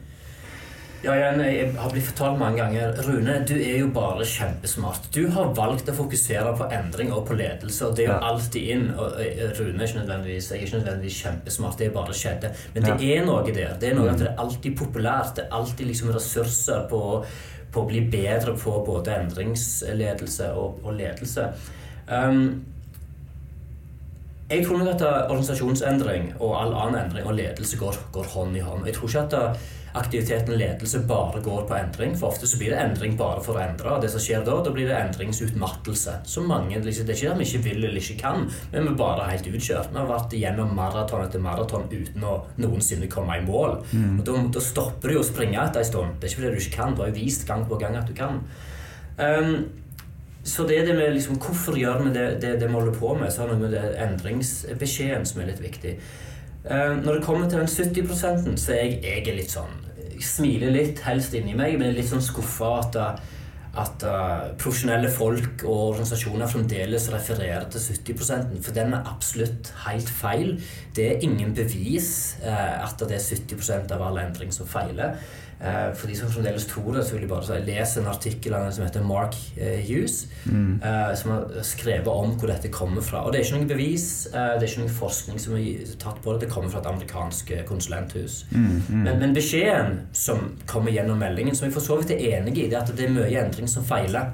Ja, 0.99 1.13
jeg 1.15 1.67
har 1.79 1.91
blitt 1.93 2.09
fortalt 2.09 2.39
mange 2.41 2.59
ganger 2.59 2.97
Rune, 3.05 3.37
du 3.47 3.53
er 3.55 3.77
jo 3.79 3.87
bare 3.95 4.25
kjempesmart. 4.27 5.05
Du 5.15 5.29
har 5.31 5.53
valgt 5.55 5.87
å 5.87 5.95
fokusere 5.95 6.51
på 6.59 6.67
endring 6.75 7.13
og 7.15 7.23
på 7.29 7.37
ledelse, 7.39 7.87
og 7.87 7.95
det 7.95 8.03
er 8.03 8.09
jo 8.09 8.17
ja. 8.17 8.31
alltid 8.33 8.73
inn. 8.73 8.83
Og 8.97 9.21
eh, 9.23 9.45
Rune 9.55 9.79
er 9.79 9.87
ikke 9.87 10.01
nødvendigvis, 10.01 10.49
jeg 10.51 10.59
er 10.59 10.65
ikke 10.67 10.81
nødvendigvis 10.81 11.21
kjempesmart, 11.23 11.77
det 11.79 11.87
er 11.87 11.95
bare 11.95 12.17
skjedde. 12.19 12.51
Men 12.75 12.89
det 12.89 13.13
er 13.13 13.23
noe 13.29 13.45
der. 13.47 13.77
Det 13.79 13.93
er 13.93 13.95
noe 13.95 14.11
at 14.11 14.19
det 14.19 14.27
er 14.27 14.43
alltid 14.43 14.75
populært. 14.81 15.37
Det 15.37 15.47
er 15.47 15.55
alltid 15.61 15.87
liksom 15.93 16.11
ressurser 16.17 16.83
på 16.91 17.03
på 17.69 17.83
å 17.83 17.85
bli 17.85 17.99
bedre 18.09 18.55
på 18.57 18.71
både 18.81 19.13
endringsledelse 19.23 20.47
og, 20.57 20.79
og 20.81 20.95
ledelse. 20.97 21.43
Um, 22.09 22.63
jeg 24.49 24.63
tror 24.65 24.79
nok 24.81 24.95
at 24.95 25.03
organisasjonsendring 25.05 26.31
og 26.39 26.55
all 26.57 26.73
annen 26.73 27.03
endring 27.03 27.27
og 27.29 27.35
ledelse 27.37 27.77
går, 27.77 27.99
går 28.15 28.31
hånd 28.33 28.57
i 28.57 28.63
hånd. 28.65 28.87
Jeg 28.89 28.97
tror 28.97 29.11
ikke 29.11 29.27
at 29.27 29.67
aktiviteten 29.93 30.57
ledelse 30.57 30.99
bare 31.09 31.41
går 31.41 31.65
på 31.69 31.75
endring. 31.77 32.15
For 32.19 32.29
ofte 32.29 32.47
så 32.47 32.59
blir 32.59 32.73
det 32.73 32.81
endring 32.83 33.17
bare 33.17 33.41
for 33.45 33.57
å 33.57 33.63
endre. 33.63 33.95
Og 33.95 34.03
det 34.03 34.11
som 34.13 34.23
skjer 34.23 34.45
da, 34.45 34.57
da 34.65 34.73
blir 34.73 34.89
det 34.89 34.97
endringsutmattelse. 34.97 36.19
Så 36.29 36.43
mange, 36.45 36.79
liksom, 36.83 37.07
Det 37.07 37.15
er 37.15 37.17
ikke 37.17 37.33
det 37.33 37.39
vi 37.39 37.49
ikke 37.49 37.65
vil 37.69 37.83
eller 37.89 38.01
ikke 38.01 38.19
kan, 38.21 38.45
men 38.71 38.87
vi 38.87 38.93
er 38.93 38.99
bare 38.99 39.29
helt 39.31 39.49
utkjørt. 39.49 39.91
Vi 39.91 39.99
har 39.99 40.09
vært 40.09 40.37
gjennom 40.37 40.75
maraton 40.77 41.25
etter 41.25 41.43
maraton 41.43 41.89
uten 41.91 42.23
å 42.23 42.37
noensinne 42.61 43.09
komme 43.11 43.39
i 43.39 43.45
mål. 43.45 43.79
Mm. 43.91 44.19
Og 44.19 44.25
da, 44.27 44.37
da, 44.59 44.63
stopper 44.63 45.13
du 45.13 45.19
å 45.19 45.25
springe 45.25 45.59
etter 45.63 45.83
en 45.83 45.91
stund. 45.91 46.17
Det 46.19 46.27
er 46.27 46.33
ikke 46.33 46.43
fordi 46.43 46.55
du 46.55 46.63
ikke 46.63 46.77
kan, 46.77 46.95
du 46.95 47.03
har 47.03 47.11
jo 47.13 47.19
vist 47.19 47.47
gang 47.47 47.65
på 47.69 47.79
gang 47.81 47.97
at 47.99 48.09
du 48.09 48.15
kan. 48.17 48.41
Um, 49.19 49.69
så 50.43 50.63
det 50.67 50.79
er 50.79 50.85
det 50.87 50.95
med 50.95 51.13
liksom, 51.13 51.35
Hvorfor 51.35 51.75
gjør 51.77 52.03
vi 52.05 52.13
det, 52.15 52.27
det, 52.41 52.55
det 52.61 52.67
vi 52.69 52.73
holder 52.73 52.95
på 52.95 53.13
med? 53.19 53.31
Så 53.31 53.43
har 53.43 53.51
noe 53.51 53.59
med 53.59 53.73
det 53.75 53.83
endringsbeskjeden 54.05 55.27
som 55.27 55.41
er 55.41 55.51
litt 55.51 55.61
viktig. 55.63 55.97
Uh, 56.65 56.97
når 56.99 57.13
det 57.13 57.23
kommer 57.23 57.49
til 57.49 57.61
den 57.61 57.69
70 57.71 58.57
så 58.59 58.73
er 58.73 58.79
jeg, 58.83 58.95
jeg 59.03 59.27
er 59.31 59.37
litt 59.37 59.53
sånn 59.53 59.77
Jeg 59.95 60.25
smiler 60.27 60.73
litt, 60.75 60.99
helst 61.05 61.35
inni 61.37 61.53
meg, 61.55 61.77
men 61.79 61.93
er 61.93 61.95
litt 61.95 62.09
sånn 62.09 62.23
skuffa 62.23 62.73
at, 62.81 62.97
at 63.79 64.03
uh, 64.03 64.49
profesjonelle 64.59 65.07
folk 65.13 65.63
og 65.63 65.93
organisasjoner 65.93 66.51
fremdeles 66.51 67.07
refererer 67.13 67.69
til 67.71 67.85
70 68.03 68.59
For 68.65 68.75
den 68.75 68.91
er 68.97 69.07
absolutt 69.07 69.71
helt 69.85 70.11
feil. 70.11 70.57
Det 70.95 71.05
er 71.07 71.23
ingen 71.23 71.55
bevis 71.55 72.11
uh, 72.43 72.83
at 72.83 72.99
det 73.07 73.15
er 73.15 73.23
70% 73.23 73.95
av 73.95 74.03
all 74.09 74.19
endring 74.19 74.51
som 74.51 74.67
feiler. 74.67 75.15
Uh, 75.59 75.89
for 75.91 76.07
de 76.07 76.15
som 76.15 76.29
fremdeles 76.31 76.63
tror 76.69 76.93
det, 76.95 77.01
så 77.03 77.17
vil 77.17 77.25
jeg 77.25 77.29
bare 77.33 77.43
si, 77.43 77.57
lese 77.67 77.99
en 77.99 78.07
artikkel 78.07 78.53
av 78.55 78.63
en 78.63 78.75
som 78.75 78.85
heter 78.85 79.03
Mark 79.03 79.35
uh, 79.57 79.81
Hughes, 79.83 80.21
mm. 80.45 80.79
uh, 80.79 81.11
som 81.19 81.33
har 81.33 81.65
skrevet 81.67 82.07
om 82.07 82.31
hvor 82.39 82.47
dette 82.47 82.71
kommer 82.71 83.03
fra. 83.03 83.25
Og 83.25 83.33
det 83.33 83.41
er 83.41 83.47
ikke 83.47 83.57
noen 83.57 83.71
bevis, 83.73 84.07
det 84.31 84.39
er 84.39 84.67
ikke 84.69 84.85
noen 84.85 84.97
forskning 85.01 85.41
som 85.43 85.57
er 85.59 85.95
tatt 85.99 86.21
på 86.23 86.31
det. 86.31 86.45
Det 86.45 86.53
kommer 86.53 86.71
fra 86.71 86.79
et 86.79 86.91
amerikansk 86.93 87.51
konsulenthus. 87.67 88.45
Mm, 88.53 88.69
mm. 88.69 89.01
Men, 89.03 89.15
men, 89.19 89.35
beskjeden 89.35 90.05
som 90.15 90.53
kommer 90.69 90.95
gjennom 90.95 91.19
meldingen, 91.19 91.57
som 91.57 91.67
jeg 91.67 91.75
for 91.75 91.83
så 91.83 91.99
vidt 91.99 92.15
er 92.15 92.39
enig 92.39 92.55
i, 92.55 92.69
det 92.69 92.77
er 92.77 92.85
at 92.85 92.95
det 92.95 93.09
er 93.09 93.17
mye 93.19 93.43
endring 93.43 93.67
som 93.67 93.83
feiler. 93.87 94.31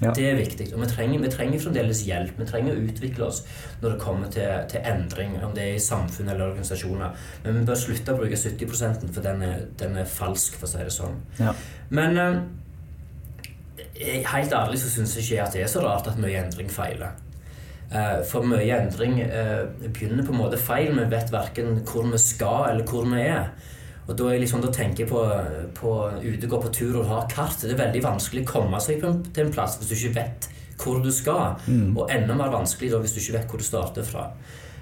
Ja. 0.00 0.14
Det 0.16 0.30
er 0.30 0.38
viktig. 0.38 0.70
Og 0.72 0.80
vi 0.80 0.86
trenger, 0.88 1.20
vi 1.20 1.30
trenger, 1.32 1.60
fremdeles 1.60 2.00
hjelp. 2.06 2.38
Vi 2.40 2.46
trenger 2.48 2.76
å 2.76 2.84
utvikle 2.88 3.26
oss 3.26 3.42
når 3.82 3.92
det 3.92 4.00
kommer 4.00 4.30
til, 4.32 4.48
til, 4.72 4.84
endring, 4.88 5.34
om 5.44 5.52
det 5.56 5.66
er 5.66 5.76
i 5.76 5.82
samfunn 5.84 6.30
eller 6.32 6.54
organisasjoner. 6.54 7.26
Men 7.44 7.58
vi 7.58 7.66
bør 7.68 7.82
slutte 7.82 8.14
å 8.14 8.20
bruke 8.22 8.38
70% 8.40 9.10
for 9.12 9.26
den 9.26 9.44
er, 9.44 9.66
den 9.80 9.98
er, 10.00 10.08
falsk, 10.08 10.56
for 10.56 10.68
å 10.68 10.72
si 10.72 10.86
det 10.86 10.94
sånn. 10.94 11.18
Ja. 11.40 11.52
Men 11.92 12.20
eh, 12.22 12.38
helt 14.32 14.56
ærlig 14.56 14.80
så 14.80 14.94
syns 14.94 15.18
jeg 15.18 15.26
ikke 15.26 15.44
at 15.44 15.58
det 15.58 15.66
er 15.66 15.74
så 15.74 15.84
rart 15.84 16.08
at 16.08 16.20
mye 16.20 16.40
endring 16.46 16.72
feiler. 16.72 17.18
Eh, 17.90 18.20
for 18.30 18.46
mye 18.46 18.80
endring 18.80 19.20
eh, 19.24 19.66
begynner 19.84 20.24
på 20.24 20.32
en 20.32 20.40
måte 20.40 20.60
feil. 20.60 20.94
Vi 20.96 21.10
vet 21.12 21.34
verken 21.34 21.82
hvor 21.84 22.08
vi 22.08 22.22
skal 22.22 22.70
eller 22.70 22.88
hvor 22.88 23.04
vi 23.10 23.26
er. 23.26 23.52
Og 24.10 24.16
da, 24.18 24.30
liksom, 24.42 24.62
da 24.64 24.72
tenker 24.74 25.04
jeg 25.04 25.10
på, 25.12 25.20
på 25.78 25.90
ute, 26.18 26.48
gå 26.50 26.58
på 26.58 26.72
tur 26.74 26.96
og 26.98 27.10
ha 27.12 27.20
kart. 27.30 27.62
Det 27.62 27.76
er 27.76 27.84
veldig 27.84 28.02
vanskelig 28.02 28.42
å 28.42 28.48
komme 28.48 28.80
seg 28.82 29.04
en, 29.06 29.20
til 29.30 29.46
en 29.46 29.54
plass 29.54 29.78
hvis 29.78 29.92
du 29.92 29.94
ikke 29.96 30.16
vet 30.18 30.50
hvor 30.80 30.98
du 31.04 31.12
skal. 31.14 31.60
Mm. 31.70 31.92
Og 31.94 32.10
enda 32.10 32.34
mer 32.34 32.50
vanskelig 32.50 32.90
da, 32.90 32.98
hvis 33.04 33.14
du 33.14 33.20
ikke 33.22 33.38
vet 33.38 33.52
hvor 33.52 33.62
du 33.62 33.66
starter 33.66 34.06
fra. 34.06 34.30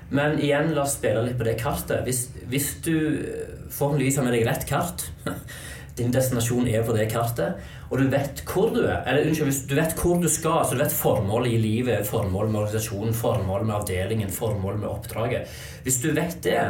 Men 0.08 0.38
igjen, 0.40 0.72
la 0.72 0.86
oss 0.86 0.96
spille 0.96 1.26
litt 1.26 1.36
på 1.36 1.44
det 1.44 1.58
kartet. 1.60 2.06
Hvis, 2.06 2.28
hvis 2.48 2.70
du 2.86 2.94
forhåpentligvis 3.68 4.16
har 4.16 4.24
med 4.24 4.38
deg 4.38 4.46
rett 4.48 4.64
kart 4.68 5.10
Din 5.98 6.12
destinasjon 6.14 6.68
er 6.70 6.84
på 6.86 6.94
det 6.94 7.08
kartet, 7.10 7.56
og 7.90 7.98
du 7.98 8.04
vet 8.12 8.44
hvor 8.46 8.68
du 8.70 8.84
er. 8.84 9.00
Eller 9.02 9.26
unnskyld, 9.26 9.48
hvis 9.48 9.64
du 9.66 9.72
vet 9.74 9.96
hvor 9.98 10.20
du 10.22 10.28
skal, 10.30 10.60
så 10.62 10.76
du 10.76 10.82
vet 10.84 10.94
formålet 10.94 11.56
i 11.56 11.58
livet, 11.58 12.06
formålet 12.06 12.52
med 12.52 12.60
organisasjonen, 12.60 13.16
formålet 13.18 13.66
med 13.66 13.74
avdelingen, 13.80 14.30
formålet 14.30 14.78
med 14.84 14.92
oppdraget. 14.92 15.56
Hvis 15.82 15.98
du 16.04 16.12
vet 16.14 16.38
det, 16.46 16.60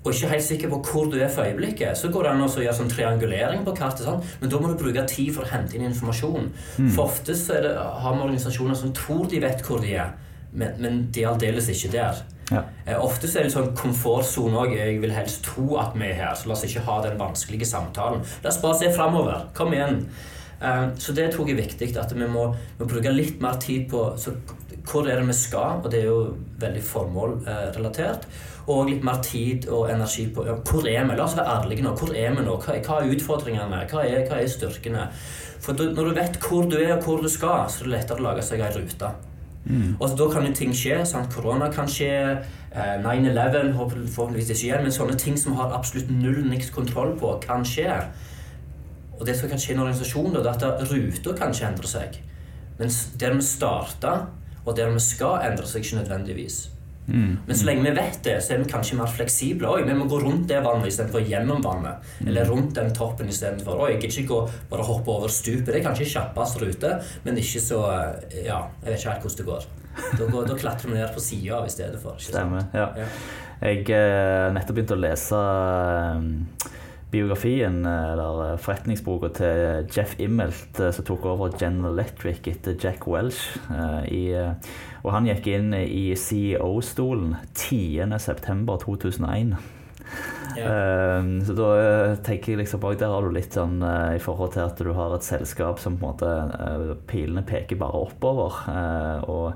og 0.00 0.14
ikke 0.14 0.30
helt 0.30 0.44
sikker 0.44 0.70
på 0.72 0.78
hvor 0.88 1.10
du 1.12 1.18
er 1.20 1.28
for 1.28 1.44
øyeblikket, 1.44 1.98
så 1.98 2.08
går 2.08 2.24
det 2.24 2.32
an 2.32 2.42
å 2.46 2.48
gjøre 2.48 2.76
sånn 2.78 2.88
triangulering 2.88 3.64
på 3.66 3.74
kartet. 3.76 4.06
Sånn. 4.06 4.22
Men 4.40 4.52
da 4.52 4.60
må 4.60 4.70
du 4.70 4.78
bruke 4.80 5.04
tid 5.10 5.34
for 5.36 5.44
å 5.44 5.50
hente 5.50 5.76
inn 5.76 5.84
informasjon. 5.90 6.48
Mm. 6.80 6.88
For 6.94 7.04
ofte 7.04 7.36
det, 7.36 7.74
har 7.76 8.16
vi 8.16 8.24
organisasjoner 8.24 8.78
som 8.80 8.94
tror 8.96 9.28
de 9.28 9.42
vet 9.44 9.60
hvor 9.66 9.84
de 9.84 9.92
er, 10.00 10.14
men, 10.52 10.78
men 10.80 11.02
de 11.12 11.26
er 11.26 11.34
aldeles 11.34 11.68
ikke 11.74 11.92
der. 11.92 12.22
Ja. 12.50 12.64
Eh, 12.86 12.96
ofte 12.96 13.28
så 13.30 13.40
er 13.40 13.46
det 13.46 13.54
sånn 13.54 13.74
komfortsone 13.76 14.64
òg. 14.64 14.72
Jeg 14.78 14.98
vil 15.04 15.12
helst 15.14 15.44
tro 15.46 15.76
at 15.82 15.92
vi 15.94 16.08
er 16.08 16.16
her, 16.22 16.32
så 16.34 16.48
la 16.48 16.56
oss 16.56 16.64
ikke 16.66 16.86
ha 16.88 16.96
den 17.04 17.20
vanskelige 17.20 17.68
samtalen. 17.68 18.24
La 18.40 18.50
oss 18.50 18.60
bare 18.62 18.80
se 18.80 18.90
framover. 18.96 19.50
Kom 19.56 19.76
igjen. 19.76 20.00
Eh, 20.64 20.86
så 20.96 21.12
det 21.16 21.28
tror 21.34 21.48
jeg 21.48 21.58
er 21.58 21.66
viktig. 21.66 21.92
At 22.00 22.16
vi 22.16 22.24
må, 22.24 22.48
må 22.80 22.88
bruke 22.88 23.12
litt 23.12 23.44
mer 23.44 23.60
tid 23.60 23.84
på 23.92 24.14
så 24.20 24.32
hvor 24.90 25.06
er 25.06 25.20
det 25.20 25.26
vi 25.28 25.34
skal, 25.36 25.82
og 25.84 25.90
det 25.92 26.00
er 26.00 26.08
jo 26.08 26.20
veldig 26.58 26.82
formålrelatert. 26.82 28.24
Og 28.66 28.90
litt 28.90 29.04
mer 29.06 29.22
tid 29.24 29.68
og 29.72 29.88
energi 29.90 30.26
på 30.34 30.44
hvor 30.44 30.88
er 30.88 31.06
vi? 31.08 31.16
La 31.16 31.24
oss 31.24 31.36
være 31.38 31.56
ærlige 31.56 31.86
nå. 31.86 31.94
Hvor 31.96 32.12
er 32.14 32.36
vi 32.36 32.44
nå? 32.44 32.58
Hva, 32.60 32.76
hva 32.84 33.00
er 33.00 33.14
utfordringene? 33.14 33.84
Hva 33.90 34.04
er, 34.04 34.26
hva 34.28 34.40
er 34.40 34.50
styrkene? 34.50 35.08
For 35.60 35.76
du, 35.76 35.90
når 35.94 36.10
du 36.10 36.20
vet 36.20 36.38
hvor 36.44 36.68
du 36.68 36.78
er 36.80 36.94
og 36.96 37.04
hvor 37.04 37.20
du 37.24 37.28
skal, 37.28 37.66
så 37.68 37.84
er 37.84 37.88
det 37.88 37.96
lettere 37.98 38.22
å 38.22 38.28
lage 38.30 38.44
seg 38.46 38.62
ei 38.64 38.72
rute. 38.76 39.12
Mm. 39.64 39.96
Og 40.00 40.16
Da 40.18 40.28
kan 40.32 40.46
jo 40.46 40.54
ting 40.56 40.72
skje. 40.76 41.04
Sant? 41.06 41.32
Korona 41.34 41.70
kan 41.72 41.88
skje. 41.88 42.10
Eh, 42.72 42.96
9-11 43.04 43.74
forhåpentligvis 43.76 44.50
ikke 44.54 44.66
igjen. 44.66 44.82
Men 44.82 44.96
sånne 44.96 45.18
ting 45.18 45.38
som 45.38 45.56
har 45.58 45.74
absolutt 45.76 46.10
null 46.10 46.44
niks 46.48 46.70
kontroll 46.70 47.16
på, 47.20 47.36
kan 47.44 47.64
skje. 47.66 47.90
Og 49.18 49.26
det 49.26 49.36
som 49.36 49.48
kan 49.48 49.60
skje 49.60 49.74
i 49.74 49.76
en 49.76 49.84
organisasjon, 49.84 50.32
det 50.32 50.46
er 50.46 50.66
at 50.70 50.84
ruta 50.90 51.36
kanskje 51.36 51.66
endrer 51.68 51.88
seg. 51.88 52.20
Mens 52.78 53.10
der 53.20 53.34
vi 53.36 53.44
starta, 53.44 54.14
og 54.64 54.76
der 54.76 54.88
vi 54.94 55.00
skal, 55.04 55.42
endrer 55.44 55.68
seg 55.68 55.84
ikke 55.84 56.00
nødvendigvis. 56.00 56.69
Mm. 57.10 57.32
Men 57.46 57.58
så 57.58 57.66
lenge 57.68 57.84
vi 57.88 57.94
vet 57.96 58.20
det, 58.26 58.36
så 58.44 58.54
er 58.54 58.62
vi 58.62 58.70
kanskje 58.70 58.98
mer 59.00 59.10
fleksible. 59.10 59.70
Oi, 59.70 59.84
vi 59.88 59.96
må 59.98 60.06
gå 60.10 60.20
rundt 60.22 60.46
det 60.50 60.62
vannet 60.64 60.90
istedenfor 60.90 61.26
gjennom 61.26 61.62
vannet. 61.64 62.06
Mm. 62.20 62.30
Eller 62.30 62.48
rundt 62.50 62.72
den 62.78 62.94
toppen 62.96 63.30
istedenfor. 63.32 63.82
Oi, 63.84 63.92
jeg 63.94 64.02
gidder 64.04 64.22
ikke 64.22 64.32
gå, 64.32 64.40
bare 64.72 64.88
hoppe 64.88 65.14
over 65.18 65.34
stupet. 65.34 65.72
Det 65.72 65.80
er 65.80 65.86
kanskje 65.88 66.08
kjappest 66.14 66.62
rute, 66.62 66.96
men 67.26 67.42
ikke 67.42 67.62
så 67.64 67.84
Ja, 67.90 68.62
jeg 68.82 68.92
vet 68.92 68.98
ikke 68.98 69.14
helt 69.14 69.24
hvordan 69.26 69.38
det 69.40 69.48
går. 69.50 69.70
Da, 70.18 70.26
går, 70.26 70.44
da 70.48 70.56
klatrer 70.58 70.90
vi 70.90 70.98
ned 70.98 71.14
på 71.14 71.22
sida 71.22 71.64
i 71.66 71.72
stedet 71.72 72.00
for. 72.02 72.18
Stemmer. 72.22 72.68
Ja. 72.76 72.90
ja. 72.96 73.08
Jeg 73.60 73.84
eh, 73.92 74.46
nettopp 74.54 74.78
begynte 74.78 74.96
å 74.96 75.00
lese 75.02 75.40
eh, 75.40 76.78
biografien, 77.10 77.86
eh, 77.86 78.12
eller 78.12 78.52
eh, 78.52 78.58
forretningsboka 78.60 79.28
til 79.34 79.88
Jeff 79.94 80.14
Immelt, 80.20 80.80
eh, 80.80 80.92
som 80.94 81.04
tok 81.06 81.26
over 81.32 81.50
General 81.58 81.92
Electric 81.92 82.46
etter 82.50 82.76
Jack 82.78 83.06
Welsh. 83.10 83.58
I, 84.10 84.34
og 85.02 85.12
han 85.14 85.26
gikk 85.28 85.46
inn 85.50 85.74
i 85.74 86.14
CEO-stolen 86.18 87.36
10.9.2001. 87.54 89.54
Yeah. 90.58 91.22
så 91.46 91.54
da 91.54 91.66
tenker 92.26 92.52
jeg 92.52 92.58
liksom 92.64 92.80
bak 92.82 92.96
der 92.98 93.12
har 93.12 93.22
du 93.22 93.30
litt 93.30 93.54
sånn 93.54 93.78
i 93.78 94.18
forhold 94.18 94.56
til 94.56 94.64
at 94.64 94.80
du 94.82 94.90
har 94.96 95.14
et 95.14 95.22
selskap 95.22 95.78
som 95.78 95.94
på 96.00 96.02
en 96.02 96.10
måte 96.10 96.96
Pilene 97.06 97.44
peker 97.46 97.78
bare 97.78 98.00
oppover. 98.08 98.58
og 99.30 99.54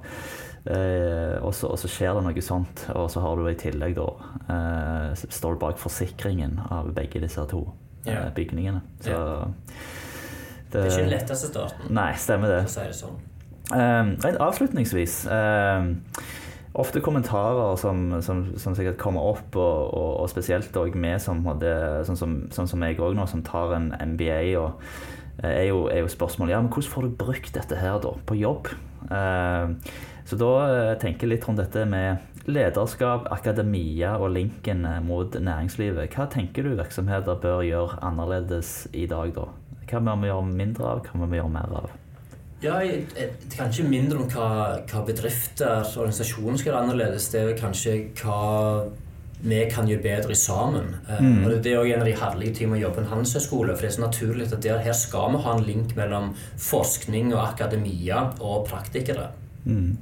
Eh, 0.65 1.37
og, 1.45 1.53
så, 1.53 1.69
og, 1.69 1.79
så, 1.81 1.91
skjer 1.93 2.17
det 2.17 2.23
noe 2.25 2.45
sånt, 2.45 2.87
og 2.97 3.11
så 3.13 3.21
har 3.21 3.37
du 3.37 3.49
i 3.51 3.57
tillegg 3.61 3.99
da 3.99 4.07
eh, 4.55 5.25
står 5.29 5.59
bak 5.61 5.77
forsikringen 5.81 6.57
av 6.73 6.89
begge 6.97 7.21
disse 7.21 7.45
to 7.51 7.67
eh, 8.09 8.31
bygningene. 8.37 8.81
Så 9.05 9.13
ja. 9.13 9.27
det, 10.71 10.73
det, 10.73 10.87
er 10.87 10.89
ikke 10.89 11.03
den 11.03 11.13
letteste 11.13 11.53
starten. 11.53 11.93
Nei, 11.93 12.13
stemmer 12.21 12.57
det. 12.57 12.63
Si 12.73 12.87
det 12.87 12.97
sånn. 12.97 13.21
rent 13.75 14.41
avslutningsvis 14.45 15.23
Ofte 16.75 16.99
kommentarer 16.99 17.77
som, 17.79 18.17
som, 18.23 18.41
som, 18.59 18.75
sikkert 18.75 18.97
kommer 18.99 19.23
opp, 19.31 19.55
og, 19.55 19.93
og, 19.95 20.09
og 20.25 20.31
spesielt 20.33 20.75
òg 20.75 20.97
vi 20.99 21.13
som 21.23 21.45
hadde, 21.47 21.71
sånn 22.09 22.19
som, 22.19 22.33
sånn 22.51 22.71
som 22.73 22.83
jeg 22.83 22.99
òg 22.99 23.15
nå, 23.15 23.29
som 23.31 23.45
tar 23.47 23.77
en 23.77 23.93
MBA, 23.95 24.41
og, 24.59 24.83
eh, 25.39 25.53
er, 25.53 25.69
jo, 25.69 25.85
er 25.87 26.03
jo 26.03 26.11
spørsmålet 26.11 26.57
ja, 26.57 26.59
men 26.65 26.73
hvordan 26.75 26.91
får 26.97 27.07
du 27.07 27.15
brukt 27.21 27.55
dette 27.55 27.79
her 27.79 28.01
da 28.03 28.17
på 28.27 28.41
jobb? 28.41 28.73
Uh, 29.07 29.77
så 30.25 30.39
da 30.41 30.53
eh, 30.67 30.95
tenker 31.01 31.27
jeg 31.27 31.35
litt 31.35 31.49
rundt 31.49 31.61
dette 31.61 31.85
med 31.89 32.49
lederskap, 32.49 33.29
akademia 33.33 34.15
og 34.21 34.33
linken 34.37 34.85
eh, 34.89 35.03
mot 35.05 35.37
næringslivet. 35.37 36.15
Hva 36.15 36.29
tenker 36.33 36.65
du 36.65 36.75
virksomheter 36.79 37.41
bør 37.41 37.65
gjøre 37.67 38.01
annerledes 38.05 38.87
i 38.93 39.07
dag, 39.11 39.35
da? 39.37 39.51
Hva 39.85 40.01
må 40.01 40.17
vi 40.23 40.33
gjøre 40.33 40.49
mindre 40.49 40.89
av, 40.89 41.05
hva 41.05 41.21
må 41.21 41.29
vi 41.29 41.41
gjøre 41.41 41.55
mer 41.55 41.79
av? 41.83 41.93
Ja, 42.65 42.79
Kanskje 43.53 43.85
mindre 43.85 44.23
om 44.23 44.29
hva, 44.33 44.49
hva 44.89 45.03
bedrifter 45.05 45.83
og 45.83 46.05
organisasjoner 46.07 46.57
skal 46.61 46.71
gjøre 46.71 46.85
annerledes. 46.87 47.29
Det 47.33 47.43
er 47.43 47.59
kanskje 47.59 47.99
hva 48.23 48.39
vi 49.45 49.59
kan 49.69 49.89
gjøre 49.89 50.03
bedre 50.07 50.37
sammen. 50.39 50.95
Eh, 51.05 51.21
mm. 51.21 51.45
Og 51.45 51.61
Det 51.61 51.73
er 51.73 51.83
også 51.83 51.93
en 51.93 52.01
av 52.01 52.09
de 52.09 52.17
herlige 52.17 52.55
tingene 52.57 52.73
med 52.73 52.81
å 52.81 52.87
jobbe 52.87 52.97
på 52.97 53.05
en 53.05 53.13
handelshøyskole. 53.13 53.77
For 53.77 53.85
det 53.85 53.91
er 53.91 53.97
så 53.99 54.07
naturlig 54.07 54.49
at 54.49 54.65
der, 54.65 54.81
her 54.87 54.97
skal 54.97 55.35
vi 55.35 55.45
ha 55.45 55.55
en 55.59 55.67
link 55.69 55.95
mellom 55.99 56.33
forskning 56.57 57.35
og 57.35 57.43
akademia 57.45 58.31
og 58.41 58.65
praktikere. 58.71 59.29
Mm. 59.65 59.97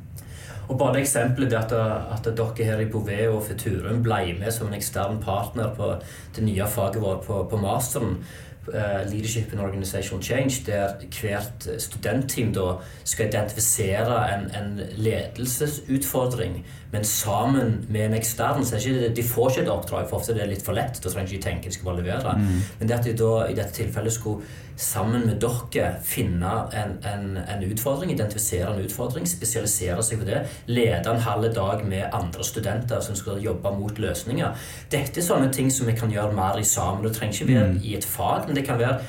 Og 0.73 0.79
bare 0.79 0.95
det 0.97 1.03
eksempelet 1.05 1.53
at, 1.53 1.73
at, 1.75 2.29
dere 2.37 2.65
her 2.65 2.81
i 2.81 2.89
Bouvet 2.89 3.29
og 3.29 3.43
Futurum 3.45 4.01
ble 4.05 4.23
med 4.39 4.55
som 4.55 4.71
en 4.71 4.79
ekstern 4.79 5.19
partner 5.21 5.75
på 5.77 5.91
det 6.33 6.45
nye 6.47 6.65
faget 6.65 7.03
vårt 7.03 7.27
på, 7.27 7.43
på 7.51 7.59
masteren, 7.61 8.23
uh, 8.71 9.03
Leadership 9.11 9.53
and 9.53 9.61
Organizational 9.61 10.23
Change, 10.25 10.63
der 10.67 10.95
hvert 11.21 11.69
studentteam 11.79 12.55
da 12.57 12.79
skal 13.05 13.29
identifisere 13.29 14.17
en, 14.33 14.49
en 14.57 14.81
ledelsesutfordring, 14.97 16.63
men 16.93 17.05
sammen 17.09 17.87
med 17.89 18.07
en 18.07 18.15
ekstern. 18.19 18.65
så 18.65 18.77
ikke, 18.77 19.15
De 19.17 19.23
får 19.25 19.51
ikke 19.51 19.63
et 19.63 19.69
oppdrag, 19.73 20.09
for 20.09 20.21
ofte 20.21 20.35
er 20.35 20.43
det 20.43 20.49
litt 20.51 20.65
for 20.67 20.77
lett. 20.77 21.01
Da 21.01 21.09
trenger 21.09 21.31
de 21.31 21.39
ikke 21.39 21.47
tenke, 21.47 21.71
de 21.71 21.75
skal 21.79 21.89
bare 21.89 22.03
levere. 22.03 22.35
Mm. 22.37 22.59
Men 22.79 22.89
det 22.89 22.99
at 22.99 23.09
de 23.09 23.15
da 23.17 23.31
i 23.49 23.57
dette 23.57 23.73
tilfellet 23.79 24.13
skulle 24.13 24.45
sammen 24.77 25.25
med 25.27 25.41
dere 25.41 25.95
finne 26.05 26.51
en, 26.77 26.95
en, 27.09 27.39
en, 27.41 27.65
utfordring, 27.65 28.13
identifisere 28.13 28.75
en 28.75 28.85
utfordring, 28.85 29.27
spesialisere 29.29 30.05
seg 30.05 30.21
på 30.21 30.29
det, 30.29 30.43
lede 30.67 31.13
en 31.13 31.25
halv 31.25 31.49
dag 31.55 31.85
med 31.89 32.13
andre 32.13 32.45
studenter 32.45 33.01
som 33.01 33.17
skal 33.17 33.41
jobbe 33.41 33.73
mot 33.79 33.99
løsninger. 33.99 34.53
Dette 34.93 35.21
er 35.21 35.27
sånne 35.27 35.53
ting 35.55 35.73
som 35.73 35.89
vi 35.89 35.97
kan 35.97 36.13
gjøre 36.13 36.37
mer 36.37 36.61
i 36.61 36.69
sammen. 36.69 37.05
Det 37.07 37.17
trenger 37.17 37.41
ikke 37.41 37.53
være 37.53 37.73
mm. 37.73 37.83
i 37.89 37.97
et 37.97 38.09
fag, 38.09 38.49
men 38.49 38.59
det 38.59 38.67
kan 38.69 38.81
være 38.81 39.01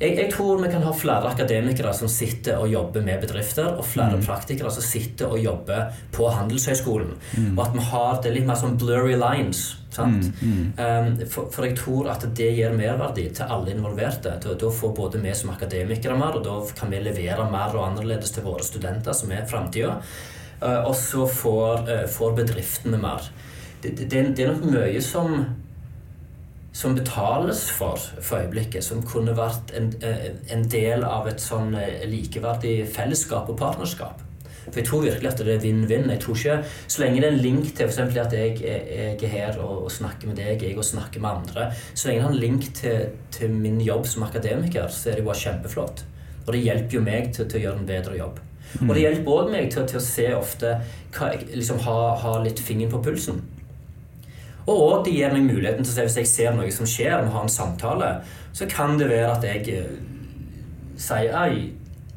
jeg, 0.00 0.14
jeg, 0.16 0.30
tror 0.32 0.62
vi 0.62 0.70
kan 0.72 0.84
ha 0.86 0.92
flere 0.96 1.28
akademikere 1.28 1.92
som 1.96 2.08
sitter 2.08 2.56
og 2.56 2.70
jobber 2.72 3.04
med 3.04 3.20
bedrifter, 3.20 3.68
og 3.74 3.84
flere 3.84 4.16
mm. 4.16 4.24
praktikere 4.24 4.72
som 4.72 4.84
sitter 4.84 5.28
og 5.28 5.42
jobber 5.42 5.90
på 6.14 6.30
Handelshøyskolen. 6.32 7.12
Mm. 7.36 7.52
Og 7.52 7.60
at 7.66 7.76
vi 7.76 7.84
har 7.90 8.22
det 8.24 8.32
litt 8.32 8.48
mer 8.48 8.56
sånn 8.60 8.78
blurry 8.80 9.18
lines. 9.20 9.66
Mm. 9.98 10.72
Um, 10.78 11.08
for, 11.28 11.50
for, 11.52 11.66
jeg 11.66 11.76
tror 11.76 12.08
at 12.12 12.24
det 12.38 12.48
gir 12.56 12.72
merverdi 12.78 13.26
til 13.36 13.52
alle 13.52 13.74
involverte. 13.74 14.38
Da, 14.40 14.56
da, 14.56 14.72
får 14.72 14.96
både 14.96 15.20
vi 15.20 15.36
som 15.36 15.52
akademikere 15.52 16.16
mer, 16.16 16.38
og 16.38 16.46
da 16.48 16.56
kan 16.78 16.92
vi 16.92 17.02
levere 17.04 17.50
mer 17.52 17.76
og 17.76 17.90
annerledes 17.90 18.32
til 18.32 18.46
våre 18.46 18.64
studenter, 18.64 19.12
som 19.16 19.32
er 19.36 19.48
framtida. 19.50 19.98
Uh, 20.62 20.80
og 20.86 20.94
så 20.96 21.28
får, 21.28 21.88
uh, 21.90 22.06
får, 22.08 22.36
bedriftene 22.40 23.00
mer. 23.02 23.28
Det, 23.82 23.98
det, 24.00 24.30
det 24.36 24.46
er 24.46 24.54
nok 24.54 24.70
mye 24.78 25.04
som 25.04 25.42
som 26.80 26.96
betales 26.96 27.66
for 27.76 28.00
for 28.20 28.40
øyeblikket, 28.40 28.84
som 28.84 29.02
kunne 29.04 29.36
vært 29.36 29.74
en, 29.76 29.92
eh, 30.02 30.30
en 30.52 30.64
del 30.68 31.04
av 31.04 31.28
et 31.28 31.40
sånn 31.40 31.74
eh, 31.76 32.06
likeverdig 32.08 32.88
fellesskap 32.88 33.50
og 33.52 33.58
partnerskap. 33.58 34.22
For 34.70 34.80
jeg 34.80 34.86
tror 34.86 35.02
virkelig 35.02 35.30
at 35.30 35.40
det 35.42 35.54
er 35.54 35.62
vinn-vinn. 35.62 36.10
Jeg 36.10 36.20
tror 36.20 36.36
ikke, 36.36 36.64
Så 36.86 37.02
lenge 37.02 37.20
det 37.20 37.28
er 37.28 37.32
en 37.32 37.42
link 37.42 37.74
til 37.76 37.86
f.eks. 37.88 37.98
at 37.98 38.32
jeg, 38.32 38.60
jeg, 38.60 39.22
er 39.22 39.28
her 39.28 39.58
og, 39.58 39.84
og, 39.84 39.90
snakker 39.90 40.28
med 40.28 40.36
deg, 40.36 40.62
jeg 40.62 40.78
og 40.78 40.84
snakker 40.84 41.20
med 41.20 41.30
andre 41.30 41.72
Så 41.94 42.08
lenge 42.08 42.20
det 42.20 42.26
er 42.26 42.30
en 42.30 42.40
link 42.40 42.74
til, 42.74 43.08
til, 43.30 43.50
min 43.50 43.80
jobb 43.80 44.06
som 44.06 44.22
akademiker, 44.22 44.88
så 44.88 45.10
er 45.10 45.18
det 45.18 45.24
bare 45.24 45.42
kjempeflott. 45.42 46.04
Og 46.46 46.52
det 46.54 46.62
hjelper 46.62 46.96
jo 46.96 47.02
meg 47.02 47.32
til, 47.34 47.48
til 47.48 47.60
å 47.60 47.64
gjøre 47.64 47.80
en 47.80 47.86
bedre 47.88 48.18
jobb. 48.18 48.40
Mm. 48.80 48.88
Og 48.88 48.94
det 48.94 49.02
hjelper 49.02 49.32
òg 49.32 49.50
meg 49.50 49.72
til, 49.72 49.86
til, 49.86 49.98
å 49.98 50.04
se 50.04 50.28
ofte 50.34 50.76
hva, 51.16 51.32
liksom 51.54 51.80
ha, 51.86 51.98
ha 52.22 52.36
litt 52.44 52.60
fingeren 52.62 52.92
på 52.94 53.02
pulsen. 53.10 53.42
Og 54.70 55.04
det 55.06 55.16
gir 55.16 55.34
meg 55.34 55.48
muligheten 55.48 55.84
til 55.84 55.92
å 55.92 55.96
se 55.96 56.06
hvis 56.06 56.18
jeg 56.22 56.30
ser 56.30 56.56
noe 56.56 56.70
som 56.74 56.88
skjer, 56.88 57.24
vi 57.24 57.34
har 57.34 57.46
en 57.46 57.52
samtale, 57.52 58.10
så 58.52 58.68
kan 58.70 58.98
det 59.00 59.10
være 59.10 59.32
at 59.34 59.46
jeg 59.46 59.78
eh, 59.78 59.94
sier 61.00 61.34
Ei, 61.42 61.70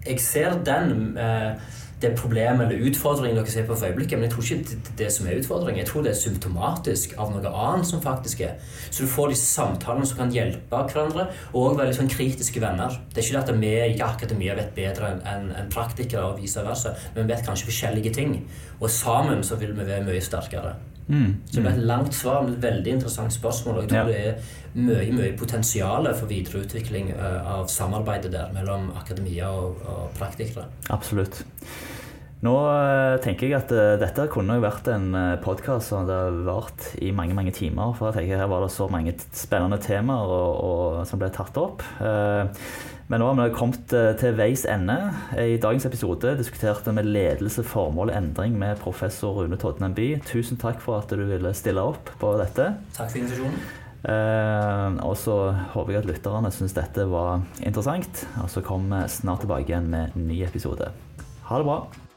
jeg 0.04 0.20
ser 0.22 0.60
den 0.68 1.18
eh, 1.18 1.72
det 2.04 2.12
problemet 2.20 2.68
eller 2.68 2.90
utfordringen 2.90 3.38
dere 3.40 3.52
ser 3.52 3.66
på 3.68 3.76
for 3.76 3.88
øyeblikket, 3.88 4.20
men 4.20 4.28
jeg 4.28 4.34
tror 4.34 4.44
ikke 4.44 4.64
det 4.70 4.94
det 5.00 5.10
som 5.16 5.28
er 5.28 5.40
utfordringen. 5.40 5.80
Jeg 5.80 5.88
tror 5.88 6.04
det 6.04 6.12
er 6.12 6.20
symptomatisk 6.20 7.16
av 7.18 7.32
noe 7.32 7.54
annet 7.66 7.88
som 7.88 8.02
faktisk 8.04 8.44
er. 8.48 8.58
Så 8.90 9.06
du 9.06 9.12
får 9.12 9.32
disse 9.34 9.48
samtalene 9.48 10.08
som 10.10 10.20
kan 10.20 10.34
hjelpe 10.36 10.84
hverandre, 10.92 11.30
og 11.54 11.78
veldig 11.80 11.96
sånn 11.98 12.12
kritiske 12.12 12.64
venner. 12.64 13.00
Det 13.14 13.22
er 13.22 13.28
ikke 13.28 13.38
det 13.38 13.44
at 13.44 13.62
vi 13.64 13.74
i 13.96 14.02
akademia 14.04 14.58
vet 14.60 14.76
bedre 14.76 15.14
enn 15.32 15.52
en 15.56 15.72
praktikere 15.74 16.34
og 16.34 16.42
vice 16.42 16.64
versa, 16.66 16.96
men 17.16 17.24
vi 17.24 17.34
vet 17.34 17.46
kanskje 17.48 17.70
forskjellige 17.72 18.16
ting. 18.20 18.42
Og 18.82 18.90
sammen 18.92 19.44
så 19.48 19.60
vil 19.62 19.76
vi 19.78 19.88
være 19.88 20.04
mye 20.10 20.24
sterkere. 20.24 20.76
Mm. 21.08 21.32
Så 21.46 21.58
det 21.58 21.64
ble 21.66 21.74
et 21.74 21.88
langt 21.90 22.16
svar, 22.16 22.44
men 22.44 22.56
et 22.56 22.64
veldig 22.64 22.98
interessant 22.98 23.34
spørsmål. 23.34 23.80
Og 23.80 23.84
jeg 23.84 23.92
tror 23.92 24.12
ja. 24.12 24.12
det 24.12 24.20
er 24.28 24.60
mye 24.74 25.10
mye 25.14 25.34
potensial 25.38 26.08
for 26.18 26.30
videreutvikling 26.32 27.12
eh, 27.14 27.50
av 27.56 27.68
samarbeidet 27.72 28.32
der 28.34 28.54
mellom 28.56 28.92
akademia 28.98 29.52
og, 29.52 29.84
og 29.86 30.16
praktikere. 30.18 30.70
Absolutt. 30.94 31.44
Nå 32.44 32.52
uh, 32.60 33.16
tenker 33.24 33.48
jeg 33.48 33.56
at 33.56 33.70
uh, 33.72 33.94
dette 34.02 34.26
kunne 34.34 34.58
jo 34.58 34.64
vært 34.66 34.90
en 34.92 35.14
podkast 35.46 35.94
som 35.94 36.02
hadde 36.02 36.44
vart 36.44 36.90
i 37.00 37.14
mange 37.16 37.38
mange 37.38 37.54
timer. 37.56 37.94
For 37.96 38.10
jeg 38.10 38.18
tenker 38.18 38.42
her 38.44 38.52
var 38.52 38.66
det 38.66 38.74
så 38.74 38.90
mange 38.92 39.16
spennende 39.32 39.80
temaer 39.84 40.34
og, 40.34 40.58
og, 40.58 40.98
som 41.08 41.22
ble 41.22 41.32
tatt 41.32 41.60
opp. 41.62 41.86
Men 43.12 43.20
nå 43.20 43.30
har 43.30 43.40
vi 43.40 43.56
kommet 43.56 43.94
eh, 43.98 44.14
til 44.20 44.36
veis 44.38 44.64
ende. 44.70 44.96
I 45.36 45.58
dagens 45.62 45.86
episode 45.90 46.36
diskuterte 46.40 46.94
vi 46.96 47.04
ledelse, 47.06 47.66
formål 47.68 48.14
og 48.14 48.18
endring 48.18 48.56
med 48.60 48.80
professor 48.84 49.36
Rune 49.42 49.60
Todden 49.60 49.96
By. 49.98 50.10
Tusen 50.30 50.60
takk 50.62 50.80
for 50.84 51.02
at 51.02 51.12
du 51.12 51.26
ville 51.28 51.54
stille 51.58 51.84
opp 51.84 52.14
på 52.22 52.36
dette. 52.40 52.72
Takk 52.96 53.12
for 53.12 53.22
invitasjonen. 53.22 53.60
Eh, 54.04 54.98
og 55.08 55.14
så 55.20 55.38
håper 55.76 55.96
jeg 55.96 56.04
at 56.04 56.10
lytterne 56.12 56.52
syns 56.52 56.76
dette 56.76 57.08
var 57.12 57.44
interessant. 57.64 58.26
Og 58.44 58.50
så 58.52 58.64
kommer 58.66 59.04
vi 59.06 59.18
snart 59.20 59.44
tilbake 59.44 59.72
igjen 59.72 59.92
med 59.92 60.16
en 60.16 60.28
ny 60.32 60.42
episode. 60.48 60.92
Ha 61.50 61.60
det 61.60 61.70
bra. 61.70 62.13